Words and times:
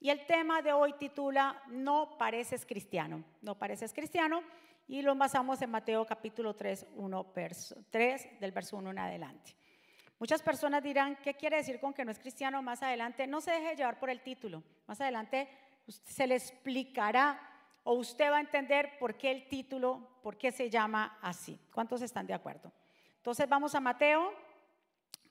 Y 0.00 0.10
el 0.10 0.26
tema 0.26 0.62
de 0.62 0.72
hoy 0.72 0.92
titula 0.94 1.60
No 1.68 2.16
pareces 2.16 2.64
cristiano. 2.64 3.24
No 3.42 3.56
pareces 3.56 3.92
cristiano. 3.92 4.42
Y 4.86 5.02
lo 5.02 5.14
basamos 5.16 5.60
en 5.60 5.70
Mateo 5.70 6.06
capítulo 6.06 6.54
3, 6.54 6.86
1, 6.96 7.32
3 7.90 8.40
del 8.40 8.52
verso 8.52 8.76
1 8.76 8.90
en 8.90 8.98
adelante. 8.98 9.54
Muchas 10.18 10.40
personas 10.42 10.82
dirán, 10.82 11.16
¿qué 11.16 11.34
quiere 11.34 11.58
decir 11.58 11.78
con 11.78 11.92
que 11.92 12.04
no 12.04 12.10
es 12.10 12.18
cristiano 12.18 12.62
más 12.62 12.82
adelante? 12.82 13.26
No 13.26 13.40
se 13.40 13.50
deje 13.50 13.76
llevar 13.76 13.98
por 13.98 14.08
el 14.08 14.22
título. 14.22 14.62
Más 14.86 15.00
adelante 15.00 15.48
se 15.86 16.26
le 16.26 16.36
explicará 16.36 17.40
o 17.84 17.94
usted 17.94 18.30
va 18.30 18.38
a 18.38 18.40
entender 18.40 18.98
por 18.98 19.16
qué 19.16 19.30
el 19.30 19.48
título, 19.48 20.20
por 20.22 20.36
qué 20.36 20.52
se 20.52 20.70
llama 20.70 21.18
así. 21.22 21.58
¿Cuántos 21.72 22.02
están 22.02 22.26
de 22.26 22.34
acuerdo? 22.34 22.72
Entonces 23.16 23.48
vamos 23.48 23.74
a 23.74 23.80
Mateo 23.80 24.32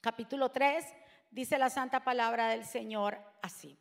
capítulo 0.01 0.49
3, 0.49 0.85
dice 1.31 1.57
la 1.57 1.69
santa 1.69 2.03
palabra 2.03 2.49
del 2.49 2.65
Señor 2.65 3.17
así. 3.41 3.77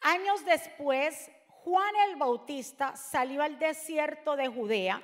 Años 0.00 0.44
después, 0.44 1.30
Juan 1.64 1.94
el 2.08 2.16
Bautista 2.16 2.96
salió 2.96 3.42
al 3.42 3.58
desierto 3.58 4.36
de 4.36 4.48
Judea 4.48 5.02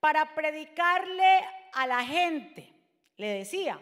para 0.00 0.34
predicarle 0.34 1.40
a 1.72 1.86
la 1.86 2.04
gente. 2.04 2.72
Le 3.16 3.38
decía, 3.38 3.80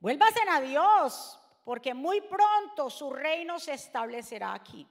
vuélvasen 0.00 0.48
a 0.48 0.60
Dios, 0.60 1.40
porque 1.64 1.94
muy 1.94 2.20
pronto 2.20 2.90
su 2.90 3.12
reino 3.12 3.58
se 3.58 3.74
establecerá 3.74 4.54
aquí. 4.54 4.86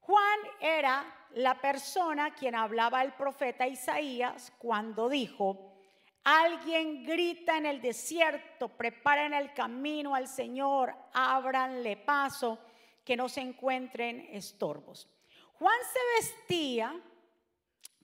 Juan 0.00 0.40
era 0.60 1.04
la 1.34 1.60
persona 1.60 2.34
quien 2.34 2.54
hablaba 2.54 3.02
el 3.02 3.12
profeta 3.12 3.66
Isaías 3.66 4.52
cuando 4.58 5.08
dijo, 5.08 5.74
alguien 6.24 7.04
grita 7.04 7.56
en 7.56 7.66
el 7.66 7.80
desierto, 7.80 8.68
preparen 8.68 9.32
el 9.32 9.54
camino 9.54 10.14
al 10.14 10.26
Señor, 10.26 10.94
ábranle 11.12 11.96
paso 11.96 12.58
que 13.10 13.16
no 13.16 13.28
se 13.28 13.40
encuentren 13.40 14.28
estorbos. 14.30 15.08
Juan 15.54 15.76
se 15.92 15.98
vestía 16.16 16.94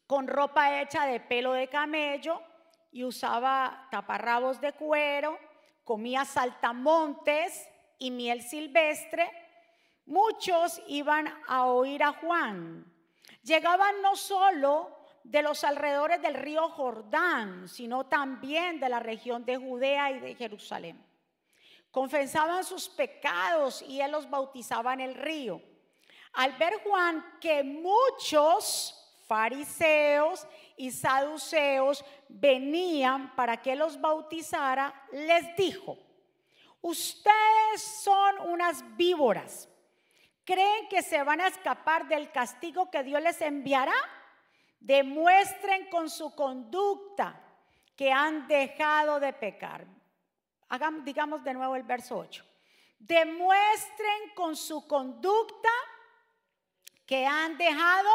con 0.04 0.26
ropa 0.26 0.82
hecha 0.82 1.06
de 1.06 1.20
pelo 1.20 1.52
de 1.52 1.68
camello 1.68 2.42
y 2.90 3.04
usaba 3.04 3.86
taparrabos 3.92 4.60
de 4.60 4.72
cuero, 4.72 5.38
comía 5.84 6.24
saltamontes 6.24 7.68
y 8.00 8.10
miel 8.10 8.42
silvestre. 8.42 9.30
Muchos 10.06 10.82
iban 10.88 11.32
a 11.46 11.66
oír 11.66 12.02
a 12.02 12.12
Juan. 12.14 12.92
Llegaban 13.44 14.02
no 14.02 14.16
solo 14.16 14.91
de 15.22 15.41
los 15.41 15.62
alrededores 15.62 16.20
del 16.20 16.34
río 16.34 16.68
Jordán, 16.70 17.68
sino 17.68 18.06
también 18.06 18.80
de 18.80 18.88
la 18.88 18.98
región 18.98 19.44
de 19.44 19.56
Judea 19.56 20.10
y 20.10 20.18
de 20.18 20.34
Jerusalén 20.34 21.05
confesaban 21.97 22.62
sus 22.62 22.91
pecados 22.91 23.80
y 23.80 24.02
él 24.02 24.12
los 24.12 24.28
bautizaba 24.28 24.92
en 24.92 25.00
el 25.00 25.14
río. 25.14 25.62
Al 26.34 26.53
ver 26.58 26.83
Juan 26.84 27.25
que 27.41 27.64
muchos 27.64 29.19
fariseos 29.27 30.47
y 30.77 30.91
saduceos 30.91 32.05
venían 32.28 33.34
para 33.34 33.62
que 33.62 33.75
los 33.75 33.98
bautizara, 33.98 34.92
les 35.11 35.56
dijo, 35.56 35.97
ustedes 36.83 37.80
son 37.80 38.41
unas 38.50 38.84
víboras. 38.98 39.66
¿Creen 40.44 40.91
que 40.91 41.00
se 41.00 41.22
van 41.22 41.41
a 41.41 41.47
escapar 41.47 42.08
del 42.08 42.31
castigo 42.31 42.91
que 42.91 43.05
Dios 43.05 43.22
les 43.22 43.41
enviará? 43.41 43.97
Demuestren 44.81 45.88
con 45.88 46.10
su 46.10 46.34
conducta 46.34 47.41
que 47.97 48.12
han 48.12 48.47
dejado 48.48 49.19
de 49.19 49.33
pecar 49.33 49.95
digamos 51.05 51.42
de 51.45 51.55
nuevo 51.55 51.77
el 51.77 51.83
verso 51.83 52.17
8. 52.19 52.45
Demuestren 52.98 54.31
con 54.34 54.56
su 54.56 54.86
conducta 54.86 55.70
que 57.05 57.27
han 57.27 57.56
dejado 57.56 58.11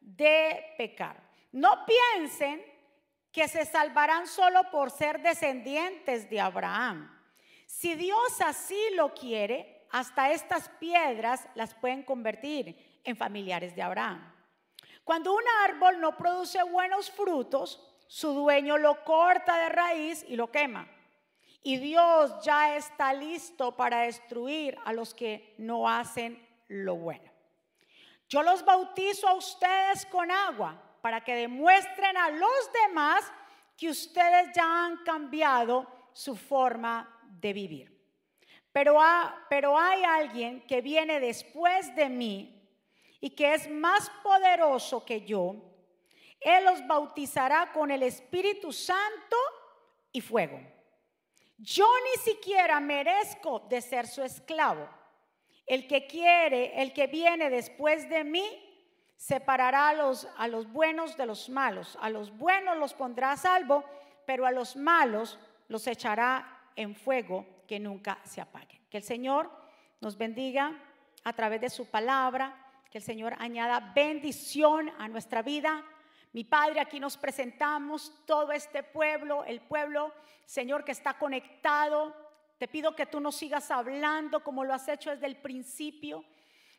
de 0.00 0.74
pecar. 0.78 1.22
No 1.52 1.84
piensen 1.84 2.64
que 3.30 3.48
se 3.48 3.64
salvarán 3.64 4.26
solo 4.26 4.70
por 4.70 4.90
ser 4.90 5.20
descendientes 5.20 6.28
de 6.28 6.40
Abraham. 6.40 7.18
Si 7.66 7.94
Dios 7.94 8.40
así 8.40 8.80
lo 8.94 9.14
quiere, 9.14 9.86
hasta 9.90 10.30
estas 10.30 10.68
piedras 10.80 11.48
las 11.54 11.74
pueden 11.74 12.02
convertir 12.02 13.00
en 13.04 13.16
familiares 13.16 13.74
de 13.74 13.82
Abraham. 13.82 14.32
Cuando 15.04 15.34
un 15.34 15.42
árbol 15.64 16.00
no 16.00 16.16
produce 16.16 16.62
buenos 16.62 17.10
frutos, 17.10 17.82
su 18.06 18.32
dueño 18.32 18.78
lo 18.78 19.02
corta 19.04 19.56
de 19.56 19.68
raíz 19.70 20.24
y 20.28 20.36
lo 20.36 20.50
quema. 20.50 20.86
Y 21.62 21.76
Dios 21.76 22.32
ya 22.44 22.76
está 22.76 23.12
listo 23.12 23.76
para 23.76 24.02
destruir 24.02 24.76
a 24.84 24.92
los 24.92 25.14
que 25.14 25.54
no 25.58 25.88
hacen 25.88 26.44
lo 26.68 26.96
bueno. 26.96 27.30
Yo 28.28 28.42
los 28.42 28.64
bautizo 28.64 29.28
a 29.28 29.34
ustedes 29.34 30.06
con 30.06 30.30
agua 30.30 30.80
para 31.00 31.22
que 31.22 31.34
demuestren 31.34 32.16
a 32.16 32.30
los 32.30 32.72
demás 32.86 33.30
que 33.76 33.90
ustedes 33.90 34.54
ya 34.54 34.86
han 34.86 34.98
cambiado 35.04 35.86
su 36.12 36.36
forma 36.36 37.20
de 37.40 37.52
vivir. 37.52 37.92
Pero, 38.72 38.98
hay 38.98 40.02
alguien 40.02 40.66
que 40.66 40.80
viene 40.80 41.20
después 41.20 41.94
de 41.94 42.08
mí 42.08 42.58
y 43.20 43.30
que 43.30 43.54
es 43.54 43.70
más 43.70 44.10
poderoso 44.22 45.04
que 45.04 45.20
yo. 45.26 45.56
Él 46.40 46.64
los 46.64 46.86
bautizará 46.86 47.70
con 47.72 47.90
el 47.90 48.02
Espíritu 48.02 48.72
Santo 48.72 49.36
y 50.10 50.20
fuego. 50.20 50.58
Yo 51.62 51.86
ni 52.04 52.20
siquiera 52.22 52.80
merezco 52.80 53.60
de 53.60 53.80
ser 53.80 54.08
su 54.08 54.22
esclavo. 54.24 54.88
El 55.64 55.86
que 55.86 56.08
quiere, 56.08 56.82
el 56.82 56.92
que 56.92 57.06
viene 57.06 57.50
después 57.50 58.08
de 58.08 58.24
mí, 58.24 58.44
separará 59.16 59.90
a 59.90 59.94
los, 59.94 60.26
a 60.36 60.48
los 60.48 60.66
buenos 60.72 61.16
de 61.16 61.24
los 61.24 61.48
malos. 61.48 61.96
A 62.00 62.10
los 62.10 62.36
buenos 62.36 62.76
los 62.78 62.94
pondrá 62.94 63.30
a 63.30 63.36
salvo, 63.36 63.84
pero 64.26 64.44
a 64.44 64.50
los 64.50 64.74
malos 64.74 65.38
los 65.68 65.86
echará 65.86 66.68
en 66.74 66.96
fuego 66.96 67.46
que 67.68 67.78
nunca 67.78 68.18
se 68.24 68.40
apague. 68.40 68.80
Que 68.90 68.96
el 68.96 69.04
Señor 69.04 69.48
nos 70.00 70.18
bendiga 70.18 70.76
a 71.22 71.32
través 71.32 71.60
de 71.60 71.70
su 71.70 71.86
palabra, 71.86 72.56
que 72.90 72.98
el 72.98 73.04
Señor 73.04 73.36
añada 73.38 73.92
bendición 73.94 74.90
a 74.98 75.06
nuestra 75.06 75.42
vida 75.42 75.84
mi 76.32 76.44
Padre, 76.44 76.80
aquí 76.80 76.98
nos 76.98 77.18
presentamos 77.18 78.10
todo 78.24 78.52
este 78.52 78.82
pueblo, 78.82 79.44
el 79.44 79.60
pueblo, 79.60 80.14
Señor, 80.46 80.82
que 80.82 80.92
está 80.92 81.18
conectado. 81.18 82.16
Te 82.56 82.68
pido 82.68 82.96
que 82.96 83.04
tú 83.04 83.20
nos 83.20 83.36
sigas 83.36 83.70
hablando 83.70 84.42
como 84.42 84.64
lo 84.64 84.72
has 84.72 84.88
hecho 84.88 85.10
desde 85.10 85.26
el 85.26 85.36
principio, 85.36 86.24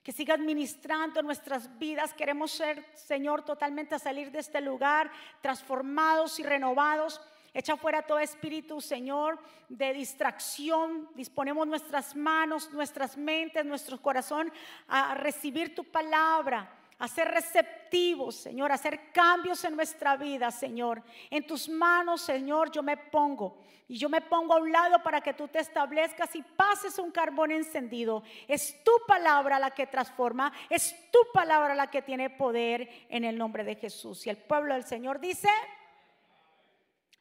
que 0.01 0.11
sigas 0.11 0.39
ministrando 0.39 1.21
nuestras 1.21 1.77
vidas. 1.77 2.15
Queremos 2.15 2.51
ser, 2.51 2.83
Señor, 2.95 3.45
totalmente 3.45 3.93
a 3.93 3.99
salir 3.99 4.31
de 4.31 4.39
este 4.39 4.59
lugar, 4.59 5.11
transformados 5.41 6.39
y 6.39 6.43
renovados. 6.43 7.21
Echa 7.53 7.77
fuera 7.77 8.01
todo 8.01 8.17
espíritu, 8.17 8.81
Señor, 8.81 9.37
de 9.69 9.93
distracción. 9.93 11.09
Disponemos 11.13 11.67
nuestras 11.67 12.15
manos, 12.15 12.71
nuestras 12.71 13.17
mentes, 13.17 13.63
nuestro 13.63 14.01
corazón 14.01 14.51
a 14.87 15.13
recibir 15.13 15.75
tu 15.75 15.83
palabra 15.83 16.79
a 16.99 17.07
ser 17.07 17.29
receptivos, 17.29 18.35
Señor, 18.35 18.71
hacer 18.71 19.11
cambios 19.11 19.63
en 19.63 19.75
nuestra 19.75 20.15
vida, 20.17 20.51
Señor. 20.51 21.03
En 21.29 21.45
tus 21.45 21.67
manos, 21.67 22.21
Señor, 22.21 22.71
yo 22.71 22.83
me 22.83 22.97
pongo. 22.97 23.57
Y 23.87 23.97
yo 23.97 24.09
me 24.09 24.21
pongo 24.21 24.53
a 24.53 24.57
un 24.57 24.71
lado 24.71 25.03
para 25.03 25.21
que 25.21 25.33
tú 25.33 25.47
te 25.47 25.59
establezcas 25.59 26.33
y 26.35 26.41
pases 26.41 26.97
un 26.99 27.11
carbón 27.11 27.51
encendido. 27.51 28.23
Es 28.47 28.83
tu 28.83 28.91
palabra 29.05 29.59
la 29.59 29.71
que 29.71 29.87
transforma, 29.87 30.53
es 30.69 31.11
tu 31.11 31.19
palabra 31.33 31.75
la 31.75 31.91
que 31.91 32.01
tiene 32.01 32.29
poder 32.29 32.89
en 33.09 33.25
el 33.25 33.37
nombre 33.37 33.63
de 33.63 33.75
Jesús. 33.75 34.25
Y 34.25 34.29
el 34.29 34.37
pueblo 34.37 34.73
del 34.73 34.85
Señor 34.85 35.19
dice, 35.19 35.49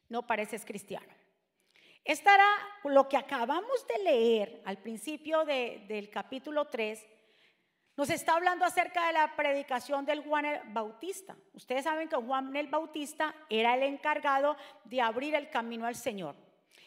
no 0.09 0.25
pareces 0.25 0.65
cristiano. 0.65 1.13
Esta 2.05 2.35
era 2.35 2.49
lo 2.83 3.07
que 3.07 3.17
acabamos 3.17 3.87
de 3.87 4.03
leer 4.03 4.61
al 4.65 4.77
principio 4.77 5.45
del 5.45 6.09
capítulo 6.09 6.65
3 6.65 7.05
nos 7.95 8.09
está 8.09 8.35
hablando 8.35 8.65
acerca 8.65 9.07
de 9.07 9.13
la 9.13 9.35
predicación 9.35 10.05
del 10.05 10.23
Juan 10.23 10.45
el 10.45 10.61
Bautista. 10.69 11.35
Ustedes 11.53 11.83
saben 11.83 12.09
que 12.09 12.15
Juan 12.15 12.55
el 12.55 12.67
Bautista 12.67 13.35
era 13.49 13.75
el 13.75 13.83
encargado 13.83 14.57
de 14.85 15.01
abrir 15.01 15.35
el 15.35 15.49
camino 15.49 15.85
al 15.85 15.95
Señor. 15.95 16.35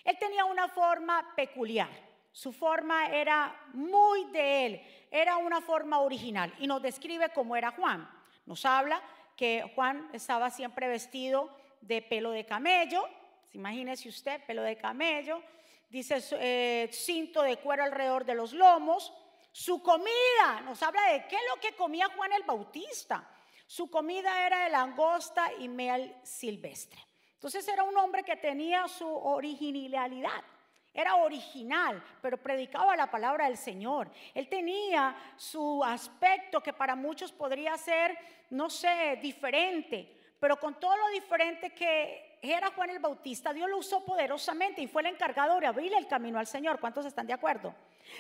Él 0.04 0.16
tenía 0.18 0.44
una 0.44 0.68
forma 0.68 1.32
peculiar. 1.36 1.90
Su 2.32 2.52
forma 2.52 3.06
era 3.06 3.58
muy 3.72 4.24
de 4.26 4.66
él, 4.66 4.82
era 5.10 5.38
una 5.38 5.62
forma 5.62 6.00
original 6.00 6.52
y 6.58 6.66
nos 6.66 6.82
describe 6.82 7.30
cómo 7.30 7.56
era 7.56 7.70
Juan. 7.70 8.06
Nos 8.44 8.66
habla 8.66 9.00
que 9.36 9.72
Juan 9.74 10.10
estaba 10.12 10.50
siempre 10.50 10.86
vestido 10.86 11.50
de 11.80 12.02
pelo 12.02 12.32
de 12.32 12.44
camello, 12.44 13.08
imagínese 13.52 14.08
usted, 14.08 14.44
pelo 14.44 14.62
de 14.62 14.76
camello, 14.76 15.42
dice 15.88 16.22
eh, 16.32 16.90
cinto 16.92 17.42
de 17.42 17.56
cuero 17.56 17.84
alrededor 17.84 18.26
de 18.26 18.34
los 18.34 18.52
lomos, 18.52 19.14
su 19.56 19.82
comida 19.82 20.60
nos 20.66 20.82
habla 20.82 21.12
de 21.12 21.26
qué 21.28 21.36
es 21.36 21.42
lo 21.48 21.58
que 21.58 21.74
comía 21.74 22.10
Juan 22.14 22.30
el 22.34 22.42
Bautista. 22.42 23.26
Su 23.66 23.90
comida 23.90 24.46
era 24.46 24.64
de 24.64 24.68
langosta 24.68 25.50
y 25.58 25.66
miel 25.66 26.14
silvestre. 26.24 27.00
Entonces 27.32 27.66
era 27.66 27.82
un 27.82 27.96
hombre 27.96 28.22
que 28.22 28.36
tenía 28.36 28.86
su 28.86 29.08
originalidad. 29.08 30.44
era 30.92 31.16
original, 31.16 32.04
pero 32.20 32.36
predicaba 32.36 32.94
la 32.96 33.10
palabra 33.10 33.46
del 33.46 33.56
Señor. 33.56 34.10
Él 34.34 34.46
tenía 34.46 35.16
su 35.38 35.82
aspecto 35.82 36.62
que 36.62 36.74
para 36.74 36.94
muchos 36.94 37.32
podría 37.32 37.78
ser, 37.78 38.14
no 38.50 38.68
sé, 38.68 39.18
diferente, 39.22 40.20
pero 40.38 40.60
con 40.60 40.78
todo 40.78 40.98
lo 40.98 41.08
diferente 41.08 41.72
que 41.72 42.40
era 42.42 42.72
Juan 42.72 42.90
el 42.90 42.98
Bautista, 42.98 43.54
Dios 43.54 43.70
lo 43.70 43.78
usó 43.78 44.04
poderosamente 44.04 44.82
y 44.82 44.86
fue 44.86 45.00
el 45.00 45.08
encargado 45.08 45.58
de 45.58 45.66
abrirle 45.66 45.96
el 45.96 46.08
camino 46.08 46.38
al 46.38 46.46
Señor. 46.46 46.78
¿Cuántos 46.78 47.06
están 47.06 47.26
de 47.26 47.32
acuerdo? 47.32 47.74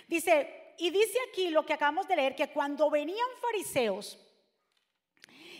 Dice, 0.08 0.65
y 0.78 0.90
dice 0.90 1.18
aquí 1.30 1.50
lo 1.50 1.64
que 1.64 1.72
acabamos 1.72 2.06
de 2.08 2.16
leer, 2.16 2.34
que 2.34 2.48
cuando 2.50 2.90
venían 2.90 3.28
fariseos 3.40 4.18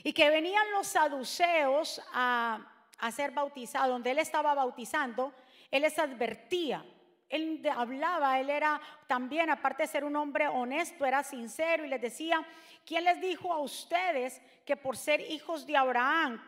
y 0.02 0.12
que 0.12 0.30
venían 0.30 0.70
los 0.70 0.86
saduceos 0.86 2.00
a, 2.12 2.72
ser 3.14 3.32
bautizados, 3.32 3.88
donde 3.88 4.10
él 4.10 4.18
estaba 4.18 4.54
bautizando, 4.54 5.32
él 5.70 5.82
les 5.82 5.98
advertía. 5.98 6.84
Él 7.28 7.60
hablaba, 7.74 8.38
él 8.38 8.50
era 8.50 8.80
también, 9.08 9.50
aparte 9.50 9.82
de 9.82 9.88
ser 9.88 10.04
un 10.04 10.14
hombre 10.14 10.46
honesto, 10.46 11.04
era 11.04 11.24
sincero 11.24 11.84
y 11.84 11.88
les 11.88 12.00
decía, 12.00 12.46
¿quién 12.84 13.02
les 13.04 13.20
dijo 13.20 13.52
a 13.52 13.58
ustedes 13.58 14.40
que 14.64 14.76
por 14.76 14.96
ser 14.96 15.20
hijos 15.20 15.66
de 15.66 15.76
Abraham 15.76 16.40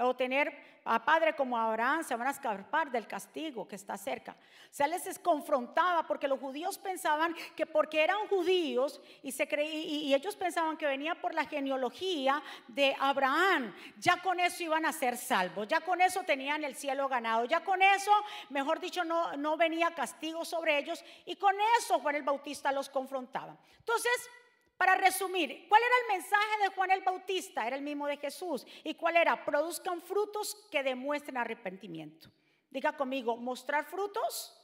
o 0.00 0.14
tener 0.14 0.76
a 0.86 1.04
padre 1.04 1.34
como 1.34 1.58
Abraham 1.58 2.04
se 2.04 2.14
van 2.14 2.28
a 2.28 2.30
escapar 2.30 2.90
del 2.90 3.06
castigo 3.08 3.66
que 3.66 3.74
está 3.74 3.96
cerca. 3.96 4.36
O 4.70 4.74
sea, 4.74 4.86
les 4.86 5.18
confrontaba 5.18 6.06
porque 6.06 6.28
los 6.28 6.38
judíos 6.38 6.78
pensaban 6.78 7.34
que 7.56 7.66
porque 7.66 8.02
eran 8.02 8.28
judíos 8.28 9.00
y, 9.22 9.32
se 9.32 9.48
y 9.64 10.14
ellos 10.14 10.36
pensaban 10.36 10.76
que 10.76 10.86
venía 10.86 11.16
por 11.16 11.34
la 11.34 11.44
genealogía 11.44 12.40
de 12.68 12.94
Abraham, 13.00 13.74
ya 13.98 14.22
con 14.22 14.38
eso 14.38 14.62
iban 14.62 14.86
a 14.86 14.92
ser 14.92 15.16
salvos, 15.16 15.66
ya 15.66 15.80
con 15.80 16.00
eso 16.00 16.22
tenían 16.22 16.62
el 16.62 16.76
cielo 16.76 17.08
ganado, 17.08 17.44
ya 17.46 17.64
con 17.64 17.82
eso, 17.82 18.12
mejor 18.50 18.78
dicho, 18.78 19.04
no, 19.04 19.36
no 19.36 19.56
venía 19.56 19.90
castigo 19.90 20.44
sobre 20.44 20.78
ellos 20.78 21.04
y 21.24 21.34
con 21.34 21.54
eso 21.80 21.98
Juan 21.98 22.14
el 22.14 22.22
Bautista 22.22 22.70
los 22.70 22.88
confrontaba. 22.88 23.56
Entonces, 23.78 24.30
para 24.76 24.94
resumir, 24.94 25.66
¿cuál 25.68 25.82
era 25.82 25.94
el 26.02 26.18
mensaje 26.18 26.62
de 26.62 26.68
Juan 26.74 26.90
el 26.90 27.00
Bautista? 27.00 27.66
Era 27.66 27.76
el 27.76 27.82
mismo 27.82 28.06
de 28.06 28.18
Jesús. 28.18 28.66
¿Y 28.84 28.94
cuál 28.94 29.16
era? 29.16 29.44
Produzcan 29.44 30.02
frutos 30.02 30.68
que 30.70 30.82
demuestren 30.82 31.38
arrepentimiento. 31.38 32.30
Diga 32.70 32.94
conmigo, 32.94 33.36
mostrar 33.36 33.86
frutos 33.86 34.54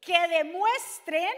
que 0.00 0.28
demuestren 0.28 1.32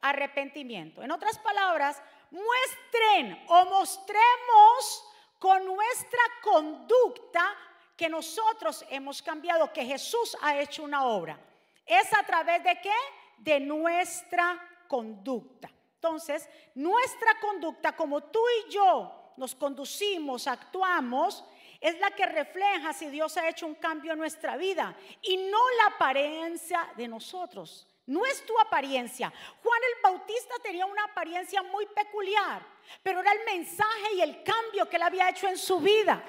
arrepentimiento. 0.00 1.02
En 1.02 1.10
otras 1.10 1.38
palabras, 1.38 2.02
muestren 2.30 3.44
o 3.48 3.64
mostremos 3.66 5.04
con 5.38 5.66
nuestra 5.66 6.20
conducta 6.42 7.54
que 7.96 8.08
nosotros 8.08 8.84
hemos 8.88 9.20
cambiado, 9.20 9.72
que 9.72 9.84
Jesús 9.84 10.36
ha 10.40 10.58
hecho 10.58 10.82
una 10.82 11.04
obra. 11.04 11.38
¿Es 11.84 12.12
a 12.14 12.22
través 12.22 12.64
de 12.64 12.80
qué? 12.80 12.94
De 13.38 13.60
nuestra 13.60 14.58
conducta. 14.88 15.70
Entonces, 16.02 16.48
nuestra 16.74 17.38
conducta, 17.38 17.94
como 17.94 18.24
tú 18.24 18.40
y 18.66 18.72
yo 18.72 19.34
nos 19.36 19.54
conducimos, 19.54 20.48
actuamos, 20.48 21.44
es 21.80 21.96
la 22.00 22.10
que 22.10 22.26
refleja 22.26 22.92
si 22.92 23.08
Dios 23.08 23.36
ha 23.36 23.48
hecho 23.48 23.68
un 23.68 23.76
cambio 23.76 24.12
en 24.12 24.18
nuestra 24.18 24.56
vida 24.56 24.96
y 25.22 25.36
no 25.36 25.60
la 25.78 25.94
apariencia 25.94 26.90
de 26.96 27.06
nosotros. 27.06 27.86
No 28.06 28.26
es 28.26 28.44
tu 28.44 28.58
apariencia. 28.58 29.32
Juan 29.62 29.80
el 29.94 30.02
Bautista 30.02 30.56
tenía 30.60 30.86
una 30.86 31.04
apariencia 31.04 31.62
muy 31.62 31.86
peculiar, 31.86 32.66
pero 33.00 33.20
era 33.20 33.30
el 33.30 33.44
mensaje 33.44 34.14
y 34.16 34.22
el 34.22 34.42
cambio 34.42 34.88
que 34.88 34.96
él 34.96 35.02
había 35.02 35.28
hecho 35.28 35.46
en 35.46 35.56
su 35.56 35.78
vida. 35.78 36.20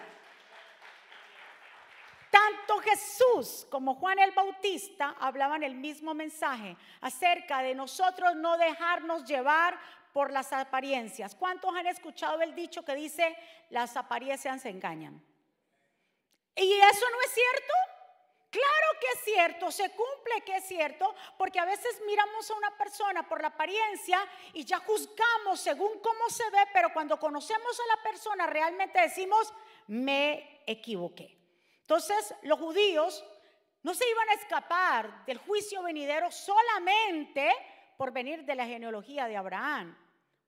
Tanto 2.33 2.80
Jesús 2.80 3.68
como 3.69 3.94
Juan 3.94 4.18
el 4.18 4.31
Bautista 4.31 5.15
hablaban 5.19 5.62
el 5.62 5.75
mismo 5.75 6.15
mensaje 6.15 6.75
acerca 7.01 7.62
de 7.62 7.75
nosotros 7.75 8.35
no 8.38 8.57
dejarnos 8.57 9.24
llevar 9.25 9.80
por 10.13 10.31
las 10.31 10.51
apariencias. 10.51 11.35
¿Cuántos 11.35 11.75
han 11.75 11.85
escuchado 11.85 12.41
el 12.41 12.56
dicho 12.56 12.83
que 12.83 12.95
dice 12.95 13.38
las 13.69 13.95
apariencias 13.97 14.63
se 14.63 14.69
engañan? 14.69 15.24
¿Y 16.56 16.71
eso 16.71 17.06
no 17.12 17.21
es 17.21 17.31
cierto? 17.33 17.74
Claro 18.50 19.00
que 19.00 19.07
es 19.13 19.25
cierto, 19.25 19.71
se 19.71 19.91
cumple 19.91 20.41
que 20.44 20.57
es 20.57 20.65
cierto, 20.65 21.13
porque 21.38 21.59
a 21.59 21.65
veces 21.65 22.01
miramos 22.07 22.50
a 22.50 22.56
una 22.56 22.75
persona 22.75 23.29
por 23.29 23.44
la 23.44 23.50
apariencia 23.50 24.27
y 24.53 24.65
ya 24.65 24.79
juzgamos 24.79 25.59
según 25.59 26.00
cómo 26.00 26.29
se 26.29 26.50
ve, 26.50 26.68
pero 26.74 26.91
cuando 26.94 27.19
conocemos 27.19 27.79
a 27.79 27.95
la 27.95 28.01
persona 28.01 28.47
realmente 28.47 29.00
decimos, 29.00 29.53
me 29.86 30.63
equivoqué. 30.65 31.43
Entonces, 31.83 32.33
los 32.44 32.57
judíos 32.59 33.24
no 33.83 33.94
se 33.94 34.09
iban 34.09 34.30
a 34.30 34.33
escapar 34.33 35.25
del 35.25 35.38
juicio 35.38 35.83
venidero 35.83 36.31
solamente 36.31 37.51
por 37.97 38.12
venir 38.12 38.45
de 38.45 38.56
la 38.56 38.65
genealogía 38.65 39.27
de 39.27 39.35
Abraham, 39.35 39.97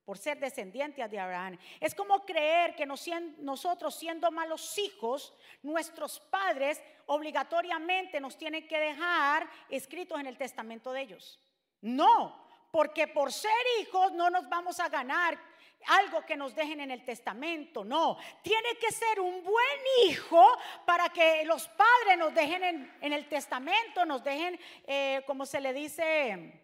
por 0.05 0.17
ser 0.17 0.39
descendientes 0.39 1.11
de 1.11 1.19
Abraham. 1.19 1.57
Es 1.81 1.93
como 1.93 2.25
creer 2.25 2.75
que 2.75 2.85
nosotros 2.85 3.93
siendo 3.93 4.31
malos 4.31 4.77
hijos, 4.77 5.33
nuestros 5.61 6.19
padres 6.19 6.81
obligatoriamente 7.07 8.21
nos 8.21 8.37
tienen 8.37 8.67
que 8.67 8.79
dejar 8.79 9.49
escritos 9.69 10.19
en 10.19 10.27
el 10.27 10.37
testamento 10.37 10.93
de 10.93 11.01
ellos. 11.01 11.39
No, 11.81 12.47
porque 12.71 13.07
por 13.09 13.33
ser 13.33 13.51
hijos 13.81 14.13
no 14.13 14.29
nos 14.29 14.47
vamos 14.47 14.79
a 14.79 14.87
ganar 14.87 15.37
algo 15.87 16.25
que 16.25 16.35
nos 16.35 16.55
dejen 16.55 16.81
en 16.81 16.91
el 16.91 17.03
testamento, 17.03 17.83
no. 17.83 18.17
Tiene 18.41 18.75
que 18.79 18.91
ser 18.91 19.19
un 19.19 19.43
buen 19.43 19.79
hijo 20.05 20.45
para 20.85 21.09
que 21.09 21.43
los 21.45 21.67
padres 21.67 22.17
nos 22.17 22.33
dejen 22.33 22.91
en, 23.01 23.13
el 23.13 23.27
testamento, 23.27 24.05
nos 24.05 24.23
dejen, 24.23 24.59
eh, 24.85 25.23
como 25.25 25.45
se 25.45 25.61
le 25.61 25.73
dice, 25.73 26.61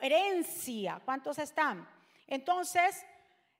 herencia. 0.00 1.00
¿Cuántos 1.04 1.38
están? 1.38 1.88
Entonces, 2.26 3.04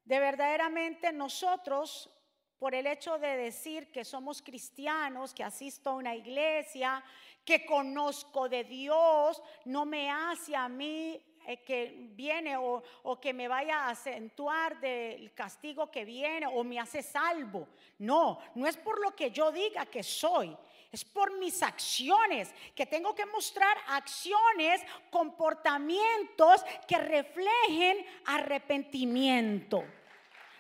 de 0.05 0.19
verdaderamente 0.19 1.13
nosotros, 1.13 2.11
por 2.59 2.75
el 2.75 2.87
hecho 2.87 3.19
de 3.19 3.37
decir 3.37 3.91
que 3.91 4.05
somos 4.05 4.43
cristianos, 4.43 5.35
que 5.35 5.45
asisto 5.45 5.91
a 5.91 5.95
una 5.95 6.15
iglesia, 6.15 7.03
que 7.45 7.67
conozco 7.67 8.49
de 8.49 8.65
Dios, 8.65 9.43
no 9.65 9.85
me 9.85 10.11
hace 10.11 10.55
a 10.55 10.69
mí 10.69 11.21
que 11.65 11.95
viene 12.15 12.57
o, 12.57 12.83
que 13.21 13.33
me 13.33 13.49
vaya 13.49 13.81
a 13.81 13.91
acentuar 13.91 14.81
del 14.81 15.33
castigo 15.35 15.91
que 15.91 16.05
viene 16.05 16.47
o 16.47 16.65
me 16.65 16.79
hace 16.79 17.03
salvo. 17.03 17.69
No, 17.99 18.39
no 18.55 18.67
es 18.67 18.77
por 18.77 19.01
lo 19.01 19.15
que 19.15 19.31
yo 19.31 19.53
diga 19.53 19.87
que 19.87 20.03
soy. 20.03 20.57
Es 20.91 21.05
por 21.07 21.39
mis 21.39 21.63
acciones, 21.63 22.55
que 22.75 22.85
tengo 22.85 23.15
que 23.15 23.25
mostrar 23.25 23.79
acciones, 23.89 24.83
comportamientos 25.11 26.63
que 26.87 26.99
reflejen 26.99 28.05
arrepentimiento. 28.27 29.83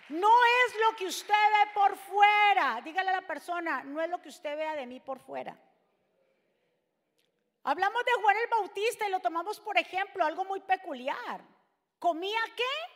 No 0.08 0.28
es 0.28 0.74
lo 0.86 0.96
que 0.96 1.06
usted 1.06 1.34
ve 1.34 1.70
por 1.74 1.96
fuera. 1.96 2.80
Dígale 2.82 3.10
a 3.10 3.20
la 3.20 3.26
persona, 3.26 3.82
no 3.84 4.00
es 4.00 4.08
lo 4.08 4.20
que 4.22 4.30
usted 4.30 4.56
vea 4.56 4.74
de 4.74 4.86
mí 4.86 5.00
por 5.00 5.20
fuera. 5.20 5.56
Hablamos 7.64 8.04
de 8.04 8.22
Juan 8.22 8.36
el 8.36 8.50
Bautista 8.50 9.06
y 9.06 9.10
lo 9.10 9.20
tomamos 9.20 9.60
por 9.60 9.78
ejemplo, 9.78 10.24
algo 10.24 10.44
muy 10.44 10.60
peculiar. 10.60 11.42
¿Comía 11.98 12.40
qué? 12.56 12.92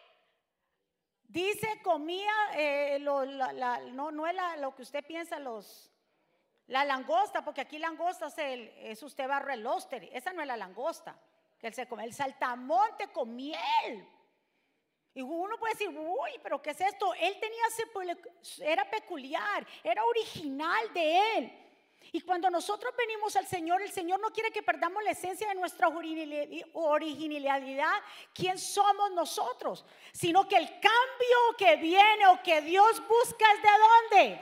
Dice, 1.22 1.80
comía, 1.82 2.32
eh, 2.54 2.98
no, 3.00 4.10
no 4.10 4.26
es 4.26 4.36
lo 4.58 4.74
que 4.74 4.82
usted 4.82 5.04
piensa, 5.04 5.38
los, 5.38 5.92
la 6.66 6.84
langosta, 6.84 7.44
porque 7.44 7.60
aquí 7.60 7.78
langosta 7.78 8.26
es, 8.26 8.38
el, 8.38 8.98
usted 9.04 9.28
barro 9.28 9.52
el 9.52 9.66
óster, 9.66 10.08
esa 10.12 10.32
no 10.32 10.40
es 10.40 10.48
la 10.48 10.56
langosta, 10.56 11.16
que 11.58 11.68
él 11.68 11.74
se 11.74 11.86
come, 11.86 12.04
el 12.04 12.14
saltamonte 12.14 13.08
con 13.08 13.34
miel. 13.34 14.08
Y 15.14 15.22
uno 15.22 15.56
puede 15.58 15.74
decir, 15.74 15.88
uy, 15.88 16.30
pero 16.42 16.60
¿qué 16.60 16.70
es 16.70 16.80
esto? 16.80 17.14
Él 17.14 17.38
tenía, 17.40 17.64
era 18.60 18.88
peculiar, 18.90 19.66
era 19.82 20.04
original 20.04 20.92
de 20.92 21.38
él. 21.38 21.65
Y 22.12 22.20
cuando 22.20 22.50
nosotros 22.50 22.94
venimos 22.96 23.36
al 23.36 23.46
Señor, 23.46 23.82
el 23.82 23.90
Señor 23.90 24.20
no 24.20 24.30
quiere 24.30 24.50
que 24.50 24.62
perdamos 24.62 25.02
la 25.02 25.10
esencia 25.10 25.48
de 25.48 25.54
nuestra 25.54 25.88
originalidad, 25.88 27.94
quién 28.32 28.58
somos 28.58 29.10
nosotros, 29.12 29.84
sino 30.12 30.48
que 30.48 30.56
el 30.56 30.68
cambio 30.80 31.56
que 31.58 31.76
viene 31.76 32.26
o 32.28 32.42
que 32.42 32.62
Dios 32.62 33.02
busca 33.06 33.44
es 33.54 33.62
de 33.62 34.18
dónde? 34.18 34.40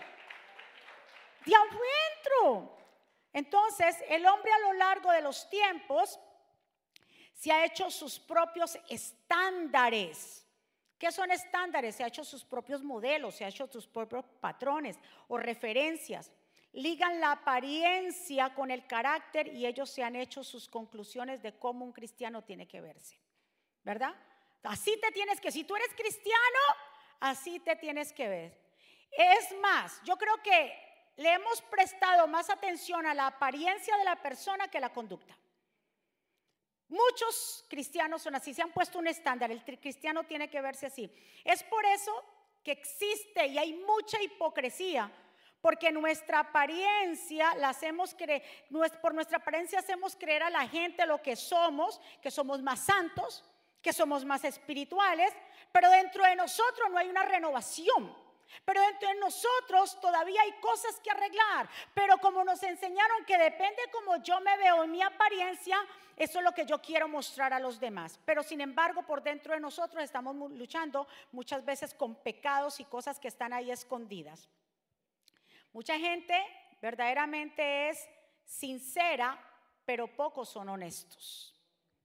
De 1.47 1.55
adentro. 1.55 2.77
Entonces, 3.33 3.97
el 4.09 4.25
hombre 4.27 4.53
a 4.53 4.59
lo 4.61 4.73
largo 4.75 5.11
de 5.11 5.23
los 5.23 5.49
tiempos 5.49 6.19
se 7.33 7.51
ha 7.51 7.65
hecho 7.65 7.91
sus 7.91 8.21
propios 8.21 8.79
estándares. 8.89 10.47
¿Qué 10.99 11.11
son 11.11 11.31
estándares? 11.31 11.97
Se 11.97 12.05
ha 12.05 12.07
hecho 12.07 12.25
sus 12.25 12.45
propios 12.45 12.83
modelos, 12.83 13.35
se 13.35 13.45
ha 13.45 13.49
hecho 13.49 13.67
sus 13.67 13.87
propios 13.87 14.25
patrones 14.41 14.99
o 15.29 15.37
referencias 15.37 16.31
ligan 16.75 17.21
la 17.21 17.33
apariencia 17.33 18.53
con 18.55 18.71
el 18.71 18.87
carácter 18.87 19.49
y 19.49 19.67
ellos 19.67 19.91
se 19.91 20.03
han 20.03 20.17
hecho 20.17 20.43
sus 20.43 20.69
conclusiones 20.69 21.43
de 21.43 21.57
cómo 21.59 21.85
un 21.85 21.93
cristiano 21.93 22.43
tiene 22.43 22.67
que 22.67 22.81
verse. 22.81 23.19
¿Verdad? 23.83 24.15
Así 24.63 24.99
te 25.01 25.13
tienes 25.13 25.41
que, 25.41 25.53
si 25.53 25.65
tú 25.65 25.77
eres 25.77 25.95
cristiano, 25.95 26.59
así 27.21 27.61
te 27.61 27.77
tienes 27.77 28.13
que 28.13 28.29
ver. 28.29 28.59
Es 29.11 29.55
más, 29.61 30.01
yo 30.05 30.17
creo 30.17 30.43
que 30.43 30.75
le 31.17 31.33
hemos 31.33 31.63
prestado 31.63 32.27
más 32.27 32.51
atención 32.51 33.07
a 33.07 33.15
la 33.15 33.29
apariencia 33.29 33.97
de 33.97 34.05
la 34.05 34.17
persona 34.17 34.69
que 34.69 34.79
a 34.79 34.81
la 34.81 34.93
conducta. 34.93 35.37
Muchos 36.89 37.65
cristianos 37.69 38.23
son 38.23 38.35
así, 38.35 38.53
se 38.53 38.63
han 38.63 38.73
puesto 38.73 38.99
un 38.99 39.07
estándar, 39.07 39.51
el 39.51 39.65
cristiano 39.65 40.25
tiene 40.25 40.51
que 40.51 40.61
verse 40.61 40.87
así. 40.87 41.11
Es 41.45 41.63
por 41.63 41.85
eso 41.87 42.25
que 42.63 42.73
existe 42.73 43.47
y 43.47 43.59
hay 43.59 43.75
mucha 43.75 44.21
hipocresía, 44.23 45.11
porque 45.65 45.91
nuestra 45.91 46.41
apariencia 46.41 47.55
la 47.55 47.71
hacemos 47.71 48.15
creer, 48.15 48.43
por 49.01 49.15
nuestra 49.15 49.39
apariencia 49.39 49.79
hacemos 49.79 50.15
creer 50.15 50.43
a 50.43 50.51
la 50.51 50.69
gente 50.69 51.07
lo 51.07 51.23
que 51.23 51.37
somos, 51.37 52.03
que 52.21 52.31
somos 52.31 52.61
más 52.61 52.81
santos, 52.81 53.43
que 53.81 53.95
somos 53.95 54.27
más 54.27 54.45
espirituales, 54.45 55.33
pero 55.73 55.89
dentro 55.89 56.23
de 56.23 56.37
nosotros 56.37 56.91
no 56.91 56.99
hay 56.99 57.09
una 57.09 57.23
renovación. 57.23 58.15
Pero 58.63 58.79
dentro 58.83 59.09
de 59.09 59.15
nosotros 59.15 59.99
todavía 60.03 60.43
hay 60.43 60.53
cosas 60.61 61.01
que 61.01 61.11
arreglar. 61.11 61.67
Pero 61.95 62.19
como 62.19 62.45
nos 62.45 62.63
enseñaron 62.63 63.25
que 63.25 63.39
depende 63.39 63.81
como 63.91 64.23
yo 64.23 64.39
me 64.43 64.59
veo 64.59 64.85
en 64.85 64.91
mi 64.91 65.01
apariencia, 65.01 65.79
eso 66.15 66.41
es 66.41 66.45
lo 66.45 66.53
que 66.53 66.67
yo 66.67 66.83
quiero 66.83 67.09
mostrar 67.09 67.55
a 67.55 67.59
los 67.59 67.81
demás. 67.81 68.21
Pero 68.27 68.43
sin 68.43 68.61
embargo, 68.61 69.03
por 69.05 69.23
dentro 69.23 69.55
de 69.55 69.61
nosotros 69.61 70.05
estamos 70.05 70.37
luchando 70.51 71.09
muchas 71.33 71.65
veces 71.65 71.95
con 71.95 72.17
pecados 72.17 72.81
y 72.81 72.85
cosas 72.85 73.19
que 73.19 73.29
están 73.29 73.55
ahí 73.55 73.71
escondidas. 73.71 74.51
Mucha 75.75 75.99
gente 75.99 76.35
verdaderamente 76.81 77.89
es 77.89 78.09
sincera, 78.45 79.37
pero 79.85 80.07
pocos 80.07 80.49
son 80.49 80.69
honestos. 80.69 81.53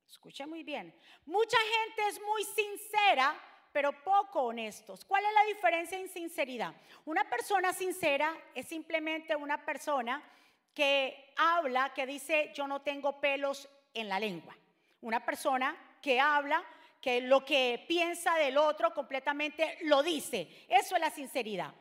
Escuche 0.09 0.47
muy 0.47 0.63
bien. 0.63 0.91
Mucha 1.27 1.57
gente 1.57 2.07
es 2.07 2.19
muy 2.19 2.43
sincera, 2.45 3.39
pero 3.71 3.91
poco 4.03 4.41
honestos. 4.41 5.05
¿Cuál 5.05 5.23
es 5.23 5.33
la 5.33 5.45
diferencia 5.45 5.99
en 5.99 6.09
sinceridad? 6.09 6.73
Una 7.05 7.29
persona 7.29 7.71
sincera 7.71 8.35
es 8.55 8.67
simplemente 8.67 9.35
una 9.35 9.63
persona 9.63 10.23
que 10.73 11.31
habla, 11.37 11.93
que 11.93 12.07
dice, 12.07 12.51
yo 12.55 12.67
no 12.67 12.81
tengo 12.81 13.21
pelos 13.21 13.69
en 13.93 14.09
la 14.09 14.19
lengua. 14.19 14.57
Una 15.01 15.23
persona 15.23 15.77
que 16.01 16.19
habla, 16.19 16.63
que 16.99 17.21
lo 17.21 17.45
que 17.45 17.85
piensa 17.87 18.33
del 18.33 18.57
otro 18.57 18.95
completamente 18.95 19.77
lo 19.83 20.01
dice. 20.01 20.65
Eso 20.67 20.95
es 20.95 21.01
la 21.01 21.11
sinceridad. 21.11 21.71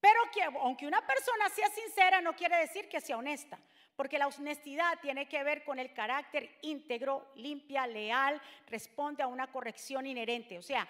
Pero 0.00 0.20
que 0.32 0.42
aunque 0.42 0.86
una 0.86 1.04
persona 1.04 1.48
sea 1.48 1.68
sincera, 1.70 2.20
no 2.20 2.34
quiere 2.34 2.56
decir 2.58 2.88
que 2.88 3.00
sea 3.00 3.16
honesta. 3.16 3.58
Porque 3.96 4.18
la 4.18 4.28
honestidad 4.28 4.98
tiene 5.00 5.28
que 5.28 5.42
ver 5.42 5.64
con 5.64 5.78
el 5.78 5.92
carácter 5.92 6.58
íntegro, 6.62 7.32
limpia, 7.34 7.86
leal, 7.86 8.40
responde 8.66 9.24
a 9.24 9.26
una 9.26 9.50
corrección 9.50 10.06
inherente. 10.06 10.56
O 10.56 10.62
sea, 10.62 10.86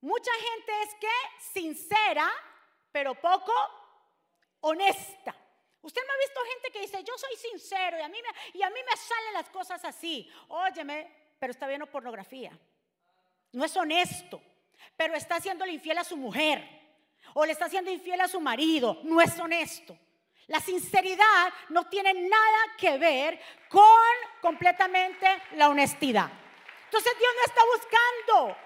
mucha 0.00 0.30
gente 0.32 0.72
es 0.84 0.94
que 0.94 1.52
sincera, 1.52 2.30
pero 2.92 3.16
poco 3.16 3.52
honesta. 4.60 5.34
Usted 5.82 6.02
me 6.06 6.12
ha 6.12 6.18
visto 6.18 6.40
gente 6.52 6.70
que 6.70 6.80
dice, 6.80 7.02
yo 7.02 7.18
soy 7.18 7.36
sincero 7.36 7.98
y 7.98 8.02
a 8.02 8.08
mí 8.08 8.18
me, 8.22 8.58
y 8.58 8.62
a 8.62 8.70
mí 8.70 8.80
me 8.88 8.96
salen 8.96 9.32
las 9.32 9.50
cosas 9.50 9.84
así. 9.84 10.30
Óyeme, 10.48 11.34
pero 11.40 11.50
está 11.50 11.66
viendo 11.66 11.86
pornografía. 11.86 12.56
No 13.52 13.64
es 13.64 13.76
honesto, 13.76 14.40
pero 14.96 15.14
está 15.14 15.36
haciéndole 15.36 15.72
infiel 15.72 15.98
a 15.98 16.04
su 16.04 16.16
mujer 16.16 16.77
o 17.34 17.44
le 17.44 17.52
está 17.52 17.66
haciendo 17.66 17.90
infiel 17.90 18.20
a 18.20 18.28
su 18.28 18.40
marido. 18.40 18.98
No 19.04 19.20
es 19.20 19.38
honesto. 19.38 19.96
La 20.48 20.60
sinceridad 20.60 21.52
no 21.68 21.88
tiene 21.88 22.14
nada 22.14 22.58
que 22.78 22.96
ver 22.96 23.38
con 23.68 23.82
completamente 24.40 25.26
la 25.56 25.68
honestidad. 25.68 26.30
Entonces 26.84 27.12
Dios 27.18 27.30
no 27.36 27.44
está 27.44 27.60
buscando 27.76 28.56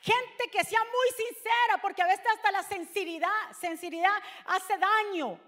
gente 0.00 0.48
que 0.50 0.64
sea 0.64 0.80
muy 0.80 1.26
sincera, 1.26 1.80
porque 1.80 2.02
a 2.02 2.06
veces 2.06 2.26
hasta 2.26 2.50
la 2.50 2.62
sinceridad, 2.62 3.28
sinceridad 3.60 4.16
hace 4.46 4.74
daño. 4.78 5.38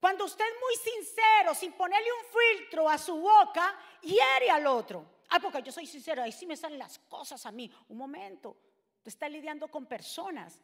Cuando 0.00 0.24
usted 0.24 0.44
es 0.44 0.54
muy 0.60 0.92
sincero, 0.92 1.54
sin 1.54 1.72
ponerle 1.72 2.08
un 2.12 2.58
filtro 2.58 2.88
a 2.88 2.96
su 2.96 3.16
boca, 3.16 3.74
hiere 4.02 4.50
al 4.50 4.66
otro. 4.66 5.04
Ah, 5.30 5.40
porque 5.40 5.62
yo 5.62 5.72
soy 5.72 5.86
sincero, 5.86 6.22
ahí 6.22 6.32
sí 6.32 6.46
me 6.46 6.56
salen 6.56 6.78
las 6.78 6.98
cosas 7.00 7.44
a 7.44 7.52
mí. 7.52 7.70
Un 7.88 7.98
momento, 7.98 8.56
tú 9.02 9.10
estás 9.10 9.30
lidiando 9.30 9.68
con 9.68 9.86
personas. 9.86 10.58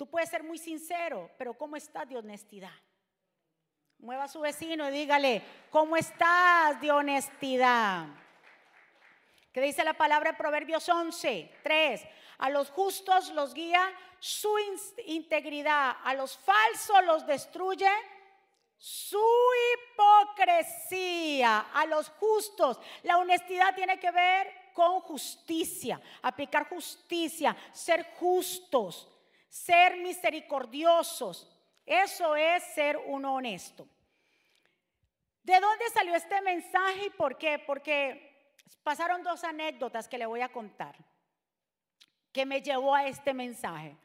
Tú 0.00 0.06
puedes 0.06 0.30
ser 0.30 0.42
muy 0.42 0.56
sincero, 0.56 1.30
pero 1.36 1.52
¿cómo 1.52 1.76
estás 1.76 2.08
de 2.08 2.16
honestidad? 2.16 2.72
Mueva 3.98 4.24
a 4.24 4.28
su 4.28 4.40
vecino 4.40 4.88
y 4.88 4.92
dígale, 4.92 5.42
¿cómo 5.68 5.94
estás 5.94 6.80
de 6.80 6.90
honestidad? 6.90 8.06
¿Qué 9.52 9.60
dice 9.60 9.84
la 9.84 9.92
palabra 9.92 10.30
de 10.30 10.38
Proverbios 10.38 10.88
11, 10.88 11.52
3? 11.62 12.06
A 12.38 12.48
los 12.48 12.70
justos 12.70 13.30
los 13.34 13.52
guía 13.52 13.92
su 14.18 14.48
integridad, 15.04 15.98
a 16.02 16.14
los 16.14 16.38
falsos 16.38 17.04
los 17.04 17.26
destruye 17.26 17.90
su 18.78 19.22
hipocresía, 20.32 21.66
a 21.74 21.84
los 21.84 22.08
justos. 22.08 22.80
La 23.02 23.18
honestidad 23.18 23.74
tiene 23.74 24.00
que 24.00 24.10
ver 24.10 24.70
con 24.72 25.00
justicia, 25.00 26.00
aplicar 26.22 26.70
justicia, 26.70 27.54
ser 27.70 28.14
justos, 28.14 29.06
ser 29.50 29.98
misericordiosos, 29.98 31.54
eso 31.84 32.34
es 32.34 32.62
ser 32.74 32.96
uno 32.96 33.34
honesto. 33.34 33.86
¿De 35.42 35.60
dónde 35.60 35.84
salió 35.92 36.14
este 36.14 36.40
mensaje 36.40 37.06
y 37.06 37.10
por 37.10 37.36
qué? 37.36 37.58
Porque 37.58 38.54
pasaron 38.82 39.22
dos 39.22 39.44
anécdotas 39.44 40.08
que 40.08 40.16
le 40.16 40.24
voy 40.24 40.40
a 40.40 40.50
contar 40.50 40.96
que 42.32 42.46
me 42.46 42.62
llevó 42.62 42.94
a 42.94 43.06
este 43.06 43.34
mensaje. 43.34 43.96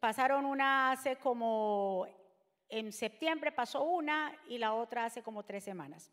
Pasaron 0.00 0.44
una 0.44 0.92
hace 0.92 1.16
como, 1.16 2.06
en 2.68 2.92
septiembre 2.92 3.52
pasó 3.52 3.82
una 3.82 4.34
y 4.48 4.58
la 4.58 4.74
otra 4.74 5.06
hace 5.06 5.22
como 5.22 5.44
tres 5.44 5.64
semanas. 5.64 6.10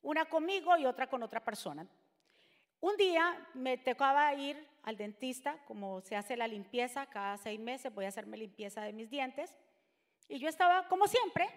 Una 0.00 0.24
conmigo 0.24 0.76
y 0.76 0.86
otra 0.86 1.06
con 1.08 1.22
otra 1.22 1.44
persona. 1.44 1.86
Un 2.82 2.96
día 2.96 3.38
me 3.54 3.78
tocaba 3.78 4.34
ir 4.34 4.56
al 4.82 4.96
dentista, 4.96 5.56
como 5.66 6.00
se 6.00 6.16
hace 6.16 6.36
la 6.36 6.48
limpieza, 6.48 7.06
cada 7.06 7.36
seis 7.36 7.60
meses 7.60 7.94
voy 7.94 8.06
a 8.06 8.08
hacerme 8.08 8.36
limpieza 8.36 8.82
de 8.82 8.92
mis 8.92 9.08
dientes. 9.08 9.56
Y 10.28 10.40
yo 10.40 10.48
estaba, 10.48 10.88
como 10.88 11.06
siempre, 11.06 11.48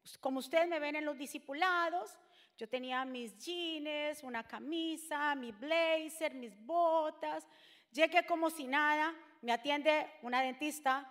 pues, 0.00 0.16
como 0.16 0.38
ustedes 0.38 0.66
me 0.68 0.78
ven 0.78 0.96
en 0.96 1.04
los 1.04 1.18
discipulados, 1.18 2.16
yo 2.56 2.66
tenía 2.66 3.04
mis 3.04 3.36
jeans, 3.36 4.22
una 4.22 4.42
camisa, 4.48 5.34
mi 5.34 5.52
blazer, 5.52 6.32
mis 6.32 6.58
botas. 6.64 7.46
Llegué 7.92 8.24
como 8.24 8.48
si 8.48 8.66
nada, 8.66 9.14
me 9.42 9.52
atiende 9.52 10.06
una 10.22 10.40
dentista 10.40 11.06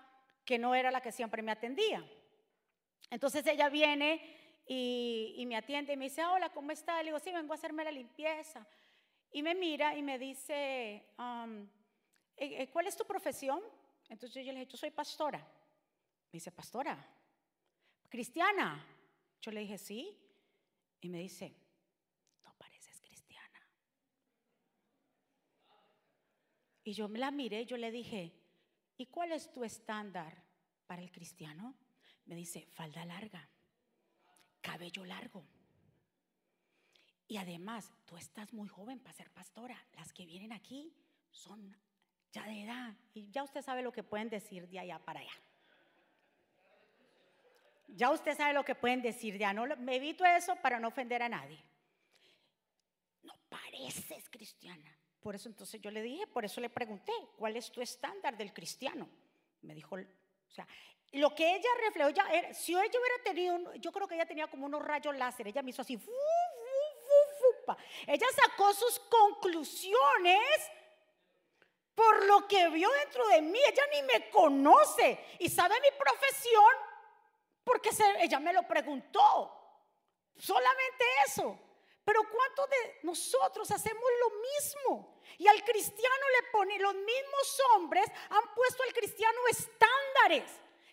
que 0.46 0.58
no 0.58 0.74
era 0.74 0.90
la 0.90 1.02
que 1.02 1.12
siempre 1.12 1.44
me 1.44 1.52
atendía. 1.52 2.04
Entonces 3.12 3.46
ella 3.46 3.70
viene 3.70 4.64
y, 4.66 5.44
me 5.46 5.56
atiende 5.56 5.94
y 5.94 5.98
me 5.98 6.06
dice, 6.06 6.26
hola, 6.26 6.50
¿cómo 6.50 6.72
está? 6.72 6.98
Le 7.04 7.10
digo, 7.10 7.20
sí, 7.20 7.32
vengo 7.32 7.54
a 7.54 7.56
hacerme 7.56 7.84
la 7.84 7.92
limpieza. 7.92 8.66
Y 9.32 9.44
me 9.44 9.54
mira 9.56 9.96
y 9.96 10.02
me 10.02 10.18
dice, 10.18 11.06
um, 11.18 11.62
eh, 12.36 12.64
eh, 12.64 12.70
¿cuál 12.72 12.88
es 12.88 12.98
tu 12.98 13.06
profesión? 13.06 13.62
Entonces 14.08 14.44
yo 14.44 14.52
le 14.52 14.60
dije, 14.60 14.72
yo 14.72 14.78
soy 14.78 14.92
pastora. 14.92 15.38
Me 15.38 16.38
dice, 16.38 16.52
pastora, 16.52 16.98
cristiana. 18.10 18.86
Yo 19.42 19.52
le 19.52 19.62
dije, 19.62 19.78
sí. 19.78 20.18
Y 21.02 21.10
me 21.10 21.20
dice, 21.20 21.56
no 22.44 22.54
pareces 22.58 23.00
cristiana. 23.02 23.62
Y 26.84 26.94
yo 26.94 27.08
me 27.08 27.20
la 27.20 27.32
miré 27.32 27.62
y 27.62 27.66
yo 27.66 27.78
le 27.78 27.92
dije, 27.92 28.34
¿y 28.98 29.06
cuál 29.08 29.32
es 29.32 29.52
tu 29.52 29.64
estándar 29.64 30.44
para 30.88 31.02
el 31.02 31.12
cristiano? 31.12 31.76
Me 32.26 32.36
dice, 32.36 32.66
falda 32.72 33.06
larga, 33.06 33.48
cabello 34.62 35.06
largo. 35.06 35.46
Y 37.30 37.38
además, 37.38 37.94
tú 38.06 38.18
estás 38.18 38.52
muy 38.54 38.68
joven 38.68 39.00
para 39.00 39.14
ser 39.14 39.30
pastora. 39.30 39.78
Las 39.94 40.12
que 40.12 40.26
vienen 40.26 40.52
aquí 40.52 40.92
son 41.30 41.78
ya 42.32 42.44
de 42.44 42.64
edad. 42.64 42.96
Y 43.14 43.30
ya 43.30 43.44
usted 43.44 43.62
sabe 43.62 43.84
lo 43.84 43.92
que 43.92 44.02
pueden 44.02 44.30
decir 44.30 44.68
de 44.68 44.80
allá 44.80 44.98
para 44.98 45.20
allá. 45.20 45.34
Ya 47.90 48.10
usted 48.10 48.36
sabe 48.36 48.54
lo 48.54 48.66
que 48.66 48.74
pueden 48.74 49.04
decir, 49.04 49.38
ya 49.38 49.54
no 49.54 49.68
me 49.78 49.98
evito 49.98 50.26
eso 50.26 50.56
para 50.56 50.80
no 50.80 50.88
ofender 50.88 51.22
a 51.22 51.30
nadie. 51.30 51.64
No 53.22 53.34
pareces 53.48 54.28
cristiana. 54.30 54.98
Por 55.20 55.36
eso 55.36 55.50
entonces 55.50 55.80
yo 55.80 55.92
le 55.92 56.02
dije, 56.02 56.26
por 56.26 56.46
eso 56.46 56.60
le 56.60 56.70
pregunté, 56.70 57.12
¿cuál 57.38 57.56
es 57.56 57.72
tu 57.72 57.80
estándar 57.80 58.38
del 58.38 58.54
cristiano? 58.54 59.08
Me 59.62 59.76
dijo, 59.76 59.96
o 59.96 60.52
sea, 60.52 60.68
lo 61.14 61.34
que 61.36 61.56
ella 61.56 61.70
reflejó, 61.86 62.10
ya 62.10 62.54
si 62.54 62.74
ella 62.74 62.86
hubiera 62.86 63.24
tenido, 63.24 63.76
yo 63.76 63.92
creo 63.92 64.08
que 64.08 64.16
ella 64.16 64.26
tenía 64.26 64.48
como 64.48 64.66
unos 64.66 64.82
rayos 64.82 65.16
láser, 65.16 65.48
ella 65.48 65.62
me 65.62 65.72
hizo 65.72 65.82
así, 65.82 66.00
ella 68.08 68.28
sacó 68.36 68.74
sus 68.74 69.00
conclusiones 69.00 70.72
por 71.96 72.26
lo 72.26 72.48
que 72.48 72.70
vio 72.70 72.90
dentro 72.92 73.28
de 73.28 73.42
mí, 73.42 73.60
ella 73.68 73.84
ni 73.92 74.02
me 74.04 74.30
conoce 74.30 75.36
y 75.40 75.50
sabe 75.50 75.76
mi 75.82 75.92
profesión 75.98 76.74
porque 77.64 77.90
ella 78.20 78.40
me 78.40 78.54
lo 78.54 78.64
preguntó. 78.64 79.56
Solamente 80.38 81.06
eso. 81.28 81.60
Pero 82.06 82.22
¿cuántos 82.32 82.70
de 82.70 83.00
nosotros 83.04 83.70
hacemos 83.70 84.04
lo 84.22 84.30
mismo? 84.40 85.22
Y 85.38 85.48
al 85.48 85.64
cristiano 85.64 86.26
le 86.42 86.48
pone, 86.52 86.80
los 86.80 86.96
mismos 86.96 87.62
hombres 87.74 88.06
han 88.30 88.54
puesto 88.56 88.82
al 88.84 88.94
cristiano 88.94 89.40
estándares 89.50 90.50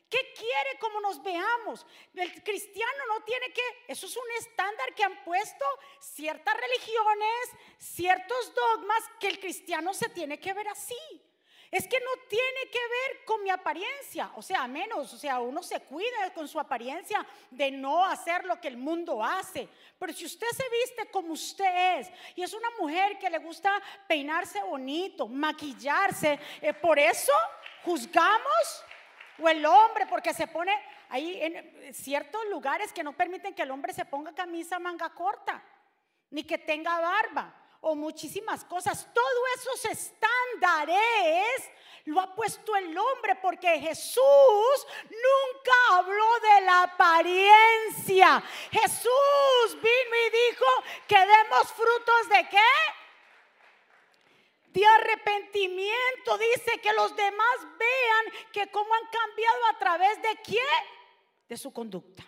¿Qué 0.09 0.33
quiere 0.35 0.79
como 0.79 1.01
nos 1.01 1.21
veamos? 1.23 1.85
El 2.15 2.43
cristiano 2.45 3.07
no 3.09 3.25
tiene 3.25 3.53
que, 3.53 3.63
eso 3.89 4.07
es 4.07 4.17
un 4.17 4.31
estándar 4.39 4.95
que 4.95 5.03
han 5.03 5.25
puesto 5.25 5.65
ciertas 5.99 6.55
religiones, 6.55 7.51
ciertos 7.79 8.55
dogmas, 8.55 9.03
que 9.19 9.29
el 9.29 9.41
cristiano 9.41 9.93
se 9.93 10.09
tiene 10.09 10.39
que 10.39 10.53
ver 10.53 10.69
así. 10.69 10.95
Es 11.73 11.89
que 11.89 11.99
no 11.99 12.11
tiene 12.29 12.71
que 12.71 12.79
ver 12.79 13.25
con 13.25 13.43
mi 13.43 13.51
apariencia, 13.51 14.31
o 14.37 14.43
sea, 14.43 14.69
menos, 14.69 15.13
o 15.13 15.19
sea, 15.19 15.41
uno 15.41 15.63
se 15.65 15.81
cuida 15.81 16.33
con 16.33 16.47
su 16.47 16.61
apariencia 16.61 17.27
de 17.51 17.73
no 17.73 18.05
hacer 18.05 18.45
lo 18.45 18.61
que 18.61 18.69
el 18.69 18.77
mundo 18.77 19.23
hace. 19.23 19.69
Pero 19.99 20.13
si 20.13 20.25
usted 20.27 20.47
se 20.57 20.69
viste 20.71 21.11
como 21.11 21.33
usted 21.33 21.99
es 21.99 22.11
y 22.37 22.43
es 22.43 22.55
una 22.55 22.71
mujer 22.79 23.19
que 23.19 23.29
le 23.29 23.39
gusta 23.39 23.83
peinarse 24.07 24.63
bonito, 24.63 25.27
maquillarse, 25.27 26.39
eh, 26.63 26.73
por 26.73 27.01
eso 27.01 27.33
juzgamos 27.83 28.85
o 29.39 29.49
el 29.49 29.65
hombre 29.65 30.07
porque 30.07 30.33
se 30.35 30.47
pone 30.47 30.73
ahí 31.09 31.39
en 31.41 31.95
ciertos 31.95 32.41
lugares 32.51 32.93
que 32.93 33.03
no 33.03 33.13
permiten 33.13 33.55
que 33.55 33.63
el 33.63 33.71
hombre 33.71 33.93
se 33.93 34.05
ponga 34.05 34.35
camisa 34.35 34.79
manga 34.79 35.11
corta, 35.11 35.63
ni 36.31 36.45
que 36.45 36.59
tenga 36.59 36.99
barba 37.01 37.55
o 37.81 37.95
muchísimas 37.95 38.65
cosas. 38.65 39.09
Todos 39.13 39.43
esos 39.57 39.85
estándares 39.85 41.71
lo 42.07 42.21
ha 42.21 42.35
puesto 42.35 42.75
el 42.77 42.97
hombre 42.97 43.37
porque 43.37 43.79
Jesús 43.81 44.87
nunca 45.03 45.99
habló 45.99 46.41
de 46.41 46.61
la 46.63 46.83
apariencia. 46.83 48.43
Jesús 48.71 49.75
vino 49.75 50.17
y 50.27 50.51
dijo 50.51 50.67
que 51.07 51.19
demos 51.19 51.73
frutos 51.73 52.29
de 52.31 52.49
qué? 52.49 52.59
De 54.77 54.87
arrepentimiento. 54.87 56.37
Dice 56.39 56.79
que 56.83 56.93
los 56.93 57.17
demás 57.17 57.57
vean 57.79 58.47
que 58.53 58.71
cómo 58.71 58.93
han 58.95 59.09
cambiado 59.11 59.67
a 59.75 59.79
través 59.79 60.21
de 60.23 60.37
quién? 60.45 60.65
De 61.49 61.57
su 61.57 61.73
conducta. 61.73 62.25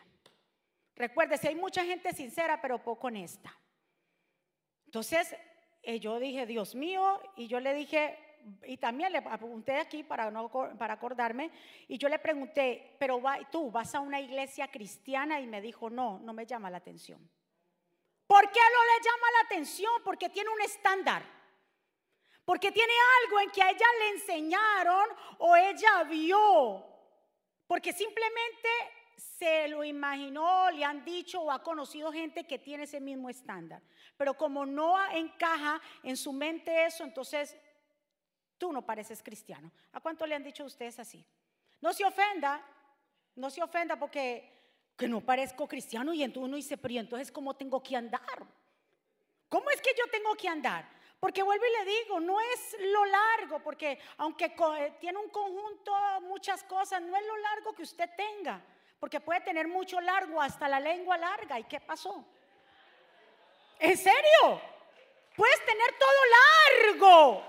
Recuerde, 0.94 1.36
si 1.36 1.48
hay 1.48 1.54
mucha 1.54 1.84
gente 1.84 2.12
sincera 2.12 2.60
pero 2.60 2.82
poco 2.82 3.08
honesta. 3.08 3.54
Entonces, 4.86 5.36
eh, 5.82 6.00
yo 6.00 6.18
dije, 6.18 6.46
Dios 6.46 6.74
mío, 6.74 7.20
y 7.36 7.46
yo 7.48 7.60
le 7.60 7.74
dije, 7.74 8.18
y 8.64 8.78
también 8.78 9.12
le 9.12 9.18
apunté 9.18 9.76
aquí 9.76 10.02
para, 10.02 10.32
para 10.78 10.94
acordarme, 10.94 11.50
y 11.86 11.98
yo 11.98 12.08
le 12.08 12.18
pregunté, 12.18 12.96
pero 12.98 13.22
tú 13.52 13.70
vas 13.70 13.94
a 13.94 14.00
una 14.00 14.20
iglesia 14.20 14.68
cristiana 14.68 15.38
y 15.38 15.46
me 15.46 15.60
dijo, 15.60 15.90
no, 15.90 16.18
no 16.20 16.32
me 16.32 16.46
llama 16.46 16.70
la 16.70 16.78
atención. 16.78 17.30
¿Por 18.26 18.50
qué 18.50 18.60
no 18.60 18.84
le 18.84 19.04
llama 19.04 19.26
la 19.32 19.46
atención? 19.46 19.92
Porque 20.02 20.30
tiene 20.30 20.48
un 20.48 20.60
estándar. 20.62 21.37
Porque 22.48 22.72
tiene 22.72 22.94
algo 23.22 23.40
en 23.40 23.50
que 23.50 23.60
a 23.62 23.68
ella 23.68 23.86
le 23.98 24.08
enseñaron 24.08 25.06
o 25.36 25.54
ella 25.54 26.02
vio. 26.04 26.82
Porque 27.66 27.92
simplemente 27.92 28.68
se 29.18 29.68
lo 29.68 29.84
imaginó, 29.84 30.70
le 30.70 30.82
han 30.82 31.04
dicho 31.04 31.42
o 31.42 31.50
ha 31.50 31.62
conocido 31.62 32.10
gente 32.10 32.46
que 32.46 32.58
tiene 32.58 32.84
ese 32.84 33.00
mismo 33.00 33.28
estándar. 33.28 33.82
Pero 34.16 34.32
como 34.32 34.64
no 34.64 34.96
encaja 35.10 35.78
en 36.02 36.16
su 36.16 36.32
mente 36.32 36.86
eso, 36.86 37.04
entonces 37.04 37.54
tú 38.56 38.72
no 38.72 38.80
pareces 38.80 39.22
cristiano. 39.22 39.70
¿A 39.92 40.00
cuánto 40.00 40.26
le 40.26 40.34
han 40.34 40.42
dicho 40.42 40.64
ustedes 40.64 40.98
así? 40.98 41.22
No 41.82 41.92
se 41.92 42.06
ofenda, 42.06 42.64
no 43.36 43.50
se 43.50 43.62
ofenda 43.62 43.98
porque 43.98 44.50
que 44.96 45.06
no 45.06 45.20
parezco 45.20 45.68
cristiano 45.68 46.14
y 46.14 46.22
entonces 46.22 46.48
uno 46.48 46.56
dice, 46.56 46.78
pero 46.78 46.94
entonces 46.94 47.30
¿cómo 47.30 47.54
tengo 47.56 47.82
que 47.82 47.94
andar? 47.94 48.46
¿Cómo 49.50 49.68
es 49.68 49.82
que 49.82 49.90
yo 49.94 50.10
tengo 50.10 50.34
que 50.34 50.48
andar? 50.48 50.96
Porque 51.20 51.42
vuelvo 51.42 51.64
y 51.66 51.84
le 51.84 51.84
digo, 51.84 52.20
no 52.20 52.40
es 52.40 52.76
lo 52.78 53.04
largo, 53.04 53.58
porque 53.60 53.98
aunque 54.18 54.54
eh, 54.78 54.92
tiene 55.00 55.18
un 55.18 55.28
conjunto, 55.30 55.92
muchas 56.22 56.62
cosas, 56.62 57.02
no 57.02 57.16
es 57.16 57.26
lo 57.26 57.36
largo 57.38 57.74
que 57.74 57.82
usted 57.82 58.08
tenga, 58.16 58.60
porque 59.00 59.18
puede 59.18 59.40
tener 59.40 59.66
mucho 59.66 60.00
largo, 60.00 60.40
hasta 60.40 60.68
la 60.68 60.78
lengua 60.78 61.18
larga. 61.18 61.58
¿Y 61.58 61.64
qué 61.64 61.80
pasó? 61.80 62.24
¿En 63.80 63.96
serio? 63.96 64.60
Puedes 65.34 65.64
tener 65.64 65.98
todo 65.98 66.90
largo, 66.94 67.44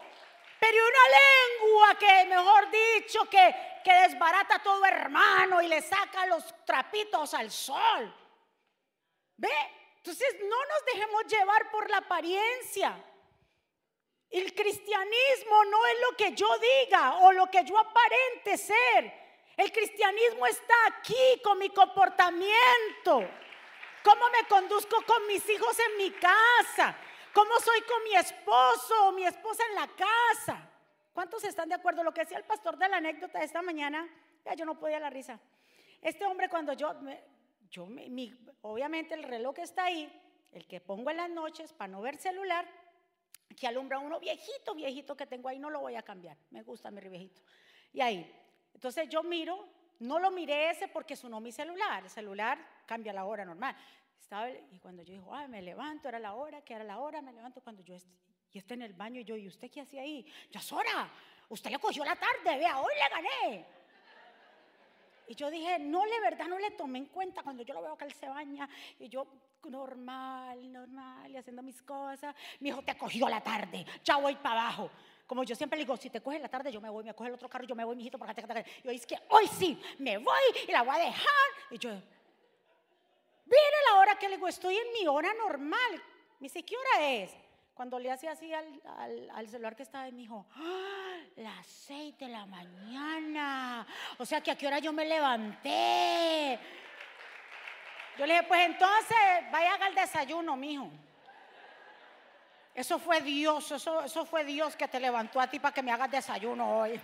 pero 0.59 0.77
una 0.77 1.17
lengua 1.19 1.95
que, 1.99 2.25
mejor 2.25 2.69
dicho, 2.71 3.29
que, 3.29 3.55
que 3.83 3.93
desbarata 3.93 4.59
todo 4.63 4.83
hermano 4.85 5.61
y 5.61 5.67
le 5.67 5.81
saca 5.81 6.25
los 6.25 6.43
trapitos 6.65 7.35
al 7.35 7.51
sol. 7.51 8.15
¿Ve? 9.37 9.49
Entonces 9.97 10.37
no 10.41 10.65
nos 10.65 10.85
dejemos 10.85 11.25
llevar 11.27 11.69
por 11.71 11.89
la 11.89 11.97
apariencia. 11.97 12.95
El 14.29 14.53
cristianismo 14.53 15.63
no 15.65 15.85
es 15.87 15.95
lo 16.09 16.17
que 16.17 16.33
yo 16.33 16.47
diga 16.59 17.17
o 17.19 17.31
lo 17.31 17.47
que 17.47 17.63
yo 17.63 17.77
aparente 17.77 18.57
ser. 18.57 19.13
El 19.57 19.71
cristianismo 19.71 20.45
está 20.45 20.73
aquí 20.87 21.41
con 21.43 21.57
mi 21.57 21.69
comportamiento. 21.69 23.27
Cómo 24.03 24.29
me 24.29 24.47
conduzco 24.47 25.01
con 25.05 25.25
mis 25.27 25.47
hijos 25.49 25.77
en 25.79 25.97
mi 25.97 26.11
casa. 26.11 26.95
Cómo 27.33 27.59
soy 27.59 27.81
con 27.81 28.03
mi 28.03 28.15
esposo 28.15 29.07
o 29.07 29.11
mi 29.11 29.25
esposa 29.25 29.63
en 29.69 29.75
la 29.75 29.87
casa. 29.87 30.69
¿Cuántos 31.13 31.43
están 31.43 31.67
de 31.67 31.75
acuerdo? 31.75 32.03
Lo 32.03 32.13
que 32.13 32.21
decía 32.21 32.37
el 32.37 32.45
pastor 32.45 32.77
de 32.77 32.87
la 32.87 32.97
anécdota 32.97 33.39
de 33.39 33.45
esta 33.45 33.61
mañana, 33.61 34.07
ya 34.45 34.53
yo 34.53 34.65
no 34.65 34.79
podía 34.79 34.99
la 34.99 35.09
risa. 35.09 35.39
Este 36.01 36.25
hombre 36.25 36.47
cuando 36.47 36.73
yo, 36.73 36.93
yo 37.69 37.87
obviamente 38.61 39.15
el 39.15 39.23
reloj 39.23 39.59
está 39.59 39.85
ahí, 39.85 40.09
el 40.53 40.65
que 40.67 40.79
pongo 40.79 41.09
en 41.09 41.17
las 41.17 41.29
noches 41.29 41.73
para 41.73 41.89
no 41.89 42.01
ver 42.01 42.15
celular, 42.17 42.65
que 43.55 43.67
alumbra 43.67 43.99
uno 43.99 44.19
viejito, 44.19 44.75
viejito 44.75 45.15
que 45.15 45.25
tengo 45.25 45.49
ahí, 45.49 45.59
no 45.59 45.69
lo 45.69 45.81
voy 45.81 45.95
a 45.95 46.01
cambiar. 46.01 46.37
Me 46.51 46.63
gusta 46.63 46.91
mi 46.91 47.01
viejito. 47.01 47.41
Y 47.93 48.01
ahí, 48.01 48.31
entonces 48.73 49.09
yo 49.09 49.23
miro, 49.23 49.67
no 49.99 50.19
lo 50.19 50.31
miré 50.31 50.69
ese 50.69 50.87
porque 50.87 51.15
sonó 51.15 51.39
mi 51.39 51.51
celular. 51.51 52.03
El 52.03 52.09
celular 52.09 52.57
cambia 52.85 53.13
la 53.13 53.25
hora 53.25 53.45
normal. 53.45 53.75
Estaba, 54.19 54.49
y 54.49 54.79
cuando 54.79 55.01
yo 55.03 55.13
digo, 55.13 55.33
ay, 55.33 55.47
me 55.47 55.61
levanto, 55.61 56.07
era 56.07 56.19
la 56.19 56.33
hora, 56.33 56.61
que 56.61 56.73
era 56.73 56.83
la 56.83 56.99
hora, 56.99 57.21
me 57.21 57.33
levanto 57.33 57.61
cuando 57.61 57.81
yo 57.81 57.95
y 58.51 58.57
está 58.57 58.73
en 58.73 58.81
el 58.81 58.93
baño 58.93 59.21
y 59.21 59.23
yo, 59.23 59.35
¿y 59.35 59.47
usted 59.47 59.69
qué 59.69 59.81
hacía 59.81 60.01
ahí? 60.01 60.25
Ya 60.51 60.59
es 60.59 60.71
hora, 60.71 61.11
usted 61.49 61.69
le 61.69 61.79
cogió 61.79 62.03
la 62.03 62.15
tarde, 62.15 62.57
vea, 62.57 62.79
hoy 62.79 62.93
le 62.95 63.09
gané. 63.09 63.65
Y 65.27 65.35
yo 65.35 65.51
dije, 65.51 65.77
no, 65.77 66.05
le 66.05 66.19
verdad, 66.19 66.47
no 66.47 66.57
le 66.57 66.71
tomé 66.71 66.97
en 66.97 67.05
cuenta 67.05 67.43
cuando 67.43 67.61
yo 67.61 67.73
lo 67.75 67.83
veo 67.83 67.97
que 67.97 68.05
él 68.05 68.13
se 68.13 68.27
baña 68.27 68.67
y 68.97 69.07
yo 69.09 69.27
normal, 69.65 70.71
normal, 70.71 71.31
y 71.31 71.37
haciendo 71.37 71.61
mis 71.61 71.81
cosas. 71.81 72.35
Mi 72.59 72.69
hijo 72.69 72.81
te 72.81 72.97
cogió 72.97 73.27
la 73.27 73.41
tarde, 73.41 73.85
ya 74.03 74.17
voy 74.17 74.35
para 74.35 74.61
abajo. 74.61 74.89
Como 75.27 75.43
yo 75.43 75.55
siempre 75.55 75.77
le 75.77 75.85
digo, 75.85 75.95
si 75.95 76.09
te 76.09 76.21
coge 76.21 76.39
la 76.39 76.49
tarde, 76.49 76.71
yo 76.71 76.81
me 76.81 76.89
voy, 76.89 77.03
me 77.03 77.13
coge 77.13 77.29
el 77.29 77.35
otro 77.35 77.47
carro, 77.47 77.65
yo 77.65 77.75
me 77.75 77.83
voy, 77.83 77.95
mi 77.95 78.01
hijito, 78.01 78.17
para 78.17 78.31
acá. 78.31 78.63
Y 78.83 78.87
yo, 78.87 78.91
es 78.91 79.05
que 79.05 79.15
hoy 79.29 79.45
sí, 79.47 79.79
me 79.99 80.17
voy 80.17 80.41
y 80.67 80.71
la 80.71 80.81
voy 80.81 80.95
a 80.95 80.99
dejar. 80.99 81.49
Y 81.69 81.77
yo, 81.77 81.89
viene 81.89 83.77
la 83.91 83.99
hora 83.99 84.17
que 84.17 84.27
le 84.27 84.37
digo, 84.37 84.47
estoy 84.47 84.75
en 84.75 84.91
mi 84.93 85.07
hora 85.07 85.31
normal. 85.35 86.01
Me 86.39 86.45
dice, 86.45 86.63
¿qué 86.63 86.75
hora 86.75 87.11
es? 87.11 87.31
Cuando 87.75 87.99
le 87.99 88.11
hacía 88.11 88.31
así 88.31 88.51
al, 88.53 89.49
celular 89.49 89.75
que 89.75 89.83
estaba, 89.83 90.05
me 90.05 90.17
dijo, 90.17 90.45
¡Ah, 90.55 91.17
las 91.37 91.65
seis 91.65 92.17
de 92.17 92.27
la 92.27 92.45
mañana. 92.45 93.87
O 94.17 94.25
sea 94.25 94.41
que 94.41 94.51
a 94.51 94.57
qué 94.57 94.67
hora 94.67 94.79
yo 94.79 94.91
me 94.91 95.05
levanté. 95.05 96.59
Yo 98.19 98.25
le 98.25 98.33
dije, 98.33 98.45
pues 98.49 98.65
entonces 98.65 99.17
vaya 99.49 99.71
a 99.71 99.75
haga 99.75 99.87
el 99.87 99.95
desayuno, 99.95 100.57
mijo. 100.57 100.91
Eso 102.75 102.99
fue 102.99 103.21
Dios, 103.21 103.71
eso, 103.71 104.03
eso 104.03 104.25
fue 104.25 104.43
Dios 104.43 104.75
que 104.75 104.89
te 104.89 104.99
levantó 104.99 105.39
a 105.39 105.49
ti 105.49 105.57
para 105.57 105.73
que 105.73 105.81
me 105.81 105.93
hagas 105.93 106.11
desayuno 106.11 106.79
hoy. 106.79 106.99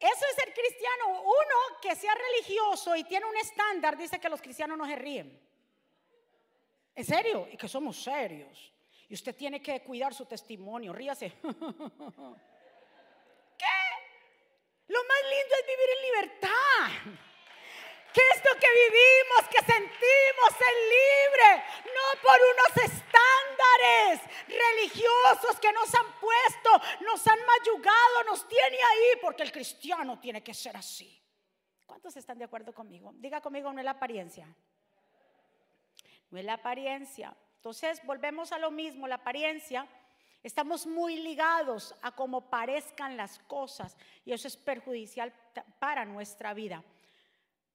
Eso 0.00 0.24
es 0.28 0.34
ser 0.34 0.52
cristiano. 0.52 1.22
Uno 1.22 1.78
que 1.80 1.94
sea 1.94 2.16
religioso 2.16 2.96
y 2.96 3.04
tiene 3.04 3.26
un 3.26 3.36
estándar 3.36 3.96
dice 3.96 4.18
que 4.18 4.28
los 4.28 4.42
cristianos 4.42 4.76
no 4.76 4.86
se 4.86 4.96
ríen. 4.96 5.40
¿En 6.96 7.04
serio? 7.04 7.46
Y 7.52 7.56
que 7.56 7.68
somos 7.68 8.02
serios. 8.02 8.72
Y 9.08 9.14
usted 9.14 9.36
tiene 9.36 9.62
que 9.62 9.84
cuidar 9.84 10.12
su 10.12 10.26
testimonio. 10.26 10.92
Ríase. 10.92 11.32
Lo 14.88 15.04
más 15.04 15.22
lindo 15.22 15.54
es 15.60 15.66
vivir 15.66 15.88
en 15.96 16.02
libertad. 16.02 17.24
Que 18.12 18.20
esto 18.34 18.48
que 18.60 18.68
vivimos, 18.70 19.48
que 19.50 19.72
sentimos 19.72 20.50
es 20.50 20.76
libre, 20.94 21.64
no 21.86 22.22
por 22.22 22.38
unos 22.38 22.92
estándares 22.92 24.20
religiosos 24.46 25.58
que 25.60 25.72
nos 25.72 25.92
han 25.94 26.12
puesto, 26.20 26.70
nos 27.00 27.26
han 27.26 27.40
mayugado, 27.44 28.24
nos 28.26 28.46
tiene 28.46 28.76
ahí, 28.76 29.18
porque 29.20 29.42
el 29.42 29.50
cristiano 29.50 30.20
tiene 30.20 30.44
que 30.44 30.54
ser 30.54 30.76
así. 30.76 31.20
¿Cuántos 31.86 32.16
están 32.16 32.38
de 32.38 32.44
acuerdo 32.44 32.72
conmigo? 32.72 33.12
Diga 33.14 33.40
conmigo, 33.40 33.72
no 33.72 33.80
es 33.80 33.84
la 33.84 33.92
apariencia. 33.92 34.46
No 36.30 36.38
es 36.38 36.44
la 36.44 36.54
apariencia. 36.54 37.36
Entonces, 37.56 38.04
volvemos 38.04 38.52
a 38.52 38.58
lo 38.58 38.70
mismo, 38.70 39.08
la 39.08 39.16
apariencia. 39.16 39.88
Estamos 40.44 40.86
muy 40.86 41.16
ligados 41.16 41.92
a 42.02 42.12
cómo 42.12 42.48
parezcan 42.48 43.16
las 43.16 43.40
cosas 43.40 43.96
y 44.24 44.32
eso 44.32 44.46
es 44.46 44.56
perjudicial 44.56 45.32
para 45.80 46.04
nuestra 46.04 46.54
vida. 46.54 46.84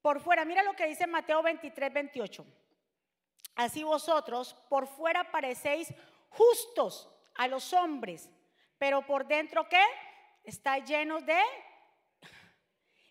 Por 0.01 0.21
fuera, 0.21 0.45
mira 0.45 0.63
lo 0.63 0.73
que 0.73 0.88
dice 0.88 1.05
Mateo 1.05 1.43
23, 1.43 1.91
28. 1.91 2.45
Así 3.55 3.84
vosotros 3.84 4.55
por 4.69 4.88
fuera 4.88 5.29
parecéis 5.29 5.93
justos 6.29 7.10
a 7.36 7.49
los 7.49 7.73
hombres, 7.73 8.29
pero 8.77 9.05
por 9.05 9.27
dentro 9.27 9.67
qué? 9.67 9.84
está 10.49 10.79
lleno 10.79 11.21
de 11.21 11.39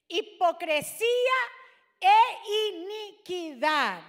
hipocresía 0.09 1.39
e 2.01 2.71
iniquidad. 2.71 4.01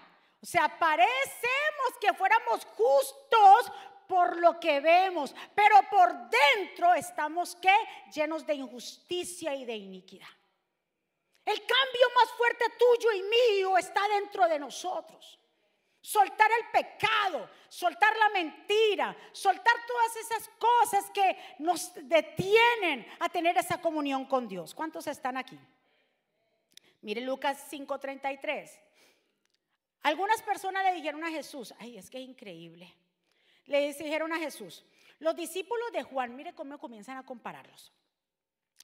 O 0.42 0.46
sea, 0.46 0.80
parecemos 0.80 1.98
que 2.00 2.14
fuéramos 2.14 2.66
justos 2.66 3.72
por 4.10 4.38
lo 4.38 4.60
que 4.60 4.80
vemos, 4.80 5.36
pero 5.54 5.76
por 5.88 6.12
dentro 6.32 6.96
estamos 6.96 7.56
que 7.56 7.72
llenos 8.12 8.44
de 8.44 8.56
injusticia 8.56 9.54
y 9.54 9.66
de 9.66 9.76
iniquidad. 9.76 10.28
El 11.46 11.60
cambio 11.60 12.08
más 12.16 12.32
fuerte 12.32 12.66
tuyo 12.80 13.12
y 13.12 13.22
mío 13.22 13.78
está 13.78 14.02
dentro 14.08 14.48
de 14.48 14.58
nosotros. 14.58 15.40
Soltar 16.02 16.50
el 16.60 16.72
pecado, 16.72 17.52
soltar 17.68 18.18
la 18.18 18.30
mentira, 18.30 19.16
soltar 19.32 19.76
todas 19.86 20.16
esas 20.16 20.50
cosas 20.58 21.12
que 21.12 21.38
nos 21.60 21.94
detienen 21.94 23.06
a 23.20 23.30
tener 23.30 23.58
esa 23.60 23.80
comunión 23.80 24.26
con 24.26 24.48
Dios. 24.48 24.74
¿Cuántos 24.74 25.06
están 25.06 25.38
aquí? 25.38 25.60
Mire 27.02 27.22
Lucas 27.22 27.64
5:33. 27.70 28.72
Algunas 30.02 30.42
personas 30.42 30.84
le 30.84 30.96
dijeron 30.96 31.24
a 31.24 31.30
Jesús, 31.30 31.76
ay, 31.78 32.00
es 32.00 32.10
que 32.10 32.18
es 32.18 32.28
increíble. 32.28 32.92
Le 33.70 33.94
dijeron 33.94 34.34
a 34.34 34.40
Jesús, 34.40 34.84
los 35.20 35.36
discípulos 35.36 35.92
de 35.92 36.02
Juan, 36.02 36.36
mire 36.36 36.54
cómo 36.56 36.80
comienzan 36.80 37.18
a 37.18 37.26
compararlos. 37.26 37.94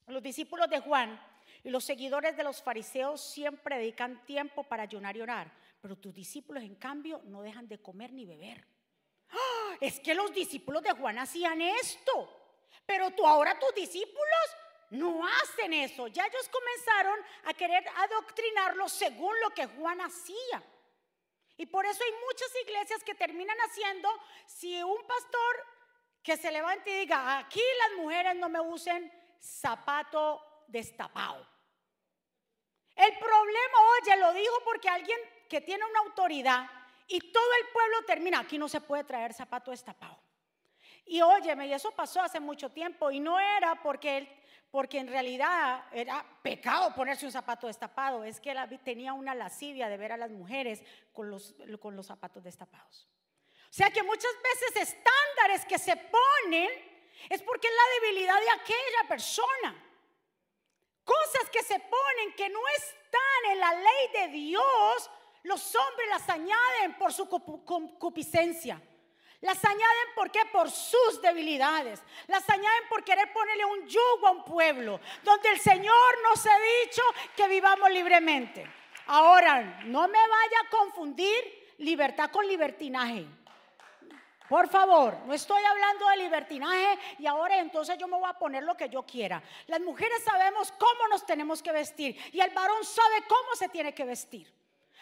Los 0.06 0.22
discípulos 0.22 0.70
de 0.70 0.80
Juan 0.80 1.20
y 1.64 1.72
los 1.72 1.84
seguidores 1.84 2.38
de 2.38 2.44
los 2.44 2.62
fariseos 2.62 3.20
siempre 3.20 3.80
dedican 3.80 4.24
tiempo 4.28 4.64
para 4.64 4.84
ayunar 4.84 5.18
y 5.18 5.22
orar, 5.22 5.52
pero 5.82 5.96
tus 5.96 6.14
discípulos 6.14 6.64
en 6.64 6.76
cambio 6.76 7.20
no 7.26 7.42
dejan 7.42 7.68
de 7.68 7.82
comer 7.82 8.14
ni 8.14 8.28
beber. 8.28 8.64
¡Ah! 9.32 9.76
Es 9.82 10.00
que 10.00 10.14
los 10.14 10.32
discípulos 10.32 10.84
de 10.84 10.92
Juan 10.92 11.18
hacían 11.18 11.62
esto, 11.62 12.30
pero 12.86 13.10
tú 13.10 13.26
ahora 13.26 13.58
tus 13.58 13.74
discípulos 13.74 14.46
no 14.92 15.26
hacen 15.26 15.74
eso. 15.74 16.08
Ya 16.10 16.28
ellos 16.28 16.48
comenzaron 16.50 17.20
a 17.46 17.56
querer 17.56 17.84
adoctrinarlos 17.96 18.92
según 18.92 19.34
lo 19.42 19.50
que 19.50 19.66
Juan 19.66 20.00
hacía. 20.02 20.64
Y 21.58 21.66
por 21.66 21.86
eso 21.86 22.04
hay 22.04 22.12
muchas 22.28 22.52
iglesias 22.64 23.04
que 23.04 23.16
terminan 23.16 23.58
haciendo, 23.60 24.10
si 24.46 24.82
un 24.84 25.06
pastor 25.08 25.66
que 26.22 26.38
se 26.38 26.52
levante 26.52 26.90
y 26.90 27.00
diga, 27.02 27.38
aquí 27.38 27.62
las 27.80 27.98
mujeres 28.02 28.36
no 28.36 28.50
me 28.50 28.60
usen 28.60 29.12
zapato 29.40 30.42
destapado. 30.68 31.48
El 32.96 33.18
problema, 33.18 33.78
oye, 34.02 34.18
lo 34.18 34.34
dijo 34.34 34.56
porque 34.64 34.90
alguien 34.90 35.20
que 35.50 35.62
tiene 35.62 35.86
una 35.86 36.00
autoridad 36.00 36.70
y 37.08 37.32
todo 37.32 37.54
el 37.62 37.68
pueblo 37.68 38.04
termina, 38.06 38.40
aquí 38.40 38.58
no 38.58 38.68
se 38.68 38.82
puede 38.82 39.04
traer 39.04 39.34
zapato 39.34 39.72
destapado. 39.72 40.18
Y 41.06 41.22
óyeme, 41.22 41.68
y 41.68 41.74
eso 41.74 41.92
pasó 41.92 42.22
hace 42.22 42.40
mucho 42.40 42.72
tiempo 42.72 43.12
y 43.12 43.20
no 43.20 43.40
era 43.40 43.82
porque 43.84 44.18
él, 44.18 44.30
porque 44.76 45.00
en 45.00 45.08
realidad 45.08 45.86
era 45.94 46.26
pecado 46.42 46.94
ponerse 46.94 47.26
un 47.26 47.32
zapato 47.32 47.68
destapado, 47.68 48.26
es 48.26 48.42
que 48.42 48.54
tenía 48.84 49.14
una 49.14 49.34
lascivia 49.34 49.88
de 49.88 49.96
ver 49.96 50.12
a 50.12 50.18
las 50.18 50.32
mujeres 50.32 50.84
con 51.14 51.30
los, 51.30 51.56
con 51.80 51.96
los 51.96 52.06
zapatos 52.06 52.44
destapados. 52.44 53.08
O 53.48 53.74
sea 53.74 53.90
que 53.90 54.04
muchas 54.04 54.34
veces 54.44 54.90
estándares 54.90 55.66
que 55.66 55.80
se 55.80 55.96
ponen 55.96 56.70
es 57.30 57.42
porque 57.44 57.70
es 57.70 57.74
la 57.74 58.02
debilidad 58.02 58.38
de 58.38 58.50
aquella 58.50 59.08
persona. 59.08 59.82
Cosas 61.06 61.50
que 61.54 61.64
se 61.64 61.80
ponen 61.80 62.36
que 62.36 62.50
no 62.50 62.60
están 62.76 63.52
en 63.52 63.60
la 63.62 63.76
ley 63.76 64.10
de 64.14 64.28
Dios, 64.28 65.10
los 65.44 65.74
hombres 65.74 66.10
las 66.10 66.28
añaden 66.28 66.98
por 67.00 67.14
su 67.14 67.30
concupiscencia. 67.30 68.82
Las 69.46 69.64
añaden 69.64 70.08
por 70.16 70.32
qué? 70.32 70.44
Por 70.52 70.72
sus 70.72 71.22
debilidades. 71.22 72.02
Las 72.26 72.50
añaden 72.50 72.90
por 72.90 73.04
querer 73.04 73.32
ponerle 73.32 73.64
un 73.64 73.88
yugo 73.88 74.28
a 74.28 74.32
un 74.32 74.44
pueblo 74.44 75.00
donde 75.22 75.50
el 75.52 75.60
Señor 75.60 76.24
nos 76.24 76.44
ha 76.48 76.58
dicho 76.84 77.04
que 77.36 77.48
vivamos 77.48 77.92
libremente. 77.92 78.68
Ahora, 79.06 79.82
no 79.86 80.08
me 80.08 80.18
vaya 80.18 80.60
a 80.66 80.70
confundir 80.72 81.76
libertad 81.78 82.32
con 82.32 82.48
libertinaje. 82.48 83.28
Por 84.50 84.68
favor, 84.68 85.16
no 85.28 85.34
estoy 85.36 85.64
hablando 85.64 86.10
de 86.10 86.18
libertinaje 86.18 86.98
y 87.20 87.28
ahora 87.28 87.60
entonces 87.60 88.00
yo 88.00 88.08
me 88.08 88.18
voy 88.18 88.28
a 88.28 88.40
poner 88.40 88.64
lo 88.64 88.76
que 88.76 88.90
yo 88.90 89.04
quiera. 89.04 89.44
Las 89.68 89.80
mujeres 89.80 90.24
sabemos 90.24 90.72
cómo 90.72 91.08
nos 91.08 91.24
tenemos 91.24 91.62
que 91.62 91.72
vestir 91.72 92.20
y 92.32 92.40
el 92.40 92.50
varón 92.50 92.84
sabe 92.84 93.24
cómo 93.28 93.56
se 93.56 93.70
tiene 93.70 93.94
que 93.94 94.06
vestir. 94.06 94.52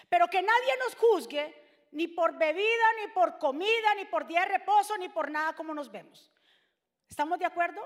Pero 0.09 0.27
que 0.27 0.41
nadie 0.41 0.77
nos 0.79 0.95
juzgue 0.95 1.62
ni 1.93 2.07
por 2.07 2.37
bebida, 2.37 2.85
ni 3.01 3.11
por 3.13 3.37
comida, 3.37 3.95
ni 3.95 4.05
por 4.05 4.27
día 4.27 4.41
de 4.41 4.57
reposo, 4.57 4.97
ni 4.97 5.09
por 5.09 5.31
nada 5.31 5.53
como 5.53 5.73
nos 5.73 5.91
vemos. 5.91 6.31
¿Estamos 7.09 7.39
de 7.39 7.45
acuerdo? 7.45 7.81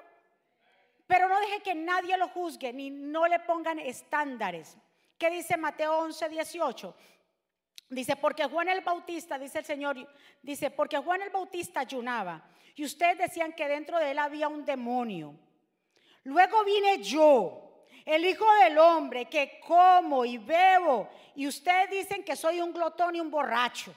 Pero 1.05 1.29
no 1.29 1.39
deje 1.39 1.61
que 1.61 1.75
nadie 1.75 2.17
lo 2.17 2.27
juzgue, 2.29 2.73
ni 2.73 2.89
no 2.89 3.27
le 3.27 3.39
pongan 3.39 3.79
estándares. 3.79 4.77
¿Qué 5.17 5.29
dice 5.29 5.57
Mateo 5.57 5.99
11, 5.99 6.29
18? 6.29 6.95
Dice, 7.89 8.15
porque 8.17 8.45
Juan 8.45 8.67
el 8.67 8.81
Bautista, 8.81 9.39
dice 9.39 9.59
el 9.59 9.65
Señor, 9.65 9.95
dice, 10.41 10.69
porque 10.71 10.97
Juan 10.97 11.21
el 11.21 11.29
Bautista 11.29 11.79
ayunaba 11.79 12.49
y 12.75 12.83
ustedes 12.83 13.17
decían 13.17 13.53
que 13.53 13.67
dentro 13.67 13.97
de 13.97 14.11
él 14.11 14.19
había 14.19 14.49
un 14.49 14.65
demonio. 14.65 15.33
Luego 16.23 16.63
vine 16.65 17.01
yo, 17.01 17.66
el 18.07 18.25
Hijo 18.25 18.45
del 18.63 18.77
Hombre, 18.77 19.25
que 19.25 19.59
como 19.59 20.23
y 20.23 20.37
bebo 20.37 21.09
y 21.35 21.45
ustedes 21.45 21.89
dicen 21.89 22.23
que 22.23 22.37
soy 22.37 22.61
un 22.61 22.71
glotón 22.71 23.15
y 23.15 23.19
un 23.19 23.29
borracho, 23.29 23.93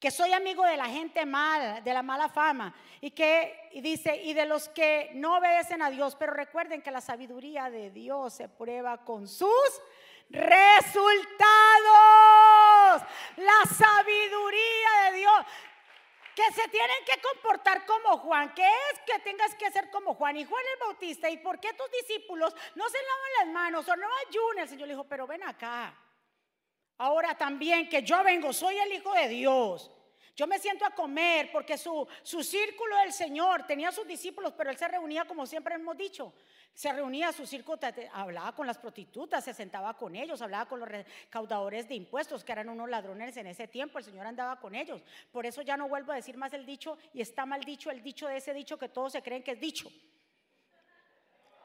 que 0.00 0.10
soy 0.10 0.32
amigo 0.32 0.64
de 0.64 0.78
la 0.78 0.86
gente 0.86 1.26
mala, 1.26 1.82
de 1.82 1.92
la 1.92 2.02
mala 2.02 2.30
fama 2.30 2.74
y 3.02 3.10
que 3.10 3.68
y 3.72 3.82
dice, 3.82 4.16
y 4.16 4.32
de 4.32 4.46
los 4.46 4.70
que 4.70 5.10
no 5.14 5.36
obedecen 5.36 5.82
a 5.82 5.90
Dios, 5.90 6.16
pero 6.18 6.32
recuerden 6.32 6.80
que 6.80 6.90
la 6.90 7.02
sabiduría 7.02 7.68
de 7.68 7.90
Dios 7.90 8.32
se 8.32 8.48
prueba 8.48 9.04
con 9.04 9.28
sus 9.28 9.82
resultados. 10.30 11.46
La 13.36 13.74
sabiduría 13.74 15.10
de 15.10 15.16
Dios. 15.18 15.46
Que 16.38 16.52
se 16.52 16.68
tienen 16.68 17.04
que 17.04 17.20
comportar 17.20 17.84
como 17.84 18.16
Juan. 18.18 18.54
Que 18.54 18.62
es 18.62 19.00
que 19.04 19.18
tengas 19.18 19.56
que 19.56 19.68
ser 19.72 19.90
como 19.90 20.14
Juan. 20.14 20.36
Y 20.36 20.44
Juan 20.44 20.62
el 20.72 20.86
Bautista. 20.86 21.28
¿Y 21.28 21.38
por 21.38 21.58
qué 21.58 21.72
tus 21.72 21.90
discípulos 21.90 22.54
no 22.76 22.88
se 22.88 22.96
lavan 22.96 23.30
las 23.40 23.46
manos 23.48 23.88
o 23.88 23.96
no 23.96 24.06
ayunan? 24.28 24.62
El 24.62 24.68
Señor 24.68 24.86
le 24.86 24.94
dijo, 24.94 25.08
pero 25.08 25.26
ven 25.26 25.42
acá. 25.42 25.98
Ahora 26.98 27.36
también 27.36 27.88
que 27.88 28.04
yo 28.04 28.22
vengo, 28.22 28.52
soy 28.52 28.78
el 28.78 28.92
Hijo 28.92 29.12
de 29.14 29.26
Dios. 29.26 29.90
Yo 30.36 30.46
me 30.46 30.60
siento 30.60 30.84
a 30.86 30.90
comer 30.90 31.50
porque 31.50 31.76
su, 31.76 32.06
su 32.22 32.44
círculo 32.44 32.96
del 32.98 33.12
Señor 33.12 33.66
tenía 33.66 33.90
sus 33.90 34.06
discípulos, 34.06 34.54
pero 34.56 34.70
él 34.70 34.78
se 34.78 34.86
reunía 34.86 35.24
como 35.24 35.44
siempre 35.44 35.74
hemos 35.74 35.96
dicho. 35.96 36.32
Se 36.78 36.92
reunía 36.92 37.30
a 37.30 37.32
su 37.32 37.44
círculo, 37.44 37.76
hablaba 38.12 38.54
con 38.54 38.64
las 38.64 38.78
prostitutas, 38.78 39.42
se 39.42 39.52
sentaba 39.52 39.94
con 39.94 40.14
ellos, 40.14 40.40
hablaba 40.40 40.66
con 40.66 40.78
los 40.78 40.88
recaudadores 40.88 41.88
de 41.88 41.96
impuestos, 41.96 42.44
que 42.44 42.52
eran 42.52 42.68
unos 42.68 42.88
ladrones 42.88 43.36
en 43.36 43.48
ese 43.48 43.66
tiempo. 43.66 43.98
El 43.98 44.04
Señor 44.04 44.28
andaba 44.28 44.60
con 44.60 44.76
ellos. 44.76 45.02
Por 45.32 45.44
eso 45.44 45.62
ya 45.62 45.76
no 45.76 45.88
vuelvo 45.88 46.12
a 46.12 46.14
decir 46.14 46.36
más 46.36 46.52
el 46.52 46.64
dicho 46.64 46.96
y 47.12 47.20
está 47.20 47.44
mal 47.46 47.64
dicho 47.64 47.90
el 47.90 48.00
dicho 48.00 48.28
de 48.28 48.36
ese 48.36 48.54
dicho 48.54 48.78
que 48.78 48.88
todos 48.88 49.10
se 49.10 49.22
creen 49.24 49.42
que 49.42 49.50
es 49.50 49.60
dicho. 49.60 49.90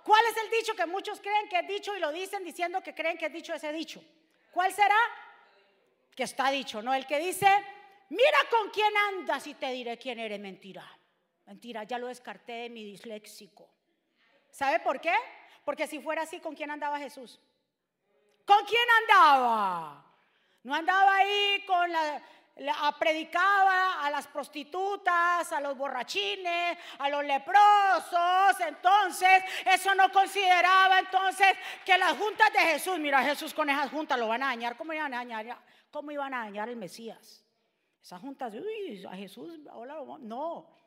¿Cuál 0.04 0.26
es 0.32 0.44
el 0.46 0.50
dicho 0.50 0.76
que 0.76 0.88
muchos 0.88 1.20
creen 1.20 1.48
que 1.48 1.60
es 1.60 1.68
dicho 1.68 1.96
y 1.96 2.00
lo 2.00 2.12
dicen 2.12 2.44
diciendo 2.44 2.82
que 2.82 2.96
creen 2.96 3.16
que 3.16 3.28
es 3.28 3.34
dicho 3.34 3.54
ese 3.54 3.72
dicho? 3.72 4.04
¿Cuál 4.52 4.74
será? 4.74 4.98
Que 6.16 6.24
está 6.24 6.50
dicho, 6.50 6.82
¿no? 6.82 6.92
El 6.92 7.06
que 7.06 7.20
dice, 7.20 7.46
mira 8.10 8.40
con 8.50 8.72
quién 8.72 8.92
andas 9.12 9.46
y 9.46 9.54
te 9.54 9.72
diré 9.74 9.96
quién 10.00 10.18
eres. 10.18 10.40
Mentira. 10.40 10.92
Mentira, 11.46 11.84
ya 11.84 12.00
lo 12.00 12.08
descarté 12.08 12.54
de 12.54 12.70
mi 12.72 12.84
disléxico. 12.84 13.70
¿Sabe 14.54 14.80
por 14.82 15.02
qué? 15.02 15.16
Porque 15.66 15.88
si 15.88 16.00
fuera 16.00 16.22
así, 16.22 16.40
¿con 16.40 16.54
quién 16.54 16.70
andaba 16.70 17.00
Jesús? 17.00 17.40
¿Con 18.46 18.64
quién 18.66 18.88
andaba? 19.02 20.06
No 20.62 20.76
andaba 20.76 21.16
ahí 21.16 21.66
con 21.66 21.92
la, 21.92 22.96
predicaba 23.00 24.06
a 24.06 24.12
las 24.12 24.28
prostitutas, 24.28 25.52
a 25.52 25.60
los 25.60 25.76
borrachines, 25.76 26.78
a 27.00 27.10
los 27.10 27.26
leprosos. 27.26 28.60
Entonces, 28.68 29.44
eso 29.66 29.96
no 29.96 30.12
consideraba 30.12 31.00
entonces 31.00 31.58
que 31.84 31.98
las 31.98 32.16
juntas 32.16 32.54
de 32.54 32.60
Jesús, 32.60 33.00
mira, 33.00 33.24
Jesús 33.24 33.56
con 33.56 33.72
esas 33.72 33.90
juntas 33.90 34.20
lo 34.20 34.28
van 34.28 34.44
a 34.44 34.48
dañar. 34.48 34.78
¿Cómo 34.78 34.94
iban 34.94 35.16
a 35.16 35.18
dañar, 35.18 35.58
cómo 35.90 36.12
iban 36.12 36.32
a 36.32 36.42
dañar 36.42 36.70
el 36.70 36.76
Mesías? 36.76 37.44
Esas 38.04 38.22
juntas, 38.22 38.54
uy, 38.54 39.04
a 39.04 39.16
Jesús, 39.16 39.60
hola, 39.72 39.96
no. 40.20 40.83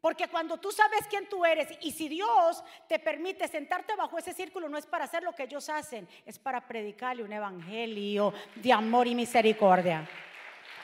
Porque 0.00 0.28
cuando 0.28 0.56
tú 0.56 0.72
sabes 0.72 1.06
quién 1.08 1.28
tú 1.28 1.44
eres 1.44 1.68
y 1.82 1.92
si 1.92 2.08
Dios 2.08 2.64
te 2.88 2.98
permite 2.98 3.46
sentarte 3.48 3.94
bajo 3.96 4.16
ese 4.16 4.32
círculo, 4.32 4.68
no 4.68 4.78
es 4.78 4.86
para 4.86 5.04
hacer 5.04 5.22
lo 5.22 5.34
que 5.34 5.42
ellos 5.42 5.68
hacen, 5.68 6.08
es 6.24 6.38
para 6.38 6.66
predicarle 6.66 7.22
un 7.22 7.32
evangelio 7.32 8.32
de 8.54 8.72
amor 8.72 9.06
y 9.06 9.14
misericordia. 9.14 10.08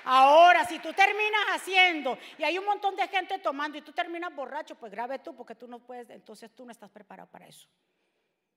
Ahora, 0.04 0.64
si 0.64 0.78
tú 0.78 0.92
terminas 0.92 1.40
haciendo 1.54 2.16
y 2.38 2.44
hay 2.44 2.58
un 2.58 2.64
montón 2.66 2.94
de 2.94 3.08
gente 3.08 3.38
tomando 3.38 3.78
y 3.78 3.82
tú 3.82 3.92
terminas 3.92 4.34
borracho, 4.34 4.76
pues 4.76 4.92
grave 4.92 5.18
tú 5.18 5.34
porque 5.34 5.54
tú 5.54 5.66
no 5.66 5.78
puedes, 5.78 6.10
entonces 6.10 6.54
tú 6.54 6.64
no 6.64 6.70
estás 6.70 6.90
preparado 6.90 7.28
para 7.28 7.46
eso. 7.46 7.66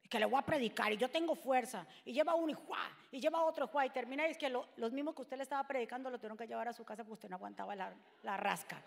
Que 0.10 0.20
le 0.20 0.26
voy 0.26 0.40
a 0.40 0.46
predicar 0.46 0.92
y 0.92 0.98
yo 0.98 1.10
tengo 1.10 1.36
fuerza 1.36 1.88
y 2.04 2.14
lleva 2.14 2.36
uno 2.36 2.52
y 2.52 2.54
juá, 2.54 2.92
y 3.12 3.20
lleva 3.20 3.44
otro 3.44 3.66
juá 3.68 3.86
y 3.86 3.90
termina 3.92 4.28
y 4.28 4.32
es 4.32 4.38
que 4.38 4.50
los 4.50 4.92
mismos 4.92 5.16
que 5.16 5.22
usted 5.22 5.38
le 5.38 5.44
estaba 5.44 5.66
predicando 5.66 6.10
lo 6.10 6.18
tuvieron 6.18 6.38
que 6.38 6.48
llevar 6.48 6.68
a 6.68 6.74
su 6.74 6.84
casa 6.84 7.04
porque 7.04 7.14
usted 7.14 7.30
no 7.30 7.38
aguantaba 7.38 7.76
la, 7.76 7.94
la 8.24 8.38
rasca. 8.38 8.84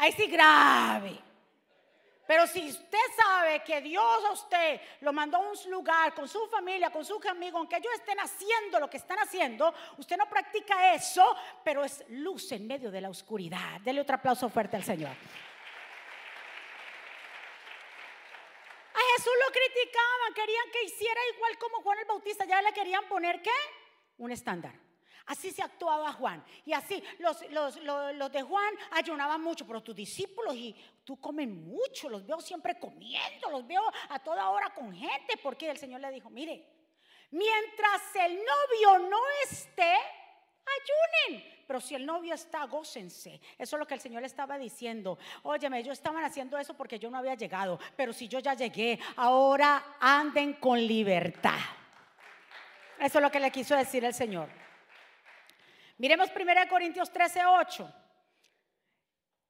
Ahí 0.00 0.12
sí 0.12 0.26
grave. 0.28 1.18
Pero 2.26 2.46
si 2.46 2.70
usted 2.70 2.98
sabe 3.14 3.62
que 3.62 3.82
Dios 3.82 4.24
a 4.24 4.30
usted 4.30 4.80
lo 5.02 5.12
mandó 5.12 5.36
a 5.36 5.40
un 5.40 5.54
lugar 5.70 6.14
con 6.14 6.26
su 6.26 6.46
familia, 6.46 6.88
con 6.88 7.04
sus 7.04 7.22
amigos, 7.26 7.58
aunque 7.58 7.76
ellos 7.76 7.92
estén 7.92 8.18
haciendo 8.18 8.80
lo 8.80 8.88
que 8.88 8.96
están 8.96 9.18
haciendo, 9.18 9.74
usted 9.98 10.16
no 10.16 10.26
practica 10.26 10.94
eso, 10.94 11.36
pero 11.62 11.84
es 11.84 12.02
luz 12.08 12.50
en 12.52 12.66
medio 12.66 12.90
de 12.90 13.02
la 13.02 13.10
oscuridad. 13.10 13.78
Dele 13.82 14.00
otro 14.00 14.16
aplauso 14.16 14.48
fuerte 14.48 14.76
al 14.76 14.84
Señor. 14.84 15.10
A 18.94 19.00
Jesús 19.16 19.32
lo 19.44 19.52
criticaban, 19.52 20.34
querían 20.34 20.70
que 20.72 20.84
hiciera 20.84 21.20
igual 21.34 21.58
como 21.58 21.82
Juan 21.82 21.98
el 21.98 22.06
Bautista, 22.06 22.46
ya 22.46 22.62
le 22.62 22.72
querían 22.72 23.04
poner 23.06 23.42
qué? 23.42 23.50
Un 24.16 24.32
estándar. 24.32 24.72
Así 25.30 25.52
se 25.52 25.62
actuaba 25.62 26.12
Juan. 26.12 26.44
Y 26.64 26.72
así 26.72 27.00
los, 27.20 27.48
los, 27.52 28.32
de 28.32 28.42
Juan 28.42 28.74
ayunaban 28.90 29.40
mucho, 29.40 29.64
pero 29.64 29.80
tus 29.80 29.94
discípulos 29.94 30.56
y 30.56 30.74
tú 31.04 31.20
comen 31.20 31.68
mucho, 31.68 32.08
los 32.08 32.26
veo 32.26 32.40
siempre 32.40 32.80
comiendo, 32.80 33.48
los 33.48 33.64
veo 33.64 33.80
a 34.08 34.18
toda 34.18 34.50
hora 34.50 34.74
con 34.74 34.92
gente, 34.92 35.36
porque 35.40 35.70
el 35.70 35.78
Señor 35.78 36.00
le 36.00 36.10
dijo, 36.10 36.30
mire, 36.30 36.66
mientras 37.30 38.02
el 38.16 38.38
novio 38.38 39.08
no 39.08 39.20
esté, 39.48 39.94
ayunen. 41.30 41.44
Pero 41.64 41.80
si 41.80 41.94
el 41.94 42.04
novio 42.04 42.34
está, 42.34 42.64
gócense. 42.66 43.40
Eso 43.56 43.76
es 43.76 43.78
lo 43.78 43.86
que 43.86 43.94
el 43.94 44.00
Señor 44.00 44.24
estaba 44.24 44.58
diciendo. 44.58 45.16
Óyeme, 45.44 45.78
ellos 45.78 45.92
estaban 45.92 46.24
haciendo 46.24 46.58
eso 46.58 46.74
porque 46.74 46.98
yo 46.98 47.08
no 47.08 47.18
había 47.18 47.36
llegado. 47.36 47.78
Pero 47.96 48.12
si 48.12 48.26
yo 48.26 48.40
ya 48.40 48.54
llegué, 48.54 48.98
ahora 49.14 49.96
anden 50.00 50.54
con 50.54 50.84
libertad. 50.84 51.60
Eso 52.98 53.18
es 53.18 53.22
lo 53.22 53.30
que 53.30 53.38
le 53.38 53.52
quiso 53.52 53.76
decir 53.76 54.04
el 54.04 54.12
Señor. 54.12 54.48
Miremos 56.00 56.30
1 56.34 56.46
Corintios 56.70 57.12
13, 57.12 57.44
8. 57.44 57.94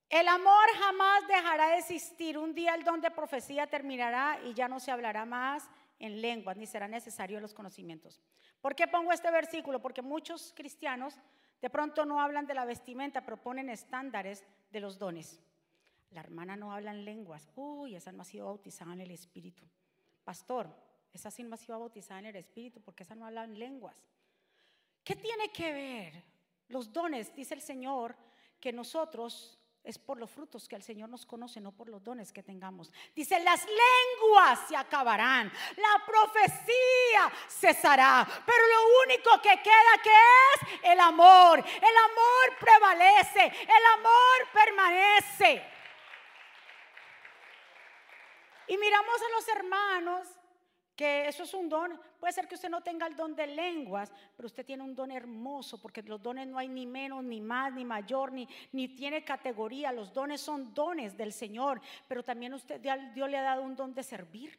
El 0.09 0.27
amor 0.27 0.67
jamás 0.81 1.29
dejará 1.29 1.69
de 1.69 1.79
existir. 1.79 2.37
Un 2.37 2.53
día 2.53 2.75
el 2.75 2.83
don 2.83 3.01
de 3.01 3.13
profecía 3.13 3.69
terminará 3.69 4.41
y 4.45 4.53
ya 4.53 4.67
no 4.67 4.81
se 4.81 4.91
hablará 4.91 5.25
más 5.25 5.71
en 6.01 6.21
lenguas, 6.21 6.57
ni 6.57 6.67
será 6.67 6.89
necesario 6.89 7.39
los 7.39 7.55
conocimientos. 7.55 8.21
¿Por 8.61 8.75
qué 8.75 8.89
pongo 8.89 9.13
este 9.13 9.31
versículo? 9.31 9.81
Porque 9.81 10.03
muchos 10.03 10.53
cristianos 10.57 11.21
de 11.63 11.71
pronto 11.71 12.05
no 12.05 12.21
hablan 12.21 12.47
de 12.47 12.55
la 12.55 12.65
vestimenta, 12.65 13.21
pero 13.21 13.41
ponen 13.41 13.71
estándares 13.71 14.45
de 14.73 14.81
los 14.81 14.99
dones. 14.99 15.41
La 16.11 16.19
hermana 16.19 16.57
no 16.57 16.73
habla 16.73 16.91
en 16.91 17.05
lenguas. 17.05 17.49
Uy, 17.55 17.95
esa 17.95 18.11
no 18.11 18.23
ha 18.23 18.25
sido 18.25 18.47
bautizada 18.47 18.93
en 18.93 19.03
el 19.03 19.13
Espíritu. 19.13 19.65
Pastor, 20.25 20.69
esa 21.13 21.31
sí 21.31 21.45
no 21.45 21.55
ha 21.55 21.59
sido 21.59 21.79
bautizada 21.79 22.19
en 22.19 22.27
el 22.27 22.35
Espíritu 22.35 22.81
porque 22.81 23.05
esa 23.05 23.15
no 23.15 23.25
habla 23.25 23.45
en 23.45 23.57
lenguas. 23.57 23.95
¿Qué 25.05 25.15
tiene 25.15 25.53
que 25.53 25.73
ver 25.73 26.30
los 26.71 26.93
dones, 26.93 27.35
dice 27.35 27.55
el 27.55 27.61
Señor, 27.61 28.17
que 28.61 28.73
nosotros 28.73 29.59
es 29.83 29.99
por 29.99 30.19
los 30.19 30.31
frutos 30.31 30.69
que 30.69 30.77
el 30.77 30.83
Señor 30.83 31.09
nos 31.09 31.25
conoce, 31.25 31.61
no 31.61 31.73
por 31.73 31.89
los 31.89 32.03
dones 32.05 32.33
que 32.33 32.43
tengamos. 32.43 32.93
Dice, 33.15 33.41
las 33.41 33.65
lenguas 33.65 34.61
se 34.69 34.77
acabarán, 34.77 35.51
la 35.77 36.05
profecía 36.05 37.33
cesará, 37.49 38.27
pero 38.45 38.63
lo 38.67 39.03
único 39.07 39.41
que 39.43 39.63
queda 39.63 40.03
que 40.03 40.11
es 40.11 40.93
el 40.93 41.01
amor. 41.01 41.59
El 41.59 41.97
amor 41.97 42.59
prevalece, 42.61 43.47
el 43.47 43.99
amor 43.99 44.49
permanece. 44.53 45.65
Y 48.69 48.77
miramos 48.77 49.21
a 49.21 49.29
los 49.31 49.49
hermanos 49.49 50.29
que 51.01 51.27
eso 51.27 51.45
es 51.45 51.55
un 51.55 51.67
don. 51.67 51.99
Puede 52.19 52.35
ser 52.35 52.47
que 52.47 52.57
usted 52.57 52.69
no 52.69 52.83
tenga 52.83 53.07
el 53.07 53.17
don 53.17 53.35
de 53.35 53.47
lenguas, 53.47 54.13
pero 54.37 54.49
usted 54.49 54.67
tiene 54.67 54.83
un 54.83 54.95
don 54.95 55.11
hermoso, 55.11 55.81
porque 55.81 56.03
los 56.03 56.23
dones 56.23 56.47
no 56.47 56.59
hay 56.59 56.69
ni 56.69 56.85
menos, 56.85 57.25
ni 57.25 57.41
más, 57.41 57.73
ni 57.73 57.87
mayor, 57.87 58.31
ni, 58.33 58.47
ni 58.73 58.87
tiene 58.89 59.25
categoría. 59.25 59.93
Los 59.93 60.13
dones 60.13 60.43
son 60.43 60.75
dones 60.75 61.17
del 61.17 61.33
Señor, 61.33 61.81
pero 62.07 62.23
también 62.23 62.53
usted, 62.53 62.79
Dios 63.15 63.31
le 63.31 63.39
ha 63.39 63.43
dado 63.43 63.63
un 63.63 63.75
don 63.75 63.95
de 63.95 64.03
servir. 64.03 64.59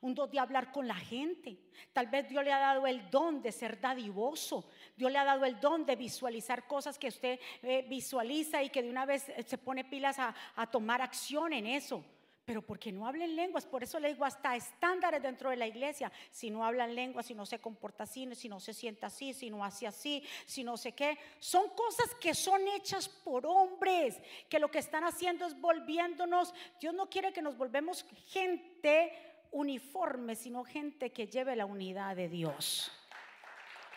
Un 0.00 0.14
don 0.14 0.30
de 0.30 0.38
hablar 0.38 0.70
con 0.70 0.86
la 0.86 0.94
gente. 0.94 1.58
Tal 1.92 2.06
vez 2.06 2.28
Dios 2.28 2.44
le 2.44 2.52
ha 2.52 2.60
dado 2.60 2.86
el 2.86 3.10
don 3.10 3.42
de 3.42 3.50
ser 3.50 3.80
dadivoso. 3.80 4.70
Dios 4.94 5.10
le 5.10 5.18
ha 5.18 5.24
dado 5.24 5.44
el 5.44 5.58
don 5.58 5.84
de 5.84 5.96
visualizar 5.96 6.68
cosas 6.68 7.00
que 7.00 7.08
usted 7.08 7.40
eh, 7.62 7.84
visualiza 7.88 8.62
y 8.62 8.70
que 8.70 8.82
de 8.82 8.90
una 8.90 9.06
vez 9.06 9.26
se 9.44 9.58
pone 9.58 9.82
pilas 9.84 10.20
a, 10.20 10.36
a 10.54 10.70
tomar 10.70 11.02
acción 11.02 11.52
en 11.52 11.66
eso 11.66 12.04
pero 12.44 12.60
porque 12.60 12.92
no 12.92 13.06
hablen 13.06 13.34
lenguas, 13.34 13.64
por 13.64 13.82
eso 13.82 13.98
le 13.98 14.08
digo 14.08 14.24
hasta 14.24 14.54
estándares 14.54 15.22
dentro 15.22 15.50
de 15.50 15.56
la 15.56 15.66
iglesia, 15.66 16.12
si 16.30 16.50
no 16.50 16.64
hablan 16.64 16.94
lenguas, 16.94 17.26
si 17.26 17.34
no 17.34 17.46
se 17.46 17.58
comporta 17.58 18.04
así, 18.04 18.28
si 18.34 18.48
no 18.48 18.60
se 18.60 18.74
sienta 18.74 19.06
así, 19.06 19.32
si 19.32 19.50
no 19.50 19.64
hace 19.64 19.86
así, 19.86 20.22
si 20.44 20.62
no 20.62 20.76
sé 20.76 20.92
qué, 20.92 21.18
son 21.38 21.70
cosas 21.70 22.14
que 22.16 22.34
son 22.34 22.66
hechas 22.68 23.08
por 23.08 23.46
hombres, 23.46 24.20
que 24.48 24.58
lo 24.58 24.70
que 24.70 24.78
están 24.78 25.04
haciendo 25.04 25.46
es 25.46 25.58
volviéndonos, 25.58 26.54
Dios 26.80 26.94
no 26.94 27.08
quiere 27.08 27.32
que 27.32 27.40
nos 27.40 27.56
volvemos 27.56 28.04
gente 28.26 29.12
uniforme, 29.52 30.36
sino 30.36 30.64
gente 30.64 31.12
que 31.12 31.26
lleve 31.26 31.56
la 31.56 31.64
unidad 31.64 32.14
de 32.14 32.28
Dios. 32.28 32.92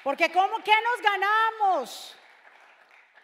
Porque 0.03 0.31
¿cómo 0.31 0.63
que 0.63 0.71
nos 0.71 1.01
ganamos 1.01 2.15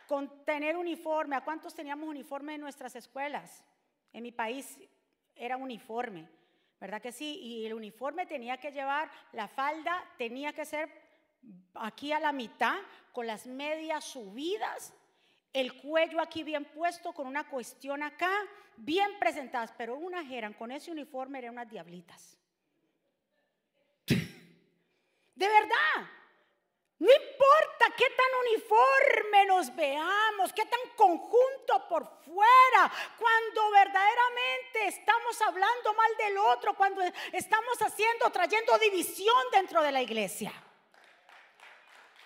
con 0.05 0.43
tener 0.43 0.75
uniforme? 0.75 1.37
¿A 1.37 1.45
cuántos 1.45 1.73
teníamos 1.73 2.09
uniforme 2.09 2.55
en 2.55 2.61
nuestras 2.61 2.93
escuelas? 2.97 3.63
En 4.11 4.23
mi 4.23 4.31
país 4.31 4.77
era 5.35 5.57
uniforme, 5.57 6.27
¿verdad 6.79 7.01
que 7.01 7.11
sí? 7.11 7.39
Y 7.39 7.65
el 7.65 7.73
uniforme 7.73 8.25
tenía 8.25 8.57
que 8.57 8.71
llevar, 8.71 9.09
la 9.31 9.47
falda 9.47 10.03
tenía 10.17 10.53
que 10.53 10.65
ser 10.65 10.89
aquí 11.75 12.11
a 12.11 12.19
la 12.19 12.31
mitad, 12.31 12.77
con 13.11 13.27
las 13.27 13.45
medias 13.45 14.03
subidas, 14.03 14.93
el 15.51 15.79
cuello 15.81 16.19
aquí 16.19 16.43
bien 16.43 16.65
puesto, 16.65 17.13
con 17.13 17.27
una 17.27 17.47
cuestión 17.47 18.01
acá, 18.03 18.31
bien 18.77 19.19
presentadas, 19.19 19.73
pero 19.77 19.95
unas 19.95 20.29
eran, 20.31 20.53
con 20.53 20.71
ese 20.71 20.91
uniforme 20.91 21.39
eran 21.39 21.53
unas 21.53 21.69
diablitas. 21.69 22.39
De 24.07 25.47
verdad, 25.47 26.09
no 26.99 27.07
importa 27.07 27.85
qué 27.97 28.05
tan 28.05 28.32
uniforme 28.47 29.45
nos 29.45 29.75
veamos, 29.75 30.53
qué 30.53 30.65
tan 30.65 30.79
conjunto 30.95 31.87
por 31.87 32.05
fuera, 32.23 32.91
cuando 33.17 33.71
verdaderamente 33.71 34.87
estamos 34.87 35.41
hablando 35.41 35.93
mal 35.93 36.17
del 36.17 36.37
otro, 36.37 36.75
cuando 36.75 37.01
estamos 37.31 37.81
haciendo, 37.81 38.29
trayendo 38.31 38.77
división 38.77 39.43
dentro 39.51 39.81
de 39.81 39.91
la 39.91 40.01
iglesia. 40.01 40.51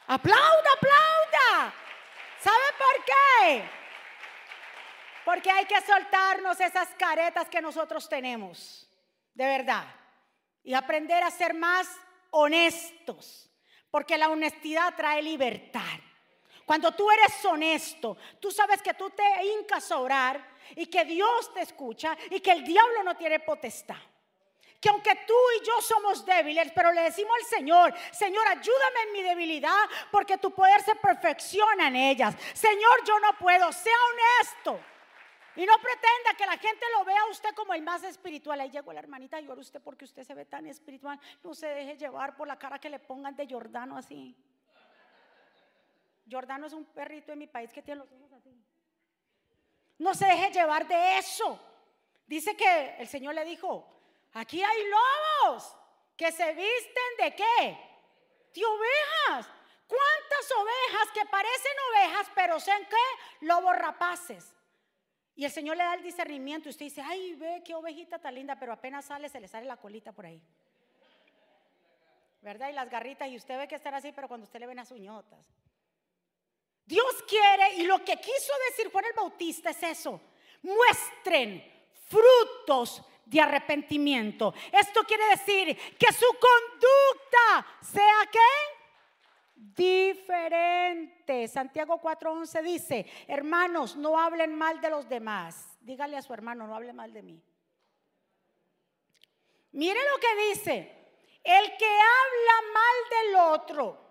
Aplauda, 0.08 0.72
aplauda. 0.76 1.74
¿Sabe 2.40 2.66
por 2.78 3.06
qué? 3.06 3.70
Porque 5.26 5.52
hay 5.52 5.66
que 5.66 5.82
soltarnos 5.82 6.60
esas 6.60 6.90
caretas 6.98 7.50
que 7.50 7.62
nosotros 7.62 8.08
tenemos, 8.08 8.90
de 9.34 9.46
verdad, 9.46 9.86
y 10.64 10.74
aprender 10.74 11.24
a 11.24 11.32
ser 11.32 11.54
más 11.54 11.90
honestos 12.32 13.48
porque 13.92 14.18
la 14.18 14.30
honestidad 14.30 14.94
trae 14.96 15.22
libertad. 15.22 16.00
Cuando 16.68 16.92
tú 16.92 17.10
eres 17.10 17.46
honesto, 17.46 18.18
tú 18.42 18.52
sabes 18.52 18.82
que 18.82 18.94
tú 18.94 19.10
te 19.12 19.24
hincas 19.46 19.90
a 19.90 20.00
orar 20.00 20.46
y 20.76 20.88
que 20.88 21.06
Dios 21.06 21.54
te 21.54 21.62
escucha 21.62 22.18
y 22.30 22.42
que 22.42 22.52
el 22.52 22.66
diablo 22.66 23.04
no 23.04 23.16
tiene 23.16 23.40
potestad. 23.40 23.96
Que 24.82 24.90
aunque 24.90 25.16
tú 25.26 25.34
y 25.62 25.66
yo 25.66 25.82
somos 25.82 26.26
débiles, 26.26 26.70
pero 26.76 26.92
le 26.92 27.04
decimos 27.04 27.32
al 27.40 27.46
Señor, 27.46 27.94
Señor, 28.12 28.46
ayúdame 28.50 29.02
en 29.06 29.12
mi 29.14 29.22
debilidad 29.22 29.88
porque 30.12 30.38
tu 30.40 30.52
poder 30.52 30.82
se 30.82 30.96
perfecciona 30.96 31.88
en 31.88 31.96
ellas. 31.96 32.36
Señor, 32.54 33.02
yo 33.06 33.18
no 33.22 33.32
puedo, 33.40 33.72
sea 33.72 33.96
honesto. 34.12 34.78
Y 35.56 35.66
no 35.66 35.74
pretenda 35.76 36.34
que 36.38 36.46
la 36.46 36.58
gente 36.58 36.86
lo 36.98 37.06
vea 37.06 37.22
a 37.22 37.32
usted 37.32 37.56
como 37.56 37.76
el 37.76 37.82
más 37.82 38.04
espiritual. 38.04 38.60
Ahí 38.60 38.72
llegó 38.72 38.92
la 38.92 39.00
hermanita 39.00 39.40
y 39.40 39.48
ahora 39.48 39.62
usted 39.62 39.82
porque 39.82 40.04
usted 40.04 40.26
se 40.26 40.34
ve 40.34 40.44
tan 40.44 40.68
espiritual. 40.68 41.18
No 41.42 41.56
se 41.56 41.68
deje 41.68 41.96
llevar 41.96 42.36
por 42.36 42.46
la 42.46 42.60
cara 42.60 42.78
que 42.78 42.90
le 42.90 43.00
pongan 43.00 43.38
de 43.38 43.48
Jordano 43.48 43.96
así. 43.96 44.36
Jordano 46.30 46.68
es 46.68 46.74
un 46.74 46.86
perrito 46.86 47.32
en 47.32 47.40
mi 47.40 47.48
país 47.48 47.72
que 47.72 47.82
tiene 47.82 48.00
los 48.00 48.12
ojos 48.12 48.32
así. 48.34 48.54
No 49.98 50.14
se 50.14 50.26
deje 50.26 50.52
llevar 50.52 50.88
de 50.88 51.18
eso. 51.18 51.60
Dice 52.26 52.56
que 52.56 52.96
el 53.00 53.08
Señor 53.08 53.34
le 53.36 53.46
dijo, 53.46 53.88
aquí 54.34 54.62
hay 54.62 54.78
lobos 54.90 55.76
que 56.16 56.32
se 56.32 56.54
visten 56.54 57.18
de 57.20 57.36
qué? 57.36 57.78
De 58.54 58.66
ovejas. 58.66 59.48
¿Cuántas 59.88 60.52
ovejas 60.52 61.12
que 61.14 61.26
parecen 61.26 61.72
ovejas, 61.92 62.32
pero 62.36 62.60
son 62.60 62.80
qué? 62.90 63.46
Lobos 63.46 63.76
rapaces. 63.78 64.54
Y 65.36 65.46
el 65.46 65.52
Señor 65.52 65.78
le 65.78 65.84
da 65.84 65.94
el 65.94 66.04
discernimiento 66.04 66.68
y 66.68 66.72
usted 66.72 66.86
dice, 66.86 67.02
ay, 67.02 67.36
ve 67.36 67.62
qué 67.64 67.76
ovejita 67.76 68.20
tan 68.20 68.36
linda, 68.36 68.58
pero 68.60 68.74
apenas 68.74 69.06
sale, 69.06 69.30
se 69.30 69.40
le 69.40 69.48
sale 69.48 69.66
la 69.66 69.78
colita 69.78 70.12
por 70.12 70.26
ahí. 70.26 70.42
¿Verdad? 72.42 72.70
Y 72.70 72.74
las 72.74 72.90
garritas, 72.90 73.30
y 73.30 73.38
usted 73.38 73.58
ve 73.58 73.68
que 73.68 73.76
están 73.76 73.94
así, 73.94 74.12
pero 74.12 74.28
cuando 74.28 74.46
usted 74.46 74.60
le 74.60 74.68
ven 74.68 74.78
las 74.78 74.92
uñotas. 74.92 75.40
Dios 76.88 77.24
quiere, 77.28 77.76
y 77.76 77.84
lo 77.84 78.04
que 78.04 78.16
quiso 78.16 78.54
decir 78.70 78.92
Juan 78.92 79.06
el 79.06 79.14
Bautista 79.14 79.70
es 79.70 79.84
eso, 79.84 80.20
muestren 80.64 81.64
frutos 82.08 83.04
de 83.26 83.42
arrepentimiento. 83.42 84.54
Esto 84.72 85.04
quiere 85.04 85.26
decir 85.28 85.78
que 86.00 86.14
su 86.14 86.26
conducta 86.40 87.68
sea 87.82 88.30
qué? 88.32 88.78
diferente. 89.58 91.48
Santiago 91.48 92.00
4:11 92.02 92.62
dice, 92.64 93.06
hermanos, 93.28 93.96
no 93.96 94.20
hablen 94.20 94.56
mal 94.56 94.82
de 94.82 94.90
los 94.90 95.08
demás. 95.08 95.78
Dígale 95.82 96.18
a 96.18 96.22
su 96.22 96.34
hermano, 96.34 96.68
no 96.68 96.76
hable 96.76 96.94
mal 96.94 97.14
de 97.14 97.24
mí. 97.24 97.42
Mire 99.72 100.00
lo 100.12 100.20
que 100.20 100.50
dice. 100.50 100.94
El 101.44 101.78
que 101.78 101.86
habla 101.86 102.74
mal 102.74 102.96
del 103.10 103.36
otro 103.54 104.07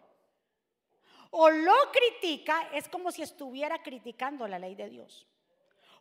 o 1.31 1.51
lo 1.51 1.75
critica 1.93 2.69
es 2.73 2.89
como 2.89 3.11
si 3.11 3.23
estuviera 3.23 3.83
criticando 3.83 4.47
la 4.47 4.59
ley 4.59 4.75
de 4.75 4.89
Dios 4.89 5.27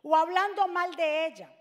o 0.02 0.14
hablando 0.14 0.68
mal 0.68 0.94
de 0.94 1.26
ella. 1.26 1.52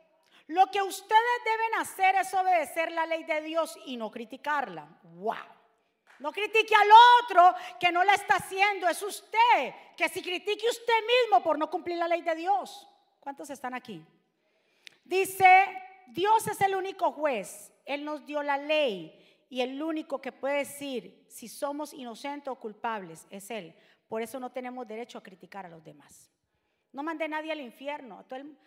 Lo 0.47 0.67
que 0.67 0.82
ustedes 0.82 1.43
deben 1.43 1.80
hacer 1.80 2.15
es 2.15 2.32
obedecer 2.34 2.91
la 2.91 3.06
ley 3.08 3.23
de 3.23 3.41
Dios 3.41 3.78
y 3.86 3.97
no 3.97 4.12
criticarla. 4.12 4.88
¡Wow! 5.01 5.36
No 6.19 6.32
critique 6.32 6.75
al 6.75 6.89
otro 7.23 7.56
que 7.80 7.91
no 7.91 8.04
la 8.04 8.13
está 8.13 8.36
haciendo, 8.36 8.88
es 8.88 9.01
usted. 9.01 9.73
Que 9.97 10.08
si 10.10 10.21
critique 10.21 10.69
usted 10.69 10.93
mismo 11.23 11.43
por 11.43 11.58
no 11.58 11.69
cumplir 11.69 11.97
la 11.97 12.08
ley 12.08 12.21
de 12.21 12.36
Dios. 12.36 12.88
¿Cuántos 13.19 13.49
están 13.49 13.73
aquí? 13.73 14.06
Dice, 15.04 15.82
Dios 16.08 16.45
es 16.47 16.62
el 16.62 16.75
único 16.75 17.12
juez. 17.12 17.73
Él 17.84 18.06
nos 18.06 18.25
dio 18.25 18.43
la 18.43 18.58
ley 18.58 19.24
y 19.49 19.62
el 19.62 19.81
único 19.81 20.21
que 20.21 20.31
puede 20.31 20.60
decir 20.60 21.25
si 21.27 21.47
somos 21.47 21.93
inocentes 21.93 22.49
o 22.49 22.55
culpables 22.55 23.27
es 23.29 23.49
Él. 23.51 23.75
Por 24.08 24.21
eso 24.21 24.39
no 24.39 24.51
tenemos 24.51 24.88
derecho 24.88 25.17
a 25.17 25.23
criticar 25.23 25.65
a 25.65 25.69
los 25.69 25.84
demás. 25.84 26.31
No 26.91 27.03
mande 27.03 27.27
nadie 27.27 27.51
al 27.51 27.60
infierno. 27.60 28.23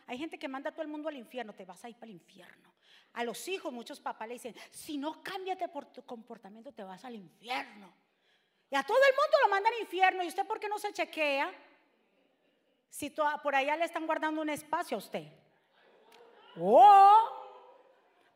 hay 0.07 0.19
gente 0.19 0.39
que 0.39 0.49
manda 0.49 0.71
a 0.71 0.73
todo 0.73 0.83
el 0.83 0.89
mundo 0.89 1.09
al 1.09 1.17
infierno. 1.17 1.55
Te 1.55 1.65
vas 1.65 1.85
a 1.85 1.89
ir 1.89 1.97
para 1.97 2.11
el 2.11 2.17
infierno. 2.17 2.75
A 3.15 3.25
los 3.25 3.49
hijos, 3.49 3.73
muchos 3.73 4.01
papás 4.01 4.29
le 4.29 4.35
dicen, 4.35 4.55
si 4.71 4.99
no 4.99 5.23
cámbiate 5.23 5.67
tu 5.95 6.03
comportamiento, 6.05 6.73
te 6.73 6.85
vas 6.85 7.05
al 7.05 7.15
infierno. 7.15 7.93
Y 8.71 8.77
a 8.77 8.83
todo 8.83 8.99
el 8.99 9.15
mundo 9.15 9.37
lo 9.45 9.49
mandan 9.49 9.73
al 9.73 9.81
infierno. 9.81 10.23
¿Y 10.23 10.29
usted 10.29 10.47
por 10.47 10.61
qué 10.61 10.69
no 10.69 10.79
se 10.79 10.93
chequea? 10.93 11.51
Si 12.91 13.11
por 13.11 13.55
allá 13.55 13.77
le 13.77 13.85
están 13.85 14.07
guardando 14.07 14.43
un 14.43 14.51
espacio 14.51 14.97
a 14.97 14.99
usted. 14.99 15.27
Oh, 16.61 17.48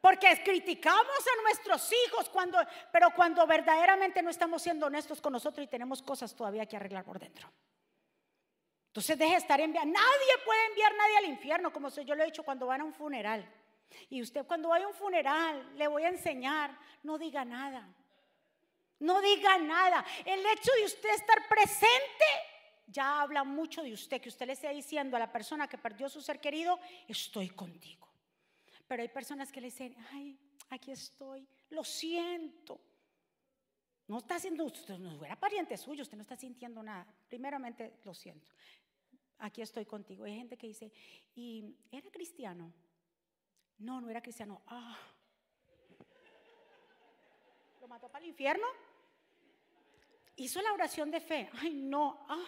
porque 0.02 0.42
criticamos 0.44 1.06
a 1.06 1.42
nuestros 1.42 1.88
hijos 1.92 2.28
cuando, 2.28 2.58
pero 2.90 3.10
cuando 3.14 3.46
verdaderamente 3.46 4.20
no 4.20 4.30
estamos 4.30 4.60
siendo 4.60 4.86
honestos 4.86 5.20
con 5.20 5.32
nosotros 5.32 5.64
y 5.64 5.68
tenemos 5.70 6.02
cosas 6.02 6.34
todavía 6.34 6.66
que 6.66 6.76
arreglar 6.76 7.04
por 7.04 7.20
dentro. 7.20 7.48
Entonces 8.88 9.16
deje 9.16 9.30
de 9.30 9.38
estar 9.38 9.60
enviando. 9.60 9.92
Nadie 9.92 10.44
puede 10.44 10.66
enviar 10.66 10.92
a 10.92 10.96
nadie 10.96 11.16
al 11.18 11.24
infierno, 11.26 11.72
como 11.72 11.88
yo 11.88 12.16
lo 12.16 12.24
he 12.24 12.26
dicho 12.26 12.42
cuando 12.42 12.66
van 12.66 12.80
a 12.80 12.84
un 12.84 12.92
funeral. 12.92 13.48
Y 14.10 14.20
usted 14.20 14.44
cuando 14.44 14.70
vaya 14.70 14.86
a 14.86 14.88
un 14.88 14.94
funeral, 14.94 15.72
le 15.76 15.86
voy 15.86 16.02
a 16.02 16.08
enseñar, 16.08 16.76
no 17.04 17.16
diga 17.16 17.44
nada. 17.44 17.88
No 18.98 19.20
diga 19.20 19.56
nada. 19.58 20.04
El 20.24 20.40
hecho 20.46 20.72
de 20.78 20.84
usted 20.84 21.10
estar 21.10 21.46
presente 21.48 22.24
ya 22.88 23.22
habla 23.22 23.44
mucho 23.44 23.84
de 23.84 23.92
usted, 23.92 24.20
que 24.20 24.30
usted 24.30 24.46
le 24.46 24.54
esté 24.54 24.68
diciendo 24.70 25.16
a 25.16 25.20
la 25.20 25.30
persona 25.30 25.68
que 25.68 25.78
perdió 25.78 26.08
su 26.08 26.20
ser 26.20 26.40
querido, 26.40 26.80
estoy 27.06 27.50
contigo. 27.50 28.11
Pero 28.92 29.04
hay 29.04 29.08
personas 29.08 29.50
que 29.50 29.58
le 29.58 29.68
dicen, 29.68 29.96
ay, 30.10 30.38
aquí 30.68 30.90
estoy, 30.90 31.48
lo 31.70 31.82
siento. 31.82 32.78
No 34.06 34.18
está 34.18 34.34
haciendo, 34.34 34.66
usted 34.66 34.98
no 34.98 35.24
era 35.24 35.34
pariente 35.34 35.78
suyo, 35.78 36.02
usted 36.02 36.18
no 36.18 36.24
está 36.24 36.36
sintiendo 36.36 36.82
nada. 36.82 37.06
Primeramente, 37.26 38.00
lo 38.04 38.12
siento 38.12 38.50
aquí 39.38 39.62
estoy 39.62 39.86
contigo. 39.86 40.24
Hay 40.24 40.36
gente 40.36 40.58
que 40.58 40.66
dice, 40.66 40.92
¿y 41.34 41.74
era 41.90 42.10
cristiano? 42.10 42.70
No, 43.78 43.98
no 43.98 44.10
era 44.10 44.20
cristiano. 44.20 44.60
Ah. 44.66 44.98
¿Lo 47.80 47.88
mató 47.88 48.10
para 48.10 48.22
el 48.22 48.28
infierno? 48.28 48.66
Hizo 50.36 50.60
la 50.60 50.74
oración 50.74 51.10
de 51.10 51.20
fe. 51.20 51.48
Ay, 51.54 51.72
no. 51.72 52.26
Ah. 52.28 52.46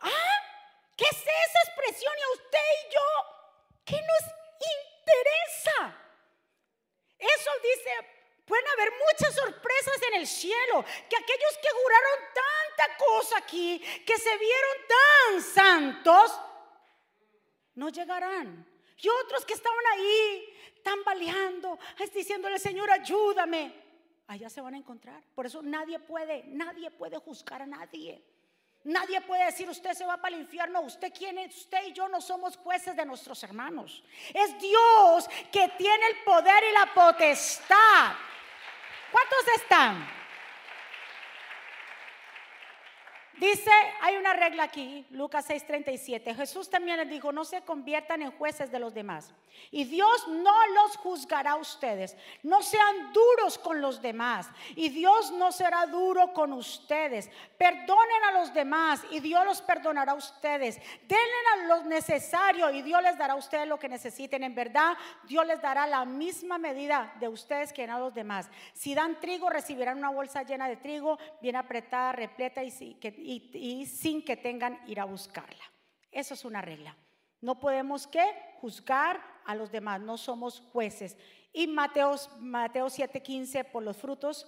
Ah, 0.00 0.41
¿qué 0.96 1.04
es 1.04 1.18
esa 1.18 1.60
expresión? 1.66 2.12
Y 2.18 2.22
a 2.22 2.32
usted 2.32 2.58
y 2.86 2.94
yo, 2.94 3.00
¿qué 3.84 3.96
nos 3.96 4.24
interesa? 4.76 5.98
Eso 7.18 7.50
dice 7.62 8.22
Pueden 8.44 8.66
haber 8.68 8.90
muchas 8.90 9.34
sorpresas 9.34 10.02
en 10.08 10.20
el 10.20 10.26
cielo, 10.26 10.84
que 11.08 11.16
aquellos 11.16 11.58
que 11.62 11.68
juraron 11.70 12.18
tanta 12.34 12.96
cosa 12.98 13.38
aquí, 13.38 13.78
que 14.04 14.18
se 14.18 14.36
vieron 14.36 14.76
tan 14.88 15.42
santos, 15.42 16.40
no 17.74 17.88
llegarán. 17.88 18.66
Y 18.98 19.08
otros 19.08 19.44
que 19.44 19.54
estaban 19.54 19.86
ahí 19.92 20.80
tambaleando, 20.82 21.78
diciéndole, 22.12 22.58
Señor, 22.58 22.90
ayúdame, 22.90 23.72
allá 24.26 24.50
se 24.50 24.60
van 24.60 24.74
a 24.74 24.78
encontrar. 24.78 25.22
Por 25.34 25.46
eso 25.46 25.62
nadie 25.62 25.98
puede, 26.00 26.44
nadie 26.48 26.90
puede 26.90 27.18
juzgar 27.18 27.62
a 27.62 27.66
nadie. 27.66 28.22
Nadie 28.84 29.20
puede 29.20 29.44
decir 29.44 29.68
usted 29.68 29.92
se 29.94 30.04
va 30.04 30.16
para 30.16 30.34
el 30.34 30.42
infierno, 30.42 30.80
usted 30.80 31.12
quién 31.16 31.38
usted 31.38 31.84
y 31.86 31.92
yo 31.92 32.08
no 32.08 32.20
somos 32.20 32.56
jueces 32.56 32.96
de 32.96 33.06
nuestros 33.06 33.42
hermanos. 33.44 34.02
Es 34.34 34.58
Dios 34.58 35.28
que 35.52 35.68
tiene 35.78 36.06
el 36.08 36.24
poder 36.24 36.64
y 36.68 36.72
la 36.72 36.92
potestad 36.92 38.12
¿Cuántos 39.12 39.46
están? 39.56 40.21
Dice, 43.38 43.70
hay 44.00 44.16
una 44.16 44.32
regla 44.32 44.64
aquí, 44.64 45.06
Lucas 45.10 45.48
6:37. 45.48 46.34
Jesús 46.34 46.68
también 46.68 46.96
les 46.98 47.08
dijo, 47.08 47.32
no 47.32 47.44
se 47.44 47.62
conviertan 47.62 48.22
en 48.22 48.30
jueces 48.32 48.70
de 48.70 48.78
los 48.78 48.94
demás. 48.94 49.32
Y 49.70 49.84
Dios 49.84 50.26
no 50.28 50.66
los 50.68 50.96
juzgará 50.96 51.52
a 51.52 51.56
ustedes. 51.56 52.16
No 52.42 52.62
sean 52.62 53.12
duros 53.12 53.58
con 53.58 53.80
los 53.80 54.02
demás. 54.02 54.48
Y 54.74 54.88
Dios 54.88 55.30
no 55.32 55.52
será 55.52 55.86
duro 55.86 56.32
con 56.32 56.52
ustedes. 56.52 57.30
Perdonen 57.58 58.24
a 58.28 58.32
los 58.32 58.52
demás 58.52 59.02
y 59.10 59.20
Dios 59.20 59.44
los 59.44 59.62
perdonará 59.62 60.12
a 60.12 60.16
ustedes. 60.16 60.80
Denle 61.02 61.24
a 61.54 61.66
lo 61.66 61.84
necesario 61.84 62.70
y 62.70 62.82
Dios 62.82 63.02
les 63.02 63.18
dará 63.18 63.34
a 63.34 63.36
ustedes 63.36 63.68
lo 63.68 63.78
que 63.78 63.88
necesiten. 63.88 64.42
En 64.42 64.54
verdad, 64.54 64.96
Dios 65.24 65.46
les 65.46 65.60
dará 65.60 65.86
la 65.86 66.04
misma 66.04 66.58
medida 66.58 67.14
de 67.20 67.28
ustedes 67.28 67.72
que 67.72 67.82
a 67.84 67.98
los 67.98 68.14
demás. 68.14 68.48
Si 68.72 68.94
dan 68.94 69.20
trigo, 69.20 69.50
recibirán 69.50 69.98
una 69.98 70.10
bolsa 70.10 70.42
llena 70.42 70.68
de 70.68 70.76
trigo, 70.76 71.18
bien 71.40 71.56
apretada, 71.56 72.12
repleta 72.12 72.62
y, 72.62 72.94
que 72.94 73.10
y, 73.24 73.86
sin 73.86 74.24
que 74.24 74.36
tengan 74.36 74.78
ir 74.86 75.00
a 75.00 75.04
buscarla. 75.04 75.64
Eso 76.10 76.34
es 76.34 76.44
una 76.44 76.60
regla. 76.60 76.96
No 77.40 77.58
podemos 77.58 78.06
que 78.06 78.24
juzgar 78.60 79.20
a 79.44 79.54
los 79.54 79.72
demás, 79.72 80.00
no 80.00 80.16
somos 80.16 80.60
jueces. 80.72 81.16
Y 81.52 81.66
Mateo, 81.66 82.14
Mateo 82.38 82.86
7:15, 82.86 83.64
por 83.64 83.82
los 83.82 83.96
frutos 83.96 84.46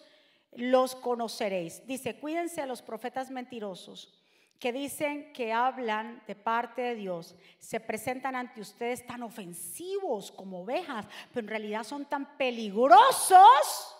los 0.52 0.94
conoceréis. 0.94 1.87
Dice, 1.87 2.18
cuídense 2.18 2.60
a 2.62 2.66
los 2.66 2.82
profetas 2.82 3.30
mentirosos 3.30 4.20
que 4.58 4.72
dicen 4.72 5.32
que 5.32 5.52
hablan 5.52 6.22
de 6.26 6.34
parte 6.34 6.80
de 6.80 6.94
Dios, 6.94 7.34
se 7.58 7.80
presentan 7.80 8.37
ante 8.37 8.60
ustedes 8.60 9.06
tan 9.06 9.22
ofensivos 9.22 10.30
como 10.30 10.62
ovejas, 10.62 11.06
pero 11.32 11.44
en 11.44 11.48
realidad 11.48 11.84
son 11.84 12.06
tan 12.06 12.37
peligrosos 12.38 13.96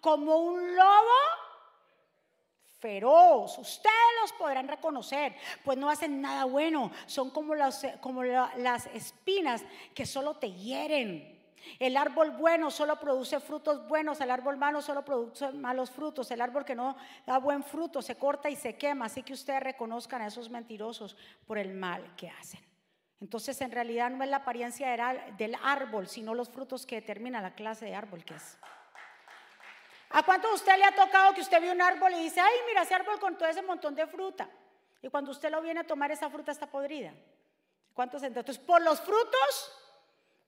como 0.00 0.38
un 0.38 0.74
lobo 0.74 1.43
feroz. 2.84 3.56
Ustedes 3.56 4.12
los 4.20 4.32
podrán 4.34 4.68
reconocer, 4.68 5.34
pues 5.64 5.78
no 5.78 5.88
hacen 5.88 6.20
nada 6.20 6.44
bueno. 6.44 6.90
Son 7.06 7.30
como, 7.30 7.54
las, 7.54 7.86
como 8.02 8.22
las 8.22 8.86
espinas 8.88 9.64
que 9.94 10.04
solo 10.04 10.34
te 10.34 10.52
hieren. 10.52 11.32
El 11.78 11.96
árbol 11.96 12.32
bueno 12.32 12.70
solo 12.70 13.00
produce 13.00 13.40
frutos 13.40 13.88
buenos, 13.88 14.20
el 14.20 14.30
árbol 14.30 14.58
malo 14.58 14.82
solo 14.82 15.02
produce 15.02 15.50
malos 15.52 15.90
frutos, 15.90 16.30
el 16.30 16.42
árbol 16.42 16.66
que 16.66 16.74
no 16.74 16.94
da 17.26 17.38
buen 17.38 17.62
fruto 17.62 18.02
se 18.02 18.16
corta 18.16 18.50
y 18.50 18.56
se 18.56 18.76
quema, 18.76 19.06
así 19.06 19.22
que 19.22 19.32
ustedes 19.32 19.62
reconozcan 19.62 20.20
a 20.20 20.26
esos 20.26 20.50
mentirosos 20.50 21.16
por 21.46 21.56
el 21.56 21.72
mal 21.72 22.14
que 22.16 22.28
hacen. 22.28 22.60
Entonces 23.18 23.58
en 23.62 23.70
realidad 23.70 24.10
no 24.10 24.22
es 24.22 24.28
la 24.28 24.38
apariencia 24.44 25.24
del 25.38 25.56
árbol, 25.62 26.06
sino 26.06 26.34
los 26.34 26.50
frutos 26.50 26.84
que 26.84 26.96
determinan 26.96 27.42
la 27.42 27.54
clase 27.54 27.86
de 27.86 27.94
árbol 27.94 28.26
que 28.26 28.34
es. 28.34 28.58
¿A 30.16 30.22
cuánto 30.22 30.54
usted 30.54 30.76
le 30.76 30.84
ha 30.84 30.94
tocado 30.94 31.34
que 31.34 31.40
usted 31.40 31.60
ve 31.60 31.72
un 31.72 31.82
árbol 31.82 32.12
y 32.14 32.22
dice, 32.22 32.40
ay, 32.40 32.54
mira 32.68 32.82
ese 32.82 32.94
árbol 32.94 33.18
con 33.18 33.36
todo 33.36 33.48
ese 33.48 33.62
montón 33.62 33.96
de 33.96 34.06
fruta? 34.06 34.48
Y 35.02 35.08
cuando 35.08 35.32
usted 35.32 35.50
lo 35.50 35.60
viene 35.60 35.80
a 35.80 35.86
tomar, 35.86 36.12
esa 36.12 36.30
fruta 36.30 36.52
está 36.52 36.68
podrida. 36.68 37.12
¿Cuántos 37.92 38.22
entonces? 38.22 38.56
Por 38.58 38.80
los 38.82 39.00
frutos 39.00 39.72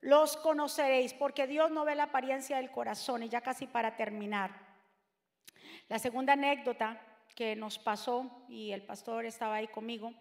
los 0.02 0.37
conoceréis, 0.37 1.14
porque 1.14 1.48
Dios 1.48 1.72
no 1.72 1.85
ve 1.85 1.96
la 1.96 2.05
apariencia 2.05 2.59
del 2.59 2.70
corazón. 2.70 3.25
Y 3.25 3.29
ya 3.29 3.40
casi 3.40 3.67
para 3.67 3.96
terminar. 3.96 4.52
La 5.88 5.98
segunda 5.98 6.35
anécdota 6.35 7.00
que 7.35 7.56
nos 7.56 7.77
pasó, 7.81 8.44
y 8.48 8.71
el 8.71 8.83
pastor 8.83 9.25
estaba 9.25 9.56
ahí 9.56 9.67
conmigo, 9.67 10.14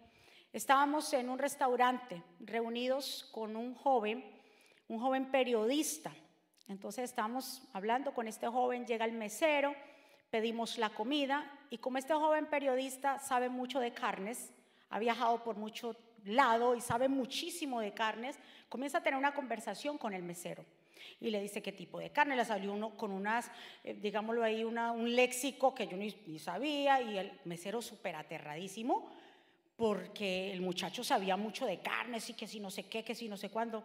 estábamos 0.52 1.12
en 1.12 1.28
un 1.28 1.38
restaurante 1.38 2.20
reunidos 2.40 3.30
con 3.30 3.54
un 3.54 3.76
joven, 3.76 4.28
un 4.88 4.98
joven 4.98 5.30
periodista. 5.30 6.12
Entonces 6.68 7.04
estamos 7.04 7.62
hablando 7.72 8.12
con 8.12 8.26
este 8.28 8.48
joven, 8.48 8.86
llega 8.86 9.04
el 9.04 9.12
mesero, 9.12 9.74
pedimos 10.30 10.78
la 10.78 10.90
comida 10.90 11.50
y 11.70 11.78
como 11.78 11.98
este 11.98 12.14
joven 12.14 12.46
periodista 12.46 13.18
sabe 13.18 13.48
mucho 13.48 13.78
de 13.80 13.92
carnes, 13.92 14.52
ha 14.90 14.98
viajado 14.98 15.42
por 15.44 15.56
mucho 15.56 15.96
lado 16.24 16.74
y 16.74 16.80
sabe 16.80 17.08
muchísimo 17.08 17.80
de 17.80 17.94
carnes, 17.94 18.38
comienza 18.68 18.98
a 18.98 19.02
tener 19.02 19.18
una 19.18 19.34
conversación 19.34 19.96
con 19.96 20.12
el 20.12 20.22
mesero 20.22 20.64
y 21.20 21.30
le 21.30 21.40
dice 21.40 21.62
qué 21.62 21.72
tipo 21.72 21.98
de 21.98 22.10
carne. 22.10 22.36
Le 22.36 22.44
salió 22.44 22.72
uno 22.72 22.96
con 22.96 23.12
unas, 23.12 23.50
eh, 23.84 23.94
digámoslo 23.94 24.42
ahí, 24.42 24.64
un 24.64 25.14
léxico 25.14 25.74
que 25.74 25.86
yo 25.86 25.96
ni, 25.96 26.14
ni, 26.26 26.38
sabía 26.38 27.00
y 27.00 27.18
el 27.18 27.32
mesero 27.44 27.80
súper 27.80 28.16
aterradísimo 28.16 29.10
porque 29.76 30.52
el 30.52 30.62
muchacho 30.62 31.04
sabía 31.04 31.36
mucho 31.36 31.66
de 31.66 31.80
carnes 31.80 32.30
y 32.30 32.34
que 32.34 32.46
si 32.46 32.60
no 32.60 32.70
sé 32.70 32.88
qué, 32.88 33.04
que 33.04 33.14
si 33.14 33.28
no 33.28 33.36
sé 33.36 33.50
cuándo. 33.50 33.84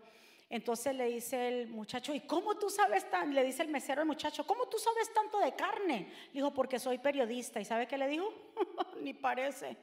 Entonces 0.51 0.93
le 0.95 1.05
dice 1.05 1.47
el 1.47 1.67
muchacho, 1.69 2.13
¿y 2.13 2.19
cómo 2.19 2.55
tú 2.57 2.69
sabes 2.69 3.09
tan? 3.09 3.33
Le 3.33 3.43
dice 3.43 3.63
el 3.63 3.69
mesero 3.69 4.01
al 4.01 4.07
muchacho, 4.07 4.45
¿cómo 4.45 4.67
tú 4.67 4.77
sabes 4.77 5.11
tanto 5.13 5.39
de 5.39 5.55
carne? 5.55 6.13
Le 6.27 6.33
dijo, 6.33 6.53
porque 6.53 6.77
soy 6.77 6.99
periodista. 6.99 7.59
¿Y 7.59 7.65
sabe 7.65 7.87
qué 7.87 7.97
le 7.97 8.07
dijo? 8.07 8.31
Ni 9.01 9.13
parece. 9.13 9.75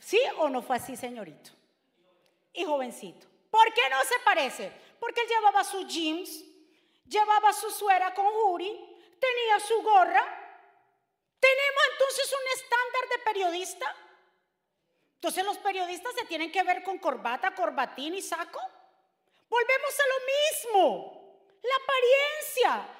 ¿Sí 0.00 0.18
o 0.38 0.48
no 0.48 0.62
fue 0.62 0.76
así, 0.76 0.96
señorito? 0.96 1.50
Y 2.54 2.64
jovencito. 2.64 3.26
¿Por 3.50 3.74
qué 3.74 3.82
no 3.90 4.00
se 4.04 4.18
parece? 4.24 4.72
Porque 4.98 5.20
él 5.20 5.28
llevaba 5.28 5.64
sus 5.64 5.86
jeans, 5.86 6.44
llevaba 7.06 7.52
su 7.52 7.70
suera 7.70 8.14
con 8.14 8.26
Juri, 8.26 8.72
tenía 9.18 9.60
su 9.60 9.82
gorra, 9.82 10.46
¿Tenemos 11.40 11.82
entonces 11.92 12.32
un 12.32 12.60
estándar 12.60 13.08
de 13.08 13.18
periodista? 13.24 13.96
Entonces 15.16 15.44
los 15.44 15.58
periodistas 15.58 16.14
se 16.14 16.26
tienen 16.26 16.52
que 16.52 16.62
ver 16.62 16.82
con 16.82 16.98
corbata, 16.98 17.54
corbatín 17.54 18.14
y 18.14 18.22
saco. 18.22 18.60
Volvemos 19.48 19.94
a 19.98 20.06
lo 20.08 20.70
mismo, 20.70 21.48
la 21.62 21.74
apariencia. 21.82 22.92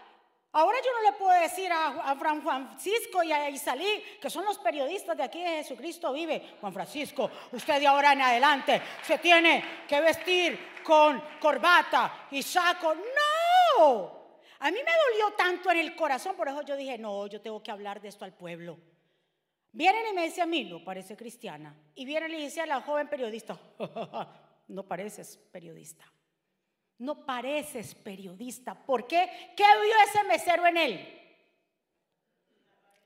Ahora 0.52 0.78
yo 0.82 0.90
no 0.90 1.02
le 1.02 1.12
puedo 1.18 1.38
decir 1.38 1.70
a, 1.70 2.16
Fran 2.18 2.40
Francisco 2.40 3.22
y 3.22 3.30
a 3.30 3.50
Isalí, 3.50 4.02
que 4.20 4.30
son 4.30 4.44
los 4.46 4.56
periodistas 4.58 5.14
de 5.14 5.22
aquí 5.22 5.42
de 5.42 5.56
Jesucristo 5.56 6.14
vive, 6.14 6.56
Juan 6.60 6.72
Francisco, 6.72 7.30
usted 7.52 7.78
de 7.78 7.86
ahora 7.86 8.14
en 8.14 8.22
adelante 8.22 8.80
se 9.02 9.18
tiene 9.18 9.82
que 9.86 10.00
vestir 10.00 10.80
con 10.82 11.22
corbata 11.38 12.26
y 12.30 12.42
saco. 12.42 12.94
No, 12.94 14.16
a 14.60 14.70
mí 14.70 14.78
me 14.82 14.92
dolió 15.10 15.36
tanto 15.36 15.70
en 15.70 15.78
el 15.78 15.94
corazón, 15.94 16.34
por 16.34 16.48
eso 16.48 16.62
yo 16.62 16.74
dije, 16.74 16.96
no, 16.96 17.26
yo 17.26 17.42
tengo 17.42 17.62
que 17.62 17.70
hablar 17.70 18.00
de 18.00 18.08
esto 18.08 18.24
al 18.24 18.32
pueblo. 18.32 18.78
Vienen 19.76 20.06
y 20.10 20.14
me 20.14 20.24
dice 20.24 20.40
a 20.40 20.46
mí, 20.46 20.64
no 20.64 20.82
parece 20.82 21.14
cristiana. 21.14 21.76
Y 21.94 22.06
viene 22.06 22.28
y 22.28 22.30
le 22.30 22.38
dice 22.38 22.62
a 22.62 22.66
la 22.66 22.80
joven 22.80 23.10
periodista, 23.10 23.60
no 24.68 24.82
pareces 24.84 25.36
periodista. 25.52 26.10
No 26.96 27.26
pareces 27.26 27.94
periodista. 27.94 28.74
¿Por 28.74 29.06
qué? 29.06 29.28
¿Qué 29.54 29.64
vio 29.64 29.94
ese 30.08 30.24
mesero 30.24 30.66
en 30.66 30.78
él? 30.78 31.08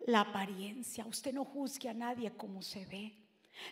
La 0.06 0.20
apariencia. 0.20 1.04
Usted 1.06 1.32
no 1.32 1.44
juzgue 1.44 1.88
a 1.88 1.92
nadie 1.92 2.30
como 2.36 2.62
se 2.62 2.86
ve. 2.86 3.16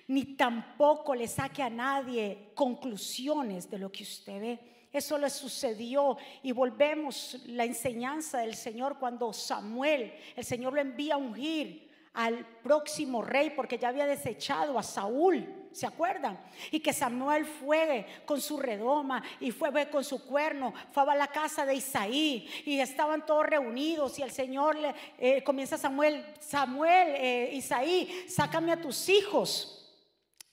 Ni 0.09 0.34
tampoco 0.34 1.14
le 1.14 1.28
saque 1.28 1.62
a 1.62 1.70
nadie 1.70 2.51
conclusiones 2.57 3.70
de 3.70 3.78
lo 3.78 3.92
que 3.92 4.03
usted 4.03 4.40
ve. 4.40 4.88
Eso 4.92 5.18
le 5.18 5.30
sucedió 5.30 6.16
y 6.42 6.51
volvemos 6.51 7.40
la 7.46 7.64
enseñanza 7.64 8.38
del 8.38 8.57
Señor 8.57 8.99
cuando 8.99 9.32
Samuel, 9.32 10.12
el 10.34 10.44
Señor 10.44 10.72
lo 10.72 10.80
envía 10.80 11.14
a 11.14 11.18
ungir 11.18 11.88
al 12.15 12.45
próximo 12.63 13.23
rey 13.23 13.51
porque 13.51 13.79
ya 13.79 13.89
había 13.89 14.07
desechado 14.07 14.79
a 14.79 14.83
Saúl, 14.83 15.69
¿se 15.73 15.87
acuerdan? 15.87 16.41
Y 16.71 16.81
que 16.81 16.93
Samuel 16.93 17.45
fue 17.45 18.07
con 18.25 18.41
su 18.41 18.59
redoma 18.59 19.23
y 19.41 19.51
fue 19.51 19.89
con 19.91 20.05
su 20.05 20.25
cuerno, 20.25 20.73
fue 20.91 21.05
a 21.05 21.15
la 21.15 21.29
casa 21.29 21.65
de 21.65 21.75
Isaí 21.75 22.49
y 22.65 22.81
estaban 22.81 23.25
todos 23.25 23.47
reunidos 23.47 24.19
y 24.19 24.23
el 24.23 24.31
Señor 24.31 24.77
le 24.77 24.95
eh, 25.19 25.43
comienza 25.45 25.79
Samuel, 25.79 26.25
Samuel, 26.41 27.15
eh, 27.17 27.51
Isaí, 27.55 28.27
sácame 28.29 28.73
a 28.73 28.81
tus 28.81 29.09
hijos. 29.09 29.75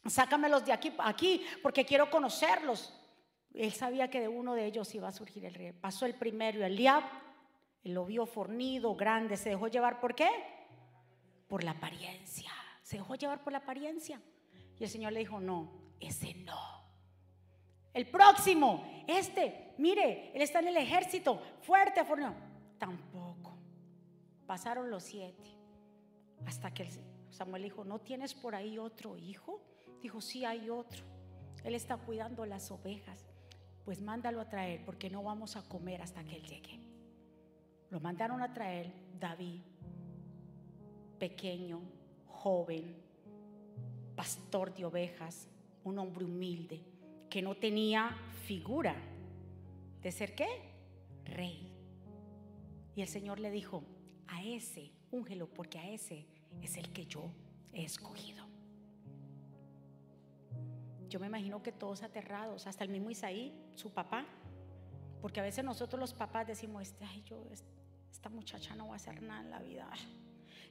Sácamelos 0.07 0.63
de 0.63 0.71
aquí, 0.71 0.93
aquí, 0.99 1.43
porque 1.63 1.83
quiero 1.83 2.11
conocerlos. 2.11 2.93
Él 3.55 3.71
sabía 3.73 4.09
que 4.09 4.19
de 4.19 4.27
uno 4.27 4.53
de 4.53 4.65
ellos 4.65 4.93
iba 4.93 5.07
a 5.07 5.11
surgir 5.11 5.45
el 5.45 5.55
rey. 5.55 5.71
Pasó 5.71 6.05
el 6.05 6.13
primero, 6.13 6.63
Eliab, 6.63 7.03
lo 7.83 8.05
vio 8.05 8.25
fornido, 8.25 8.95
grande, 8.95 9.37
se 9.37 9.49
dejó 9.49 9.67
llevar 9.67 9.99
por 9.99 10.13
qué? 10.13 10.29
Por 11.47 11.63
la 11.63 11.71
apariencia. 11.71 12.51
Se 12.81 12.97
dejó 12.97 13.15
llevar 13.15 13.43
por 13.43 13.51
la 13.53 13.59
apariencia. 13.59 14.21
Y 14.77 14.83
el 14.83 14.89
Señor 14.89 15.13
le 15.13 15.19
dijo, 15.19 15.39
no, 15.39 15.71
ese 15.99 16.33
no. 16.35 16.83
El 17.93 18.07
próximo, 18.07 19.05
este, 19.07 19.73
mire, 19.77 20.31
él 20.35 20.41
está 20.41 20.59
en 20.59 20.67
el 20.67 20.77
ejército, 20.77 21.41
fuerte, 21.61 22.03
fornido. 22.03 22.33
Tampoco. 22.77 23.57
Pasaron 24.45 24.89
los 24.89 25.03
siete. 25.03 25.49
Hasta 26.45 26.73
que 26.73 26.89
Samuel 27.31 27.63
dijo, 27.63 27.85
¿no 27.85 27.99
tienes 27.99 28.33
por 28.33 28.53
ahí 28.53 28.77
otro 28.77 29.17
hijo? 29.17 29.61
Dijo, 30.01 30.19
sí 30.21 30.45
hay 30.45 30.69
otro. 30.69 31.03
Él 31.63 31.73
está 31.73 31.97
cuidando 31.97 32.45
las 32.45 32.69
ovejas 32.69 33.25
pues 33.85 34.01
mándalo 34.01 34.41
a 34.41 34.49
traer 34.49 34.83
porque 34.83 35.09
no 35.09 35.23
vamos 35.23 35.55
a 35.55 35.61
comer 35.61 36.01
hasta 36.01 36.23
que 36.23 36.37
él 36.37 36.43
llegue. 36.43 36.79
Lo 37.91 37.99
mandaron 37.99 38.41
a 38.41 38.51
traer 38.51 38.91
David, 39.19 39.61
pequeño, 41.17 41.81
joven, 42.27 42.95
pastor 44.15 44.73
de 44.73 44.85
ovejas, 44.85 45.47
un 45.83 45.99
hombre 45.99 46.25
humilde, 46.25 46.81
que 47.29 47.41
no 47.41 47.55
tenía 47.55 48.15
figura 48.45 48.95
de 50.01 50.11
ser 50.11 50.35
qué? 50.35 50.47
Rey. 51.25 51.71
Y 52.95 53.01
el 53.01 53.07
Señor 53.07 53.39
le 53.39 53.51
dijo, 53.51 53.83
a 54.27 54.43
ese, 54.43 54.91
úngelo, 55.11 55.47
porque 55.47 55.79
a 55.79 55.89
ese 55.89 56.25
es 56.61 56.77
el 56.77 56.91
que 56.93 57.05
yo 57.05 57.31
he 57.73 57.83
escogido. 57.83 58.45
Yo 61.09 61.19
me 61.19 61.27
imagino 61.27 61.61
que 61.61 61.71
todos 61.71 62.03
aterrados, 62.03 62.67
hasta 62.67 62.83
el 62.83 62.89
mismo 62.89 63.09
Isaí, 63.09 63.53
su 63.75 63.91
papá, 63.91 64.25
porque 65.21 65.39
a 65.39 65.43
veces 65.43 65.63
nosotros 65.63 65.99
los 65.99 66.13
papás 66.13 66.47
decimos, 66.47 66.83
este, 66.83 67.05
ay, 67.05 67.23
yo, 67.23 67.43
esta 68.11 68.29
muchacha 68.29 68.75
no 68.75 68.87
va 68.87 68.93
a 68.93 68.95
hacer 68.97 69.21
nada 69.21 69.41
en 69.41 69.49
la 69.49 69.59
vida. 69.59 69.89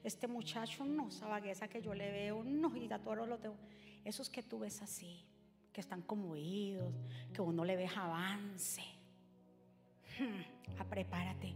Este 0.05 0.29
muchacho 0.29 0.85
no, 0.85 1.09
esa 1.09 1.27
vagueza 1.27 1.67
que 1.67 1.81
yo 1.81 1.95
le 1.95 2.13
veo, 2.13 2.45
no, 2.45 2.77
y 2.77 2.93
a 2.93 2.99
todos 2.99 3.27
lo 3.27 3.39
tengo. 3.39 3.57
Esos 4.05 4.29
que 4.29 4.43
tú 4.43 4.59
ves 4.59 4.83
así, 4.83 5.25
que 5.73 5.81
están 5.81 6.03
conmovidos, 6.03 6.93
que 7.33 7.41
uno 7.41 7.65
le 7.65 7.75
ve 7.75 7.89
avance. 7.97 8.83
Hmm, 10.19 10.79
a 10.79 10.85
prepárate, 10.85 11.55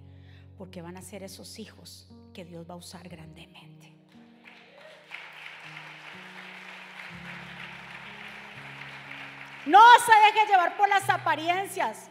porque 0.57 0.81
van 0.81 0.97
a 0.97 1.03
ser 1.03 1.23
esos 1.23 1.59
hijos 1.59 2.09
que 2.33 2.47
Dios 2.47 2.69
va 2.69 2.73
a 2.73 2.79
usar 2.79 3.07
grandemente. 3.07 3.93
No 9.67 9.81
se 10.07 10.13
deje 10.27 10.51
llevar 10.51 10.79
por 10.79 10.89
las 10.89 11.11
apariencias. 11.11 12.09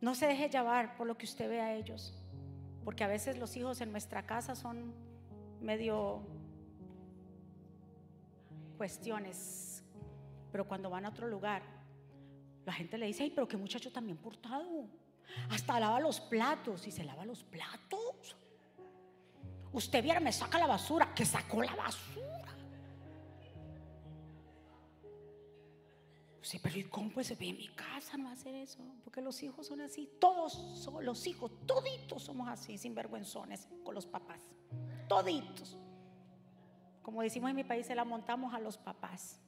No 0.00 0.16
se 0.16 0.26
deje 0.26 0.48
llevar 0.48 0.96
por 0.96 1.06
lo 1.06 1.16
que 1.16 1.26
usted 1.26 1.48
ve 1.48 1.60
a 1.60 1.74
ellos. 1.74 2.12
Porque 2.86 3.02
a 3.02 3.08
veces 3.08 3.36
los 3.36 3.56
hijos 3.56 3.80
en 3.80 3.90
nuestra 3.90 4.26
casa 4.26 4.54
son 4.54 4.94
medio 5.60 6.22
cuestiones. 8.76 9.82
Pero 10.52 10.68
cuando 10.68 10.88
van 10.88 11.04
a 11.04 11.08
otro 11.08 11.26
lugar, 11.26 11.62
la 12.64 12.72
gente 12.72 12.96
le 12.96 13.06
dice, 13.06 13.24
ay, 13.24 13.32
pero 13.34 13.48
qué 13.48 13.56
muchacho 13.56 13.90
también 13.90 14.16
portado. 14.18 14.88
Hasta 15.50 15.80
lava 15.80 15.98
los 15.98 16.20
platos 16.20 16.86
y 16.86 16.92
se 16.92 17.02
lava 17.02 17.24
los 17.24 17.42
platos. 17.42 18.36
Usted 19.72 20.00
viera, 20.00 20.20
me 20.20 20.30
saca 20.30 20.56
la 20.56 20.68
basura, 20.68 21.12
que 21.12 21.24
sacó 21.24 21.64
la 21.64 21.74
basura. 21.74 22.55
Sí, 26.46 26.60
pero 26.62 26.78
¿y 26.78 26.84
cómo 26.84 27.10
puede 27.10 27.24
ser? 27.24 27.42
En 27.42 27.56
mi 27.56 27.66
casa 27.66 28.16
no 28.16 28.30
hacer 28.30 28.54
eso, 28.54 28.78
porque 29.02 29.20
los 29.20 29.42
hijos 29.42 29.66
son 29.66 29.80
así. 29.80 30.08
Todos 30.20 30.52
son 30.80 31.04
los 31.04 31.26
hijos, 31.26 31.50
toditos 31.66 32.22
somos 32.22 32.48
así, 32.48 32.78
sinvergüenzones 32.78 33.66
con 33.82 33.96
los 33.96 34.06
papás. 34.06 34.40
Toditos. 35.08 35.76
Como 37.02 37.20
decimos 37.22 37.50
en 37.50 37.56
mi 37.56 37.64
país, 37.64 37.84
se 37.84 37.96
la 37.96 38.04
montamos 38.04 38.54
a 38.54 38.60
los 38.60 38.78
papás. 38.78 39.40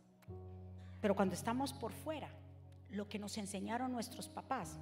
Pero 1.01 1.14
cuando 1.14 1.36
estamos 1.36 1.72
por 1.72 1.92
fuera, 1.92 2.30
lo 2.90 3.09
que 3.09 3.20
nos 3.20 3.38
enseñaron 3.38 3.92
nuestros 3.92 4.28
papás, 4.28 4.80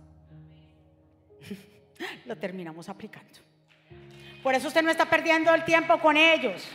lo 2.25 2.39
terminamos 2.39 2.89
aplicando. 2.89 3.41
Por 4.43 4.55
eso 4.55 4.69
usted 4.69 4.83
no 4.83 4.91
está 4.91 5.05
perdiendo 5.05 5.55
el 5.55 5.67
tiempo 5.67 6.01
con 6.01 6.17
ellos. 6.17 6.67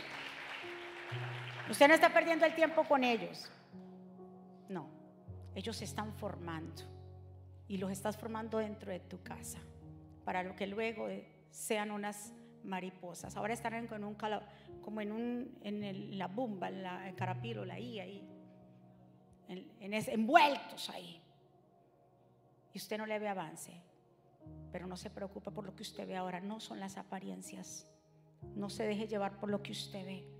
Usted 1.68 1.88
no 1.88 1.94
está 1.94 2.10
perdiendo 2.10 2.46
el 2.46 2.54
tiempo 2.54 2.84
con 2.84 3.02
ellos. 3.02 3.50
Ellos 5.54 5.76
se 5.76 5.84
están 5.84 6.12
formando 6.14 6.82
y 7.68 7.76
los 7.76 7.90
estás 7.90 8.16
formando 8.16 8.58
dentro 8.58 8.90
de 8.90 9.00
tu 9.00 9.22
casa 9.22 9.58
para 10.24 10.42
lo 10.42 10.54
que 10.56 10.66
luego 10.66 11.08
sean 11.50 11.90
unas 11.90 12.32
mariposas. 12.64 13.36
Ahora 13.36 13.54
un, 14.04 14.16
como 14.80 15.00
en, 15.00 15.12
un, 15.12 15.58
en 15.62 16.18
la 16.18 16.28
bumba, 16.28 16.68
en 16.68 16.82
la 16.82 17.08
en 17.08 17.68
la 17.68 17.78
I 17.78 18.00
ahí, 18.00 18.28
en, 19.48 19.94
envueltos 20.08 20.90
ahí. 20.90 21.20
Y 22.72 22.78
usted 22.78 22.96
no 22.96 23.06
le 23.06 23.18
ve 23.18 23.28
avance, 23.28 23.72
pero 24.70 24.86
no 24.86 24.96
se 24.96 25.10
preocupe 25.10 25.50
por 25.50 25.66
lo 25.66 25.74
que 25.74 25.82
usted 25.82 26.06
ve 26.06 26.16
ahora. 26.16 26.40
No 26.40 26.60
son 26.60 26.80
las 26.80 26.96
apariencias. 26.96 27.86
No 28.54 28.70
se 28.70 28.84
deje 28.84 29.06
llevar 29.06 29.38
por 29.38 29.50
lo 29.50 29.62
que 29.62 29.72
usted 29.72 30.04
ve 30.04 30.32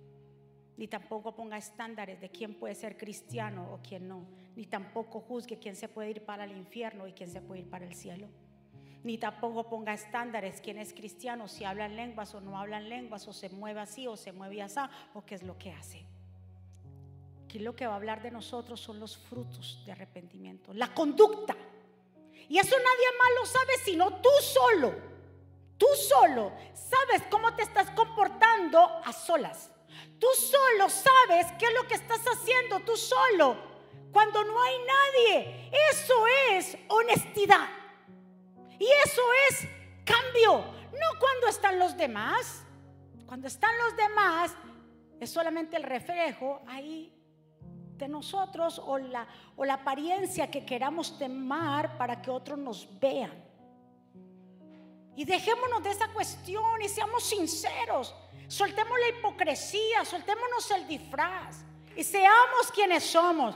ni 0.77 0.89
tampoco 0.89 1.35
ponga 1.35 1.57
estándares 1.57 2.21
de 2.21 2.31
quién 2.31 2.55
puede 2.55 2.75
ser 2.75 2.97
cristiano 2.97 3.73
o 3.73 3.81
quién 3.87 4.09
no, 4.09 4.27
ni 4.57 4.67
tampoco 4.67 5.21
juzgue 5.21 5.59
quién 5.59 5.77
se 5.77 5.89
puede 5.89 6.11
ir 6.11 6.25
para 6.25 6.45
el 6.45 6.53
infierno 6.53 7.07
y 7.07 7.13
quién 7.13 7.31
se 7.31 7.41
puede 7.41 7.63
ir 7.63 7.71
para 7.71 7.87
el 7.87 7.95
cielo. 7.95 8.29
ni 9.05 9.19
tampoco 9.19 9.69
ponga 9.69 9.93
estándares 9.93 10.61
quién 10.61 10.79
es 10.79 10.93
cristiano, 10.93 11.49
si 11.49 11.65
habla 11.65 11.87
en 11.87 11.97
lenguas 11.97 12.35
o 12.35 12.41
no 12.41 12.57
habla 12.57 12.79
en 12.79 12.89
lenguas, 12.89 13.27
o 13.27 13.33
se 13.33 13.49
mueve 13.49 13.81
así 13.81 14.07
o 14.07 14.17
se 14.17 14.31
mueve 14.31 14.63
así, 14.63 14.79
o 15.15 15.25
qué 15.25 15.35
es 15.35 15.43
lo 15.43 15.59
que 15.59 15.73
hace. 15.73 16.07
Aquí 17.45 17.59
lo 17.59 17.75
que 17.75 17.87
va 17.87 17.95
a 17.95 17.97
hablar 17.97 18.23
de 18.23 18.31
nosotros 18.31 18.81
son 18.81 19.01
los 19.01 19.17
frutos 19.17 19.83
de 19.85 19.93
arrepentimiento, 19.93 20.73
la 20.73 20.95
conducta. 20.95 21.57
Y 22.49 22.59
eso 22.59 22.77
nadie 22.77 23.19
más 23.19 23.29
lo 23.41 23.47
sabe 23.47 23.73
sino 23.85 24.21
tú 24.21 24.31
solo. 24.41 24.95
Tú 25.77 25.87
solo 26.09 26.53
sabes 26.75 27.23
cómo 27.29 27.55
te 27.57 27.63
estás 27.63 27.91
comportando 27.91 28.79
a 29.05 29.13
solas. 29.13 29.71
Tú 30.21 30.29
solo 30.37 30.89
sabes 30.89 31.51
qué 31.59 31.67
es 31.67 31.75
lo 31.75 31.89
que 31.89 31.95
estás 31.95 32.21
haciendo, 32.25 32.81
tú 32.81 32.97
solo, 32.97 33.57
cuando 34.13 34.45
no 34.45 34.63
hay 34.63 34.75
nadie. 34.79 35.71
Eso 35.91 36.15
es 36.51 36.79
honestidad. 36.89 37.69
Y 38.79 38.87
eso 39.05 39.23
es 39.51 39.69
cambio. 40.05 40.65
No 40.93 41.19
cuando 41.19 41.49
están 41.49 41.79
los 41.79 41.97
demás. 41.97 42.63
Cuando 43.27 43.49
están 43.49 43.77
los 43.79 43.97
demás 43.97 44.55
es 45.19 45.31
solamente 45.31 45.77
el 45.77 45.85
reflejo 45.85 46.61
ahí 46.67 47.17
de 47.97 48.09
nosotros 48.09 48.83
o 48.85 48.99
la, 48.99 49.27
o 49.57 49.65
la 49.65 49.75
apariencia 49.75 50.51
que 50.51 50.67
queramos 50.67 51.17
temar 51.19 51.97
para 51.97 52.21
que 52.21 52.31
otros 52.31 52.59
nos 52.59 52.89
vean. 52.99 53.33
Y 55.15 55.25
dejémonos 55.25 55.83
de 55.83 55.91
esa 55.91 56.09
cuestión 56.09 56.83
y 56.83 56.89
seamos 56.89 57.23
sinceros. 57.23 58.15
Soltemos 58.49 58.99
la 58.99 59.17
hipocresía, 59.17 60.05
soltémonos 60.05 60.71
el 60.73 60.87
disfraz 60.89 61.65
y 61.97 62.03
seamos 62.03 62.73
quienes 62.75 63.05
somos. 63.05 63.55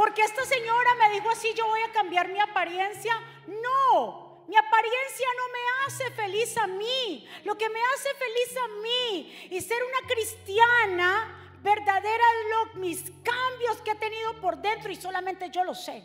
Porque 0.00 0.22
esta 0.22 0.46
señora 0.46 0.94
me 0.94 1.10
dijo 1.10 1.28
así, 1.28 1.52
yo 1.54 1.66
voy 1.66 1.82
a 1.82 1.92
cambiar 1.92 2.26
mi 2.28 2.40
apariencia. 2.40 3.12
No, 3.46 4.46
mi 4.48 4.56
apariencia 4.56 5.26
no 5.36 5.52
me 5.52 5.58
hace 5.84 6.10
feliz 6.12 6.56
a 6.56 6.66
mí. 6.66 7.28
Lo 7.44 7.58
que 7.58 7.68
me 7.68 7.80
hace 7.82 8.08
feliz 8.14 8.56
a 8.56 8.68
mí 8.80 9.48
y 9.50 9.60
ser 9.60 9.76
una 9.84 10.08
cristiana 10.08 11.54
verdadera 11.62 12.24
es 12.40 12.50
lo, 12.50 12.80
mis 12.80 13.02
cambios 13.22 13.82
que 13.84 13.90
he 13.90 13.94
tenido 13.96 14.40
por 14.40 14.56
dentro 14.56 14.90
y 14.90 14.96
solamente 14.96 15.50
yo 15.50 15.64
lo 15.64 15.74
sé. 15.74 16.02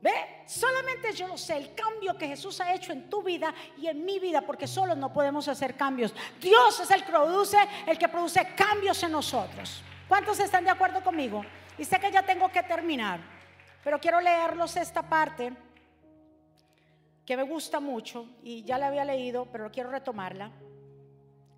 ¿Ve? 0.00 0.44
Solamente 0.46 1.12
yo 1.12 1.28
lo 1.28 1.36
sé, 1.36 1.58
el 1.58 1.74
cambio 1.74 2.16
que 2.16 2.28
Jesús 2.28 2.62
ha 2.62 2.72
hecho 2.72 2.92
en 2.92 3.10
tu 3.10 3.22
vida 3.22 3.54
y 3.76 3.88
en 3.88 4.06
mi 4.06 4.18
vida, 4.18 4.40
porque 4.40 4.66
solos 4.66 4.96
no 4.96 5.12
podemos 5.12 5.48
hacer 5.48 5.76
cambios. 5.76 6.14
Dios 6.40 6.80
es 6.80 6.90
el 6.92 7.04
que 7.04 7.12
produce, 7.12 7.58
el 7.86 7.98
que 7.98 8.08
produce 8.08 8.54
cambios 8.56 9.02
en 9.02 9.12
nosotros. 9.12 9.82
¿Cuántos 10.08 10.40
están 10.40 10.64
de 10.64 10.70
acuerdo 10.70 11.04
conmigo? 11.04 11.44
Y 11.78 11.84
sé 11.84 11.98
que 11.98 12.12
ya 12.12 12.22
tengo 12.22 12.50
que 12.50 12.62
terminar, 12.62 13.20
pero 13.82 13.98
quiero 13.98 14.20
leerlos 14.20 14.76
esta 14.76 15.02
parte 15.02 15.52
que 17.24 17.36
me 17.36 17.42
gusta 17.44 17.80
mucho 17.80 18.26
y 18.42 18.62
ya 18.64 18.78
la 18.78 18.88
había 18.88 19.04
leído, 19.04 19.46
pero 19.46 19.70
quiero 19.70 19.90
retomarla. 19.90 20.50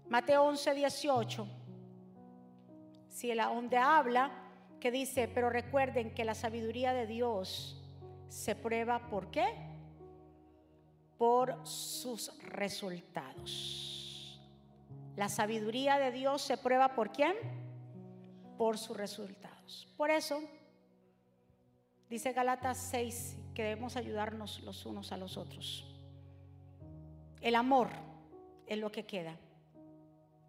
Mateo 0.08 0.44
11, 0.44 0.74
18. 0.74 1.48
Si 3.08 3.34
la 3.34 3.46
donde 3.46 3.78
habla 3.78 4.30
que 4.80 4.90
dice, 4.90 5.28
pero 5.28 5.48
recuerden 5.50 6.14
que 6.14 6.24
la 6.24 6.34
sabiduría 6.34 6.92
de 6.92 7.06
Dios 7.06 7.82
se 8.28 8.54
prueba 8.54 9.08
por 9.08 9.30
qué? 9.30 9.46
Por 11.16 11.66
sus 11.66 12.36
resultados. 12.42 13.94
La 15.16 15.28
sabiduría 15.28 15.98
de 15.98 16.10
Dios 16.10 16.42
se 16.42 16.58
prueba 16.58 16.94
por 16.94 17.12
quién? 17.12 17.34
Por 18.58 18.76
sus 18.76 18.96
resultados. 18.96 19.53
Por 19.96 20.10
eso, 20.10 20.40
dice 22.08 22.32
Galatas 22.32 22.78
6, 22.90 23.36
que 23.54 23.62
debemos 23.62 23.96
ayudarnos 23.96 24.60
los 24.62 24.84
unos 24.86 25.12
a 25.12 25.16
los 25.16 25.36
otros. 25.36 25.90
El 27.40 27.54
amor 27.54 27.88
es 28.66 28.78
lo 28.78 28.90
que 28.90 29.04
queda. 29.04 29.36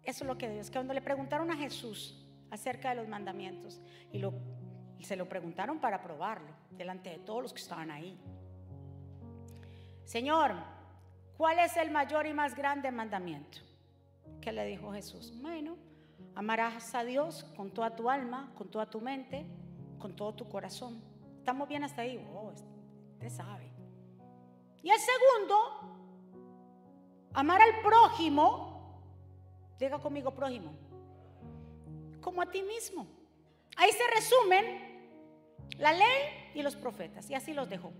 Eso 0.02 0.24
es 0.24 0.28
lo 0.28 0.38
que 0.38 0.48
Dios. 0.48 0.70
Que 0.70 0.78
cuando 0.78 0.94
le 0.94 1.02
preguntaron 1.02 1.50
a 1.50 1.56
Jesús 1.56 2.26
acerca 2.50 2.90
de 2.90 2.96
los 2.96 3.08
mandamientos 3.08 3.80
y 4.12 5.04
se 5.04 5.16
lo 5.16 5.28
preguntaron 5.28 5.78
para 5.78 6.00
probarlo 6.00 6.48
delante 6.70 7.10
de 7.10 7.18
todos 7.18 7.42
los 7.42 7.52
que 7.52 7.60
estaban 7.60 7.90
ahí. 7.90 8.18
Señor, 10.04 10.54
¿cuál 11.36 11.58
es 11.58 11.76
el 11.76 11.90
mayor 11.90 12.26
y 12.26 12.32
más 12.32 12.54
grande 12.54 12.90
mandamiento? 12.90 13.58
¿Qué 14.40 14.52
le 14.52 14.64
dijo 14.64 14.92
Jesús? 14.92 15.32
Bueno, 15.40 15.76
amarás 16.36 16.94
a 16.94 17.02
Dios 17.02 17.44
con 17.56 17.70
toda 17.70 17.96
tu 17.96 18.08
alma, 18.08 18.52
con 18.56 18.68
toda 18.68 18.88
tu 18.88 19.00
mente, 19.00 19.46
con 19.98 20.14
todo 20.14 20.34
tu 20.34 20.48
corazón. 20.48 21.02
¿Estamos 21.38 21.66
bien 21.66 21.82
hasta 21.82 22.02
ahí? 22.02 22.24
Oh, 22.32 22.52
usted 23.14 23.30
sabe. 23.30 23.72
Y 24.82 24.90
el 24.90 24.98
segundo, 24.98 25.56
amar 27.32 27.60
al 27.60 27.80
prójimo, 27.80 29.00
diga 29.78 29.98
conmigo 29.98 30.30
prójimo, 30.32 30.72
como 32.20 32.42
a 32.42 32.50
ti 32.50 32.62
mismo. 32.62 33.06
Ahí 33.78 33.90
se 33.92 34.06
resumen 34.14 35.08
la 35.78 35.92
ley 35.92 36.50
y 36.54 36.62
los 36.62 36.76
profetas. 36.76 37.30
Y 37.30 37.34
así 37.34 37.54
los 37.54 37.68
dejó. 37.68 37.92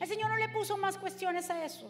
El 0.00 0.08
Señor 0.08 0.28
no 0.28 0.36
le 0.36 0.48
puso 0.48 0.76
más 0.76 0.98
cuestiones 0.98 1.50
a 1.50 1.64
eso. 1.64 1.88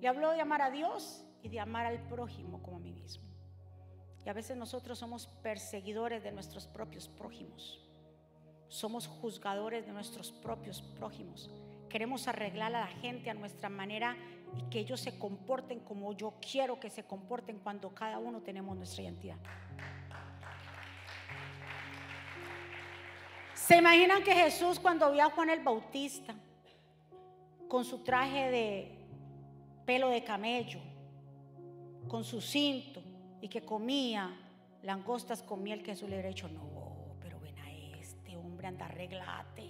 Le 0.00 0.08
habló 0.08 0.30
de 0.30 0.40
amar 0.40 0.62
a 0.62 0.70
Dios 0.70 1.24
y 1.42 1.48
de 1.50 1.60
amar 1.60 1.84
al 1.86 2.00
prójimo 2.08 2.62
como 2.62 2.78
a 2.78 2.80
mí 2.80 2.92
mismo. 2.92 3.31
Y 4.24 4.28
a 4.28 4.32
veces 4.32 4.56
nosotros 4.56 4.98
somos 4.98 5.26
perseguidores 5.42 6.22
de 6.22 6.32
nuestros 6.32 6.66
propios 6.66 7.08
prójimos. 7.08 7.80
Somos 8.68 9.06
juzgadores 9.06 9.86
de 9.86 9.92
nuestros 9.92 10.32
propios 10.32 10.82
prójimos. 10.82 11.50
Queremos 11.88 12.28
arreglar 12.28 12.74
a 12.74 12.80
la 12.80 12.86
gente 12.86 13.30
a 13.30 13.34
nuestra 13.34 13.68
manera 13.68 14.16
y 14.56 14.62
que 14.70 14.80
ellos 14.80 15.00
se 15.00 15.18
comporten 15.18 15.80
como 15.80 16.12
yo 16.12 16.34
quiero 16.40 16.78
que 16.78 16.90
se 16.90 17.04
comporten 17.04 17.58
cuando 17.58 17.94
cada 17.94 18.18
uno 18.18 18.40
tenemos 18.40 18.76
nuestra 18.76 19.02
identidad. 19.02 19.36
¿Se 23.54 23.76
imaginan 23.76 24.22
que 24.22 24.34
Jesús 24.34 24.78
cuando 24.78 25.10
vio 25.12 25.24
a 25.24 25.30
Juan 25.30 25.50
el 25.50 25.60
Bautista 25.60 26.34
con 27.68 27.84
su 27.84 27.98
traje 28.00 28.50
de 28.50 28.98
pelo 29.86 30.08
de 30.10 30.22
camello, 30.22 30.80
con 32.08 32.24
su 32.24 32.40
cinto 32.40 32.91
y 33.42 33.48
que 33.48 33.60
comía 33.60 34.30
langostas 34.82 35.42
con 35.42 35.62
miel 35.62 35.82
que 35.82 35.90
Jesús 35.90 36.08
le 36.08 36.14
hubiera 36.14 36.28
dicho, 36.28 36.48
no, 36.48 37.16
pero 37.20 37.38
ven 37.40 37.58
a 37.58 37.70
este 37.98 38.36
hombre, 38.36 38.68
anda, 38.68 38.86
arreglate. 38.86 39.68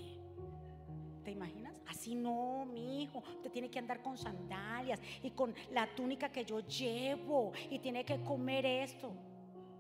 ¿Te 1.25 1.31
imaginas? 1.31 1.75
Así 1.89 2.14
no, 2.14 2.66
mi 2.66 3.03
hijo. 3.03 3.23
Usted 3.37 3.51
tiene 3.51 3.70
que 3.70 3.79
andar 3.79 4.03
con 4.03 4.18
sandalias 4.18 5.01
y 5.23 5.31
con 5.31 5.55
la 5.70 5.87
túnica 5.95 6.31
que 6.31 6.45
yo 6.45 6.61
llevo 6.61 7.53
y 7.70 7.79
tiene 7.79 8.05
que 8.05 8.23
comer 8.23 8.66
esto. 8.66 9.11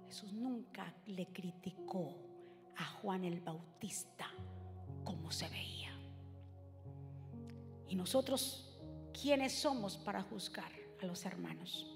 Jesús 0.06 0.32
nunca 0.32 0.92
le 1.06 1.26
criticó 1.26 2.14
a 2.76 2.84
Juan 2.84 3.24
el 3.24 3.40
Bautista 3.40 4.26
como 5.04 5.30
se 5.30 5.48
veía. 5.50 5.92
Y 7.88 7.94
nosotros, 7.94 8.78
¿quiénes 9.12 9.52
somos 9.52 9.98
para 9.98 10.22
juzgar 10.22 10.72
a 11.02 11.06
los 11.06 11.26
hermanos? 11.26 11.91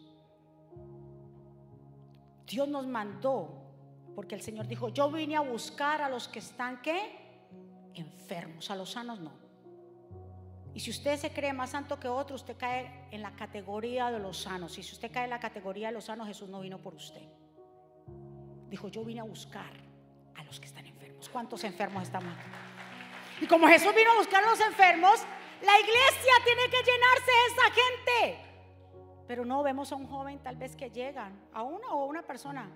Dios 2.46 2.68
nos 2.68 2.86
mandó, 2.86 3.66
porque 4.14 4.34
el 4.34 4.40
Señor 4.40 4.66
dijo, 4.66 4.88
yo 4.88 5.10
vine 5.10 5.36
a 5.36 5.40
buscar 5.40 6.00
a 6.00 6.08
los 6.08 6.28
que 6.28 6.38
están, 6.38 6.80
¿qué? 6.80 7.00
Enfermos, 7.94 8.70
a 8.70 8.76
los 8.76 8.92
sanos 8.92 9.20
no. 9.20 9.32
Y 10.72 10.80
si 10.80 10.90
usted 10.90 11.16
se 11.16 11.32
cree 11.32 11.52
más 11.52 11.70
santo 11.70 11.98
que 11.98 12.06
otro, 12.06 12.36
usted 12.36 12.56
cae 12.56 13.08
en 13.10 13.22
la 13.22 13.34
categoría 13.34 14.10
de 14.10 14.18
los 14.18 14.42
sanos. 14.42 14.76
Y 14.78 14.82
si 14.82 14.92
usted 14.92 15.10
cae 15.10 15.24
en 15.24 15.30
la 15.30 15.40
categoría 15.40 15.88
de 15.88 15.94
los 15.94 16.04
sanos, 16.04 16.26
Jesús 16.28 16.50
no 16.50 16.60
vino 16.60 16.78
por 16.78 16.94
usted. 16.94 17.22
Dijo, 18.68 18.88
yo 18.88 19.02
vine 19.02 19.20
a 19.20 19.24
buscar 19.24 19.72
a 20.34 20.44
los 20.44 20.60
que 20.60 20.66
están 20.66 20.86
enfermos. 20.86 21.30
¿Cuántos 21.30 21.64
enfermos 21.64 22.02
estamos 22.02 22.30
Y 23.40 23.46
como 23.46 23.66
Jesús 23.68 23.94
vino 23.94 24.12
a 24.12 24.16
buscar 24.16 24.44
a 24.44 24.50
los 24.50 24.60
enfermos, 24.60 25.22
la 25.62 25.80
iglesia 25.80 26.32
tiene 26.44 26.62
que 26.64 26.76
llenarse 26.76 27.30
de 27.30 27.46
esa 27.52 27.64
gente. 27.72 28.45
Pero 29.26 29.44
no 29.44 29.62
vemos 29.62 29.92
a 29.92 29.96
un 29.96 30.06
joven 30.06 30.38
tal 30.38 30.56
vez 30.56 30.76
que 30.76 30.90
llega, 30.90 31.30
a 31.52 31.62
una 31.62 31.88
o 31.92 32.02
a 32.02 32.06
una 32.06 32.22
persona 32.22 32.70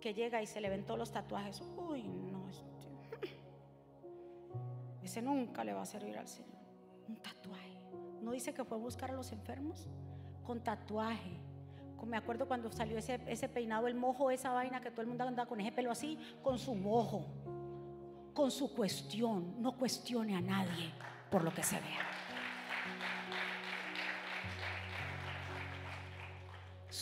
que 0.00 0.14
llega 0.14 0.42
y 0.42 0.46
se 0.46 0.60
le 0.60 0.68
ven 0.68 0.84
todos 0.84 0.98
los 0.98 1.12
tatuajes. 1.12 1.62
Uy, 1.76 2.02
no, 2.04 2.46
ese 5.02 5.22
nunca 5.22 5.62
le 5.62 5.72
va 5.72 5.82
a 5.82 5.86
servir 5.86 6.18
al 6.18 6.26
Señor. 6.26 6.58
Un 7.08 7.16
tatuaje. 7.16 7.78
¿No 8.20 8.32
dice 8.32 8.52
que 8.52 8.64
fue 8.64 8.76
a 8.76 8.80
buscar 8.80 9.10
a 9.12 9.14
los 9.14 9.30
enfermos? 9.30 9.88
Con 10.44 10.60
tatuaje 10.60 11.40
me 12.06 12.16
acuerdo 12.16 12.46
cuando 12.46 12.70
salió 12.70 12.98
ese, 12.98 13.20
ese 13.26 13.48
peinado, 13.48 13.88
el 13.88 13.94
mojo, 13.94 14.30
esa 14.30 14.50
vaina 14.50 14.80
que 14.80 14.90
todo 14.90 15.02
el 15.02 15.08
mundo 15.08 15.24
anda 15.24 15.46
con 15.46 15.60
ese 15.60 15.72
pelo 15.72 15.90
así, 15.90 16.18
con 16.42 16.58
su 16.58 16.74
mojo, 16.74 17.26
con 18.32 18.50
su 18.50 18.72
cuestión. 18.74 19.60
No 19.60 19.76
cuestione 19.76 20.36
a 20.36 20.40
nadie 20.40 20.92
por 21.30 21.42
lo 21.42 21.52
que 21.52 21.62
se 21.62 21.76
vea. 21.76 22.25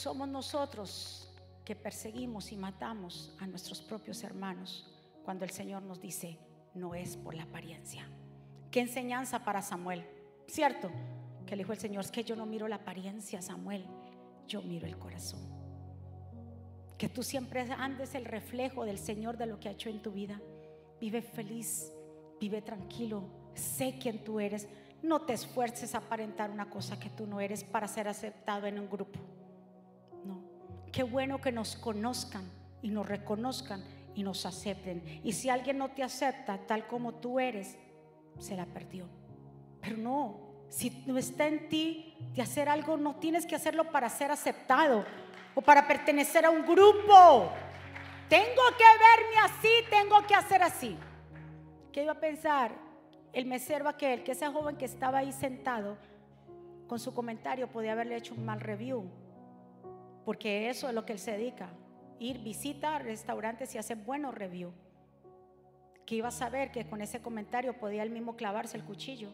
Somos 0.04 0.28
nosotros 0.28 1.26
que 1.64 1.74
perseguimos 1.74 2.52
y 2.52 2.56
matamos 2.56 3.34
a 3.40 3.46
nuestros 3.46 3.80
propios 3.80 4.22
hermanos 4.22 4.86
cuando 5.24 5.46
el 5.46 5.50
Señor 5.50 5.82
nos 5.82 5.98
dice, 5.98 6.36
no 6.74 6.94
es 6.94 7.16
por 7.16 7.34
la 7.34 7.44
apariencia, 7.44 8.06
qué 8.70 8.80
enseñanza 8.80 9.46
para 9.46 9.62
Samuel, 9.62 10.04
¿cierto? 10.46 10.90
Que 11.46 11.56
le 11.56 11.62
dijo 11.62 11.72
el 11.72 11.78
Señor, 11.78 12.04
es 12.04 12.10
que 12.10 12.22
yo 12.22 12.36
no 12.36 12.44
miro 12.44 12.68
la 12.68 12.76
apariencia, 12.76 13.40
Samuel, 13.40 13.86
yo 14.46 14.60
miro 14.60 14.86
el 14.86 14.98
corazón. 14.98 15.40
Que 16.98 17.08
tú 17.08 17.22
siempre 17.22 17.62
andes 17.62 18.14
el 18.14 18.26
reflejo 18.26 18.84
del 18.84 18.98
Señor 18.98 19.38
de 19.38 19.46
lo 19.46 19.58
que 19.58 19.70
ha 19.70 19.72
hecho 19.72 19.88
en 19.88 20.02
tu 20.02 20.12
vida. 20.12 20.38
Vive 21.00 21.22
feliz, 21.22 21.90
vive 22.38 22.60
tranquilo, 22.60 23.24
sé 23.54 23.96
quién 23.98 24.22
tú 24.22 24.38
eres. 24.38 24.68
No 25.02 25.22
te 25.22 25.32
esfuerces 25.32 25.94
a 25.94 25.98
aparentar 25.98 26.50
una 26.50 26.68
cosa 26.68 27.00
que 27.00 27.08
tú 27.08 27.26
no 27.26 27.40
eres 27.40 27.64
para 27.64 27.88
ser 27.88 28.06
aceptado 28.06 28.66
en 28.66 28.78
un 28.78 28.90
grupo. 28.90 29.18
Qué 30.94 31.02
bueno 31.02 31.40
que 31.40 31.50
nos 31.50 31.74
conozcan 31.74 32.48
y 32.80 32.88
nos 32.88 33.08
reconozcan 33.08 33.82
y 34.14 34.22
nos 34.22 34.46
acepten. 34.46 35.02
Y 35.24 35.32
si 35.32 35.48
alguien 35.48 35.76
no 35.76 35.90
te 35.90 36.04
acepta 36.04 36.56
tal 36.68 36.86
como 36.86 37.14
tú 37.14 37.40
eres, 37.40 37.76
se 38.38 38.54
la 38.54 38.64
perdió. 38.64 39.08
Pero 39.80 39.96
no, 39.96 40.38
si 40.68 41.02
no 41.06 41.18
está 41.18 41.48
en 41.48 41.68
ti 41.68 42.14
de 42.32 42.42
hacer 42.42 42.68
algo, 42.68 42.96
no 42.96 43.16
tienes 43.16 43.44
que 43.44 43.56
hacerlo 43.56 43.90
para 43.90 44.08
ser 44.08 44.30
aceptado 44.30 45.04
o 45.56 45.62
para 45.62 45.88
pertenecer 45.88 46.46
a 46.46 46.50
un 46.50 46.62
grupo. 46.62 47.50
Tengo 48.28 48.62
que 48.78 48.84
verme 48.84 49.38
así, 49.42 49.68
tengo 49.90 50.24
que 50.28 50.36
hacer 50.36 50.62
así. 50.62 50.96
¿Qué 51.90 52.04
iba 52.04 52.12
a 52.12 52.20
pensar? 52.20 52.70
El 53.32 53.46
mesero 53.46 53.88
aquel, 53.88 54.22
que 54.22 54.30
ese 54.30 54.46
joven 54.46 54.76
que 54.76 54.84
estaba 54.84 55.18
ahí 55.18 55.32
sentado, 55.32 55.98
con 56.86 57.00
su 57.00 57.12
comentario 57.12 57.66
podía 57.66 57.92
haberle 57.92 58.14
hecho 58.14 58.34
un 58.34 58.44
mal 58.44 58.60
review, 58.60 59.10
porque 60.24 60.70
eso 60.70 60.88
es 60.88 60.94
lo 60.94 61.04
que 61.04 61.12
él 61.12 61.18
se 61.18 61.32
dedica, 61.32 61.70
ir, 62.18 62.38
visita 62.38 62.98
restaurantes 62.98 63.74
y 63.74 63.78
hacer 63.78 63.96
buenos 63.98 64.34
reviews. 64.34 64.74
Que 66.06 66.16
iba 66.16 66.28
a 66.28 66.32
saber 66.32 66.70
que 66.70 66.86
con 66.86 67.00
ese 67.00 67.20
comentario 67.20 67.78
podía 67.78 68.02
él 68.02 68.10
mismo 68.10 68.36
clavarse 68.36 68.76
el 68.76 68.84
cuchillo 68.84 69.30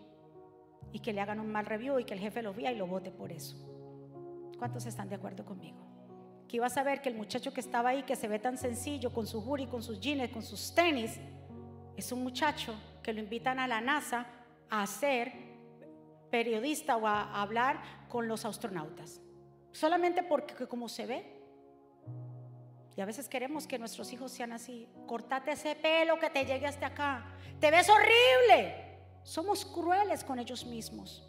y 0.93 1.01
que 1.01 1.13
le 1.13 1.21
hagan 1.21 1.41
un 1.41 1.51
mal 1.51 1.67
review 1.67 1.99
y 1.99 2.05
que 2.05 2.15
el 2.15 2.21
jefe 2.21 2.43
lo 2.43 2.55
vea 2.55 2.73
y 2.73 2.77
lo 2.77 2.87
vote 2.87 3.11
por 3.11 3.33
eso. 3.33 3.57
¿Cuántos 4.59 4.87
están 4.87 5.09
de 5.09 5.17
acuerdo 5.17 5.45
conmigo? 5.45 5.79
Que 6.49 6.57
iba 6.57 6.67
a 6.67 6.71
saber 6.71 7.01
que 7.01 7.09
el 7.09 7.15
muchacho 7.15 7.53
que 7.53 7.61
estaba 7.61 7.91
ahí, 7.91 8.03
que 8.03 8.17
se 8.17 8.29
ve 8.29 8.39
tan 8.39 8.59
sencillo, 8.59 9.13
con 9.13 9.27
su 9.27 9.41
jury, 9.41 9.67
con 9.67 9.83
sus 9.83 10.01
jeans, 10.01 10.31
con 10.31 10.43
sus 10.43 10.75
tenis, 10.75 11.19
es 11.97 12.13
un 12.13 12.23
muchacho 12.23 12.75
que 13.03 13.13
lo 13.13 13.21
invitan 13.21 13.59
a 13.59 13.69
la 13.69 13.81
NASA 13.81 14.27
a 14.69 14.87
ser 14.87 15.33
periodista 16.31 16.97
o 16.97 17.07
a 17.07 17.41
hablar 17.41 17.81
con 18.09 18.29
los 18.29 18.45
astronautas. 18.45 19.21
Solamente 19.73 20.23
porque 20.23 20.67
como 20.67 20.89
se 20.89 21.07
ve, 21.07 21.41
y 22.97 23.01
a 23.01 23.07
veces 23.07 23.29
queremos 23.29 23.67
que 23.67 23.79
nuestros 23.79 24.13
hijos 24.13 24.31
sean 24.33 24.53
así. 24.53 24.89
Cortate 25.07 25.53
ese 25.53 25.75
pelo 25.75 26.19
que 26.19 26.29
te 26.29 26.45
llegue 26.45 26.67
hasta 26.67 26.89
acá. 26.89 27.25
Te 27.59 27.71
ves 27.71 27.89
horrible. 27.89 28.99
Somos 29.23 29.65
crueles 29.65 30.25
con 30.25 30.39
ellos 30.39 30.67
mismos. 30.67 31.27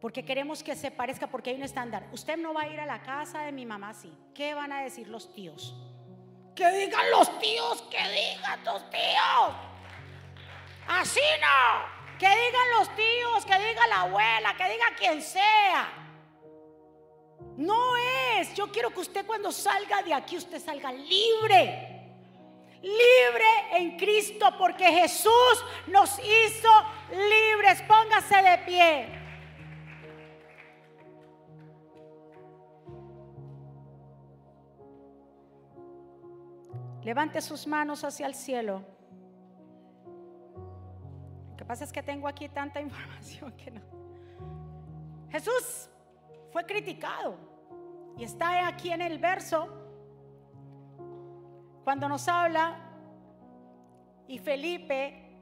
Porque 0.00 0.24
queremos 0.24 0.62
que 0.62 0.76
se 0.76 0.90
parezca 0.90 1.26
porque 1.26 1.50
hay 1.50 1.56
un 1.56 1.64
estándar. 1.64 2.08
Usted 2.12 2.36
no 2.36 2.54
va 2.54 2.62
a 2.62 2.68
ir 2.68 2.80
a 2.80 2.86
la 2.86 3.02
casa 3.02 3.42
de 3.42 3.52
mi 3.52 3.66
mamá 3.66 3.90
así. 3.90 4.10
¿Qué 4.34 4.54
van 4.54 4.72
a 4.72 4.82
decir 4.82 5.08
los 5.08 5.34
tíos? 5.34 5.74
Que 6.54 6.70
digan 6.72 7.10
los 7.10 7.38
tíos, 7.38 7.82
que 7.90 7.98
digan 7.98 8.64
tus 8.64 8.88
tíos. 8.88 9.54
Así 10.88 11.20
no. 11.42 12.18
Que 12.18 12.28
digan 12.28 12.70
los 12.78 12.88
tíos, 12.96 13.44
que 13.44 13.58
diga 13.58 13.86
la 13.88 14.00
abuela, 14.02 14.54
que 14.56 14.64
diga 14.70 14.86
quien 14.96 15.20
sea. 15.20 16.05
No 17.56 17.96
es. 17.96 18.54
Yo 18.54 18.70
quiero 18.70 18.90
que 18.90 19.00
usted 19.00 19.26
cuando 19.26 19.50
salga 19.50 20.02
de 20.02 20.12
aquí, 20.12 20.36
usted 20.36 20.60
salga 20.60 20.92
libre. 20.92 21.92
Libre 22.82 23.46
en 23.72 23.96
Cristo 23.96 24.46
porque 24.58 24.84
Jesús 24.84 25.64
nos 25.86 26.18
hizo 26.18 26.68
libres. 27.10 27.82
Póngase 27.82 28.42
de 28.42 28.58
pie. 28.58 29.26
Levante 37.02 37.40
sus 37.40 37.66
manos 37.66 38.02
hacia 38.04 38.26
el 38.26 38.34
cielo. 38.34 38.82
Lo 41.50 41.56
que 41.56 41.64
pasa 41.64 41.84
es 41.84 41.92
que 41.92 42.02
tengo 42.02 42.28
aquí 42.28 42.48
tanta 42.48 42.80
información 42.88 43.52
que 43.52 43.70
no. 43.70 43.80
Jesús 45.30 45.88
fue 46.50 46.64
criticado. 46.64 47.36
Y 48.16 48.24
está 48.24 48.66
aquí 48.66 48.90
en 48.90 49.02
el 49.02 49.18
verso 49.18 49.68
cuando 51.84 52.08
nos 52.08 52.26
habla 52.28 52.78
y 54.26 54.38
Felipe 54.38 55.38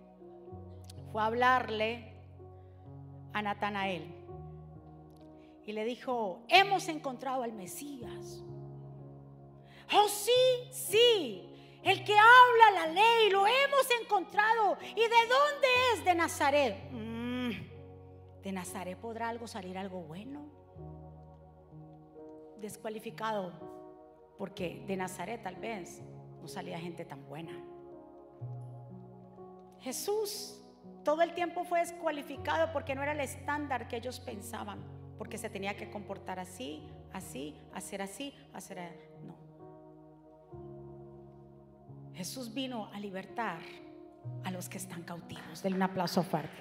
fue 1.11 1.23
a 1.23 1.27
hablarle 1.27 2.13
a 3.33 3.41
Natanael 3.43 4.15
y 5.65 5.73
le 5.73 5.85
dijo, 5.85 6.43
hemos 6.49 6.89
encontrado 6.89 7.43
al 7.43 7.53
Mesías. 7.53 8.45
Oh 9.93 10.09
sí, 10.09 10.33
sí, 10.73 11.49
el 11.83 12.05
que 12.05 12.15
habla 12.19 12.87
la 12.87 12.93
ley, 12.93 13.31
lo 13.31 13.47
hemos 13.47 13.89
encontrado. 14.03 14.77
¿Y 14.91 15.01
de 15.01 15.27
dónde 15.29 15.69
es? 15.95 16.05
De 16.05 16.15
Nazaret. 16.15 16.91
Mm, 16.91 17.51
¿De 18.43 18.53
Nazaret 18.53 18.99
podrá 18.99 19.29
algo 19.29 19.47
salir 19.47 19.79
algo 19.79 20.01
bueno? 20.03 20.64
Descualificado 22.65 23.53
porque 24.39 24.85
de 24.87 24.97
Nazaret 24.97 25.43
tal 25.43 25.57
vez 25.57 26.03
no 26.41 26.49
salía 26.49 26.79
gente 26.79 27.05
tan 27.05 27.27
buena. 27.29 27.53
Jesús 29.81 30.61
todo 31.05 31.23
el 31.23 31.35
tiempo 31.35 31.65
fue 31.65 31.81
descualificado 31.81 32.73
porque 32.73 32.95
no 32.95 33.03
era 33.03 33.13
el 33.13 33.21
estándar 33.21 33.89
que 33.89 33.97
ellos 33.97 34.21
pensaban, 34.21 34.83
porque 35.19 35.37
se 35.37 35.51
tenía 35.51 35.77
que 35.77 35.91
comportar 35.91 36.39
así, 36.39 36.83
así, 37.13 37.61
hacer 37.75 38.03
así, 38.03 38.35
hacer 38.55 38.79
no. 39.23 39.37
Jesús 42.15 42.55
vino 42.55 42.91
a 42.93 42.99
libertar 42.99 43.61
a 44.45 44.51
los 44.51 44.69
que 44.69 44.79
están 44.79 45.03
cautivos. 45.03 45.63
Denle 45.63 45.77
un 45.77 45.83
aplauso 45.83 46.23
fuerte. 46.23 46.57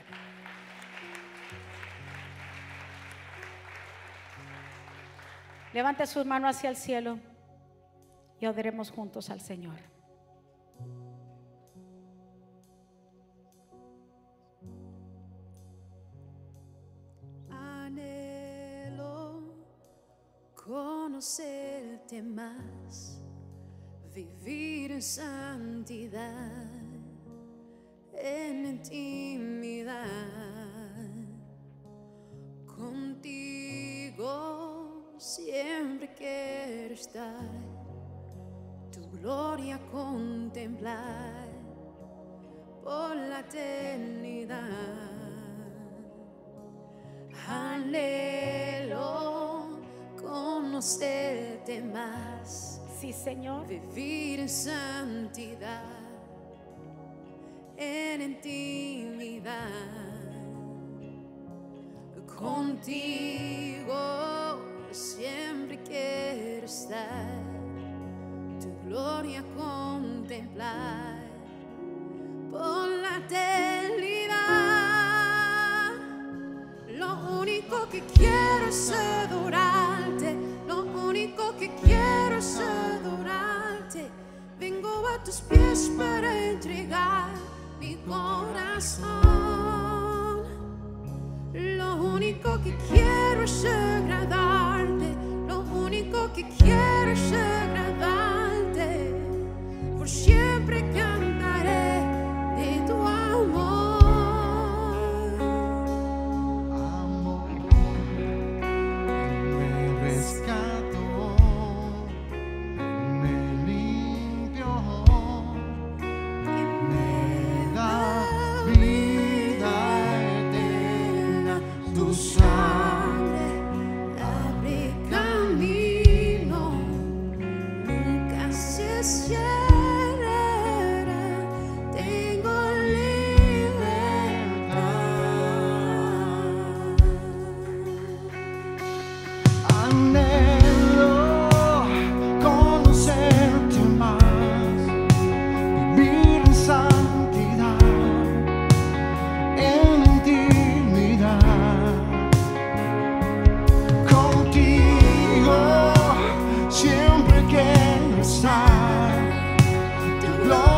Levante 5.73 6.05
sus 6.05 6.23
manos 6.25 6.55
hacia 6.55 6.69
el 6.69 6.75
cielo 6.75 7.17
y 8.39 8.45
adoremos 8.45 8.91
juntos 8.91 9.31
al 9.31 9.41
Señor. 9.41 9.79
Anhelo 17.49 19.41
conocerte 20.53 22.21
más, 22.21 23.19
vivir 24.13 24.91
en 24.91 25.01
santidad, 25.01 26.67
en 28.13 28.65
intimidad 28.65 30.05
contigo 32.67 33.43
siempre 35.23 36.13
quiero 36.13 36.93
estar, 36.93 37.49
tu 38.91 39.09
gloria 39.17 39.79
contemplar 39.89 41.47
por 42.83 43.15
la 43.15 43.39
eternidad. 43.39 44.59
Anhelo 47.47 48.99
conocerte 50.21 51.81
más. 51.81 52.81
Sí, 52.99 53.13
Señor. 53.13 53.65
Vivir 53.67 54.41
en 54.41 54.49
santidad, 54.49 55.83
en 57.77 58.21
intimidad 58.21 59.69
contigo 62.25 64.32
siempre 64.93 65.79
quiero 65.83 66.65
estar, 66.65 67.27
tu 68.61 68.69
gloria 68.87 69.43
contemplar 69.57 71.17
por 72.51 72.87
la 72.87 73.17
eternidad. 73.17 74.33
Lo 76.89 77.39
único 77.39 77.89
que 77.89 78.01
quiero 78.15 78.67
es 78.67 78.91
adorarte, 78.91 80.35
lo 80.67 80.83
único 80.83 81.55
que 81.57 81.73
quiero 81.83 82.37
es 82.37 82.59
adorarte. 82.59 84.11
Vengo 84.59 85.07
a 85.07 85.23
tus 85.23 85.41
pies 85.41 85.91
para 85.97 86.51
entregar 86.51 87.31
mi 87.79 87.95
corazón. 88.05 89.33
Lo 91.53 91.95
único 91.95 92.61
que 92.63 92.75
quiero 92.89 93.43
es 93.43 93.65
agradarte, 93.65 94.23
lo 94.27 94.62
que 96.33 96.43
quiero 96.47 97.11
agradarte. 97.35 99.13
Por 99.97 100.09
siempre 100.09 100.81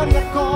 gloria 0.06 0.22
contemplar 0.32 0.55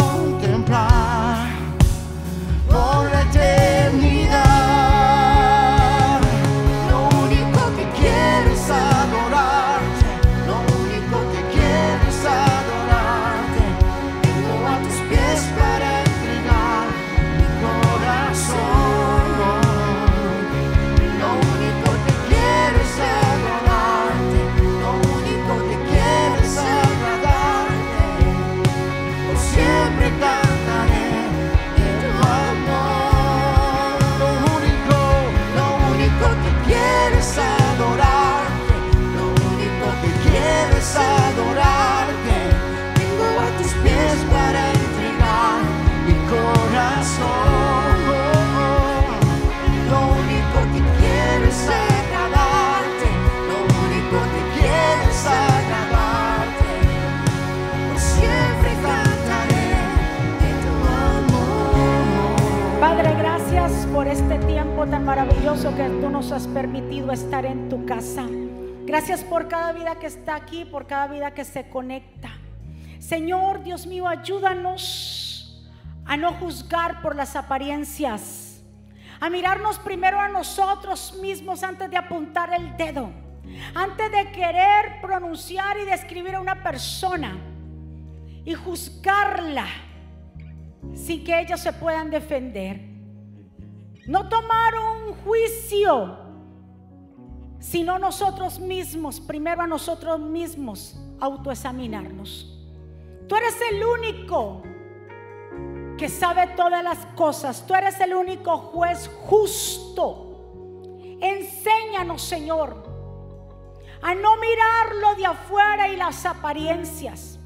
tan 64.88 65.03
maravilloso 65.03 65.75
que 65.75 65.89
tú 66.01 66.09
nos 66.09 66.32
has 66.32 66.47
permitido 66.47 67.11
estar 67.11 67.45
en 67.45 67.67
tu 67.67 67.86
casa. 67.86 68.25
Gracias 68.86 69.23
por 69.23 69.49
cada 69.49 69.73
vida 69.73 69.99
que 69.99 70.07
está 70.07 70.36
aquí, 70.36 70.63
por 70.63 70.88
cada 70.88 71.07
vida 71.07 71.34
que 71.34 71.43
se 71.43 71.67
conecta. 71.67 72.30
Señor, 72.99 73.61
Dios 73.63 73.86
mío, 73.86 74.07
ayúdanos 74.07 75.69
a 76.05 76.15
no 76.15 76.34
juzgar 76.34 77.01
por 77.01 77.15
las 77.15 77.36
apariencias, 77.36 78.63
a 79.19 79.30
mirarnos 79.30 79.80
primero 79.80 80.19
a 80.19 80.30
nosotros 80.30 81.17
mismos 81.21 81.61
antes 81.63 81.89
de 81.91 81.97
apuntar 81.97 82.53
el 82.53 82.77
dedo, 82.77 83.09
antes 83.75 84.11
de 84.11 84.32
querer 84.32 85.01
pronunciar 85.01 85.77
y 85.77 85.86
describir 85.86 86.36
a 86.36 86.39
una 86.39 86.63
persona 86.63 87.38
y 88.45 88.53
juzgarla 88.53 89.67
sin 90.95 91.23
que 91.25 91.38
ellas 91.38 91.59
se 91.59 91.73
puedan 91.73 92.09
defender. 92.09 92.88
No 94.10 94.28
tomar 94.28 94.74
un 94.76 95.14
juicio, 95.24 96.18
sino 97.60 97.99
nosotros 97.99 98.60
mismos, 98.60 99.20
primero 99.20 99.62
a 99.62 99.68
nosotros 99.68 100.20
mismos, 100.20 100.99
autoexaminarnos. 101.20 102.57
Tú 103.28 103.36
eres 103.36 103.55
el 103.72 103.86
único 103.86 104.64
que 105.95 106.10
sabe 106.10 106.47
todas 106.55 106.84
las 106.84 106.97
cosas. 107.16 107.64
Tú 107.68 107.76
eres 107.76 107.99
el 107.99 108.16
único 108.16 108.57
juez 108.57 109.12
justo. 109.28 110.97
Enséñanos, 111.22 112.24
Señor, 112.24 112.84
a 114.01 114.16
no 114.16 114.38
mirar 114.38 114.95
lo 114.95 115.14
de 115.18 115.28
afuera 115.28 115.88
y 115.88 115.97
las 115.97 116.26
apariencias. 116.26 117.38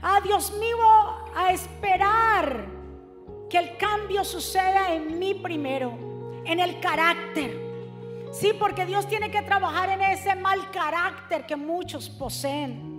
A 0.00 0.22
Dios 0.22 0.54
mío, 0.58 0.78
a 1.36 1.52
esperar 1.52 2.75
que 3.48 3.58
el 3.58 3.76
cambio 3.76 4.24
suceda 4.24 4.92
en 4.92 5.18
mí 5.18 5.34
primero, 5.34 5.96
en 6.44 6.60
el 6.60 6.80
carácter. 6.80 7.64
Sí, 8.32 8.52
porque 8.58 8.84
Dios 8.84 9.06
tiene 9.08 9.30
que 9.30 9.42
trabajar 9.42 9.88
en 9.90 10.02
ese 10.02 10.34
mal 10.34 10.70
carácter 10.70 11.46
que 11.46 11.56
muchos 11.56 12.10
poseen 12.10 12.96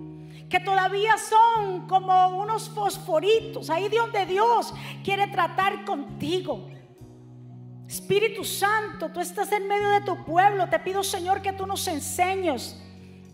que 0.49 0.59
todavía 0.59 1.17
son 1.17 1.87
como 1.87 2.29
unos 2.37 2.69
fosforitos, 2.69 3.69
ahí 3.69 3.89
de 3.89 3.97
donde 3.97 4.25
Dios 4.25 4.73
quiere 5.03 5.27
tratar 5.27 5.83
contigo. 5.83 6.69
Espíritu 7.87 8.43
Santo, 8.43 9.09
tú 9.09 9.19
estás 9.19 9.51
en 9.51 9.67
medio 9.67 9.89
de 9.89 10.01
tu 10.01 10.23
pueblo, 10.25 10.67
te 10.69 10.79
pido 10.79 11.03
Señor 11.03 11.41
que 11.41 11.53
tú 11.53 11.65
nos 11.65 11.87
enseñes, 11.87 12.81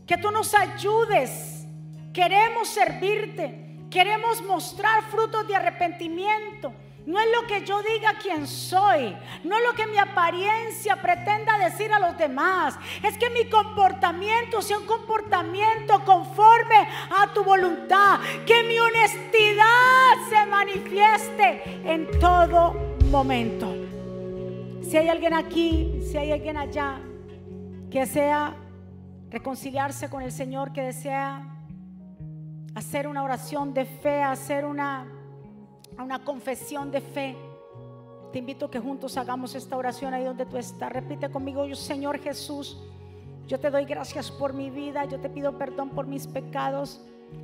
que 0.05 0.17
tú 0.17 0.31
nos 0.31 0.53
ayudes. 0.53 1.65
Queremos 2.13 2.67
servirte, 2.67 3.79
queremos 3.89 4.41
mostrar 4.43 5.03
frutos 5.09 5.47
de 5.47 5.55
arrepentimiento. 5.55 6.73
No 7.05 7.19
es 7.19 7.27
lo 7.35 7.45
que 7.47 7.65
yo 7.65 7.81
diga 7.81 8.13
quién 8.21 8.47
soy, 8.47 9.15
no 9.43 9.57
es 9.57 9.63
lo 9.63 9.73
que 9.73 9.87
mi 9.87 9.97
apariencia 9.97 10.95
pretenda 11.01 11.57
decir 11.57 11.91
a 11.91 11.99
los 11.99 12.17
demás. 12.17 12.75
Es 13.03 13.17
que 13.17 13.29
mi 13.29 13.49
comportamiento 13.49 14.61
sea 14.61 14.77
un 14.77 14.85
comportamiento 14.85 16.03
conforme 16.05 16.87
a 17.09 17.33
tu 17.33 17.43
voluntad. 17.43 18.19
Que 18.45 18.63
mi 18.63 18.79
honestidad 18.79 20.13
se 20.29 20.45
manifieste 20.45 21.81
en 21.83 22.19
todo 22.19 22.73
momento. 23.09 23.75
Si 24.81 24.95
hay 24.95 25.09
alguien 25.09 25.33
aquí, 25.33 26.01
si 26.09 26.17
hay 26.17 26.31
alguien 26.31 26.55
allá 26.55 26.99
que 27.91 28.01
desea 28.01 28.55
reconciliarse 29.29 30.09
con 30.09 30.21
el 30.21 30.31
Señor, 30.31 30.71
que 30.71 30.83
desea 30.83 31.49
hacer 32.75 33.07
una 33.07 33.23
oración 33.23 33.73
de 33.73 33.85
fe, 33.85 34.23
hacer 34.23 34.65
una 34.65 35.05
a 35.97 36.03
una 36.03 36.23
confesión 36.23 36.91
de 36.91 37.01
fe. 37.01 37.35
Te 38.31 38.39
invito 38.39 38.65
a 38.65 38.71
que 38.71 38.79
juntos 38.79 39.17
hagamos 39.17 39.53
esta 39.55 39.77
oración 39.77 40.13
ahí 40.13 40.23
donde 40.23 40.45
tú 40.45 40.57
estás. 40.57 40.91
Repite 40.91 41.29
conmigo, 41.29 41.73
Señor 41.75 42.19
Jesús, 42.19 42.77
yo 43.47 43.59
te 43.59 43.69
doy 43.69 43.85
gracias 43.85 44.31
por 44.31 44.53
mi 44.53 44.69
vida, 44.69 45.05
yo 45.05 45.19
te 45.19 45.29
pido 45.29 45.57
perdón 45.57 45.89
por 45.89 46.07
mis 46.07 46.27
pecados, 46.27 47.01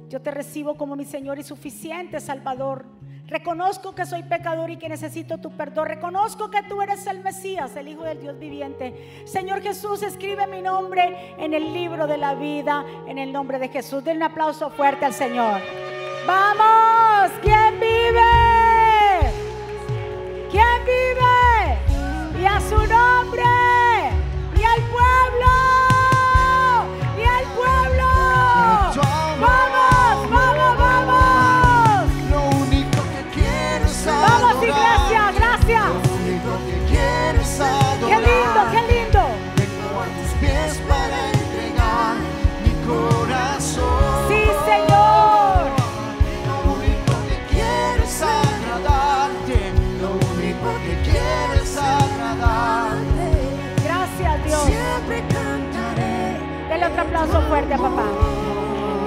yo 0.08 0.22
te 0.22 0.32
recibo 0.32 0.76
como 0.76 0.96
mi 0.96 1.06
Señor 1.06 1.38
y 1.38 1.44
suficiente 1.44 2.20
Salvador. 2.20 2.86
Reconozco 3.28 3.94
que 3.94 4.08
soy 4.08 4.24
pecador 4.24 4.72
y 4.72 4.78
que 4.78 4.90
necesito 4.90 5.38
tu 5.38 5.52
perdón. 5.52 5.88
Reconozco 5.88 6.50
que 6.50 6.64
tú 6.64 6.82
eres 6.82 7.06
el 7.06 7.20
Mesías, 7.20 7.76
el 7.76 7.88
Hijo 7.88 8.02
del 8.02 8.20
Dios 8.20 8.40
viviente. 8.40 9.24
Señor 9.26 9.62
Jesús, 9.62 10.02
escribe 10.02 10.48
mi 10.48 10.64
nombre 10.64 11.36
en 11.38 11.54
el 11.54 11.72
libro 11.72 12.08
de 12.08 12.18
la 12.18 12.34
vida, 12.34 12.84
en 13.08 13.20
el 13.20 13.32
nombre 13.32 13.60
de 13.60 13.68
Jesús. 13.68 14.04
Den 14.04 14.18
un 14.18 14.24
aplauso 14.24 14.72
fuerte 14.72 15.06
al 15.06 15.14
Señor. 15.14 15.62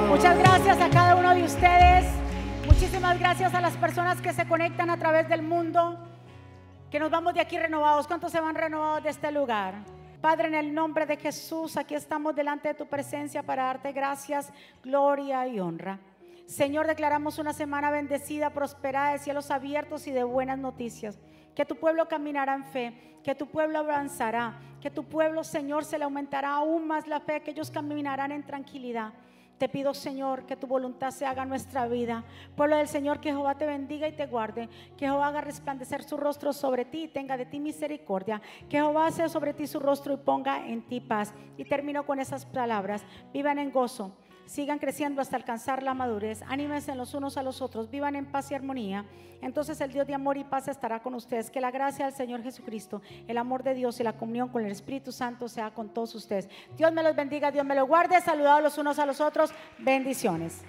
Muchas 0.08 0.38
gracias 0.38 0.78
a 0.78 0.90
cada 0.90 1.14
uno 1.16 1.34
de 1.34 1.42
ustedes. 1.42 2.04
Muchísimas 2.66 3.18
gracias 3.18 3.54
a 3.54 3.62
las 3.62 3.74
personas 3.78 4.20
que 4.20 4.32
se 4.34 4.46
conectan 4.46 4.90
a 4.90 4.98
través 4.98 5.26
del 5.28 5.42
mundo. 5.42 5.98
Que 6.90 7.00
nos 7.00 7.10
vamos 7.10 7.32
de 7.32 7.40
aquí 7.40 7.58
renovados. 7.58 8.06
¿Cuántos 8.06 8.30
se 8.30 8.40
van 8.40 8.54
renovados 8.54 9.04
de 9.04 9.10
este 9.10 9.32
lugar? 9.32 9.74
Padre, 10.20 10.48
en 10.48 10.54
el 10.54 10.74
nombre 10.74 11.06
de 11.06 11.16
Jesús, 11.16 11.78
aquí 11.78 11.94
estamos 11.94 12.36
delante 12.36 12.68
de 12.68 12.74
tu 12.74 12.86
presencia 12.86 13.42
para 13.42 13.64
darte 13.64 13.90
gracias, 13.92 14.52
gloria 14.84 15.46
y 15.46 15.58
honra. 15.58 15.98
Señor, 16.46 16.86
declaramos 16.86 17.38
una 17.38 17.54
semana 17.54 17.90
bendecida, 17.90 18.50
prosperada, 18.50 19.12
de 19.12 19.18
cielos 19.18 19.50
abiertos 19.50 20.06
y 20.06 20.10
de 20.10 20.24
buenas 20.24 20.58
noticias. 20.58 21.18
Que 21.54 21.64
tu 21.64 21.76
pueblo 21.76 22.08
caminará 22.08 22.54
en 22.54 22.64
fe, 22.64 23.18
que 23.22 23.34
tu 23.34 23.46
pueblo 23.46 23.78
avanzará, 23.78 24.58
que 24.80 24.90
tu 24.90 25.04
pueblo, 25.04 25.44
Señor, 25.44 25.84
se 25.84 25.98
le 25.98 26.04
aumentará 26.04 26.54
aún 26.54 26.86
más 26.86 27.06
la 27.06 27.20
fe, 27.20 27.40
que 27.42 27.52
ellos 27.52 27.70
caminarán 27.70 28.32
en 28.32 28.42
tranquilidad. 28.42 29.12
Te 29.62 29.68
pido, 29.68 29.94
Señor, 29.94 30.44
que 30.44 30.56
tu 30.56 30.66
voluntad 30.66 31.12
se 31.12 31.24
haga 31.24 31.44
en 31.44 31.48
nuestra 31.48 31.86
vida. 31.86 32.24
Pueblo 32.56 32.74
del 32.74 32.88
Señor, 32.88 33.20
que 33.20 33.30
Jehová 33.30 33.54
te 33.54 33.64
bendiga 33.64 34.08
y 34.08 34.12
te 34.16 34.26
guarde. 34.26 34.68
Que 34.96 35.06
Jehová 35.06 35.28
haga 35.28 35.40
resplandecer 35.40 36.02
su 36.02 36.16
rostro 36.16 36.52
sobre 36.52 36.84
ti 36.84 37.04
y 37.04 37.08
tenga 37.08 37.36
de 37.36 37.46
ti 37.46 37.60
misericordia. 37.60 38.42
Que 38.68 38.78
Jehová 38.78 39.08
sea 39.12 39.28
sobre 39.28 39.54
ti 39.54 39.68
su 39.68 39.78
rostro 39.78 40.14
y 40.14 40.16
ponga 40.16 40.66
en 40.66 40.82
ti 40.82 41.00
paz. 41.00 41.32
Y 41.56 41.64
termino 41.64 42.04
con 42.04 42.18
esas 42.18 42.44
palabras. 42.44 43.04
Vivan 43.32 43.60
en 43.60 43.70
gozo. 43.70 44.16
Sigan 44.52 44.78
creciendo 44.78 45.22
hasta 45.22 45.36
alcanzar 45.36 45.82
la 45.82 45.94
madurez. 45.94 46.42
Anímense 46.46 46.94
los 46.94 47.14
unos 47.14 47.38
a 47.38 47.42
los 47.42 47.62
otros. 47.62 47.90
Vivan 47.90 48.16
en 48.16 48.26
paz 48.26 48.50
y 48.50 48.54
armonía. 48.54 49.06
Entonces 49.40 49.80
el 49.80 49.90
Dios 49.90 50.06
de 50.06 50.12
amor 50.12 50.36
y 50.36 50.44
paz 50.44 50.68
estará 50.68 51.02
con 51.02 51.14
ustedes. 51.14 51.50
Que 51.50 51.58
la 51.58 51.70
gracia 51.70 52.04
del 52.04 52.14
Señor 52.14 52.42
Jesucristo, 52.42 53.00
el 53.26 53.38
amor 53.38 53.62
de 53.62 53.72
Dios 53.72 53.98
y 53.98 54.02
la 54.02 54.12
comunión 54.12 54.50
con 54.50 54.62
el 54.62 54.70
Espíritu 54.70 55.10
Santo 55.10 55.48
sea 55.48 55.70
con 55.70 55.88
todos 55.88 56.14
ustedes. 56.14 56.50
Dios 56.76 56.92
me 56.92 57.02
los 57.02 57.16
bendiga, 57.16 57.50
Dios 57.50 57.64
me 57.64 57.74
los 57.74 57.88
guarde. 57.88 58.20
Saludados 58.20 58.62
los 58.62 58.76
unos 58.76 58.98
a 58.98 59.06
los 59.06 59.22
otros. 59.22 59.54
Bendiciones. 59.78 60.62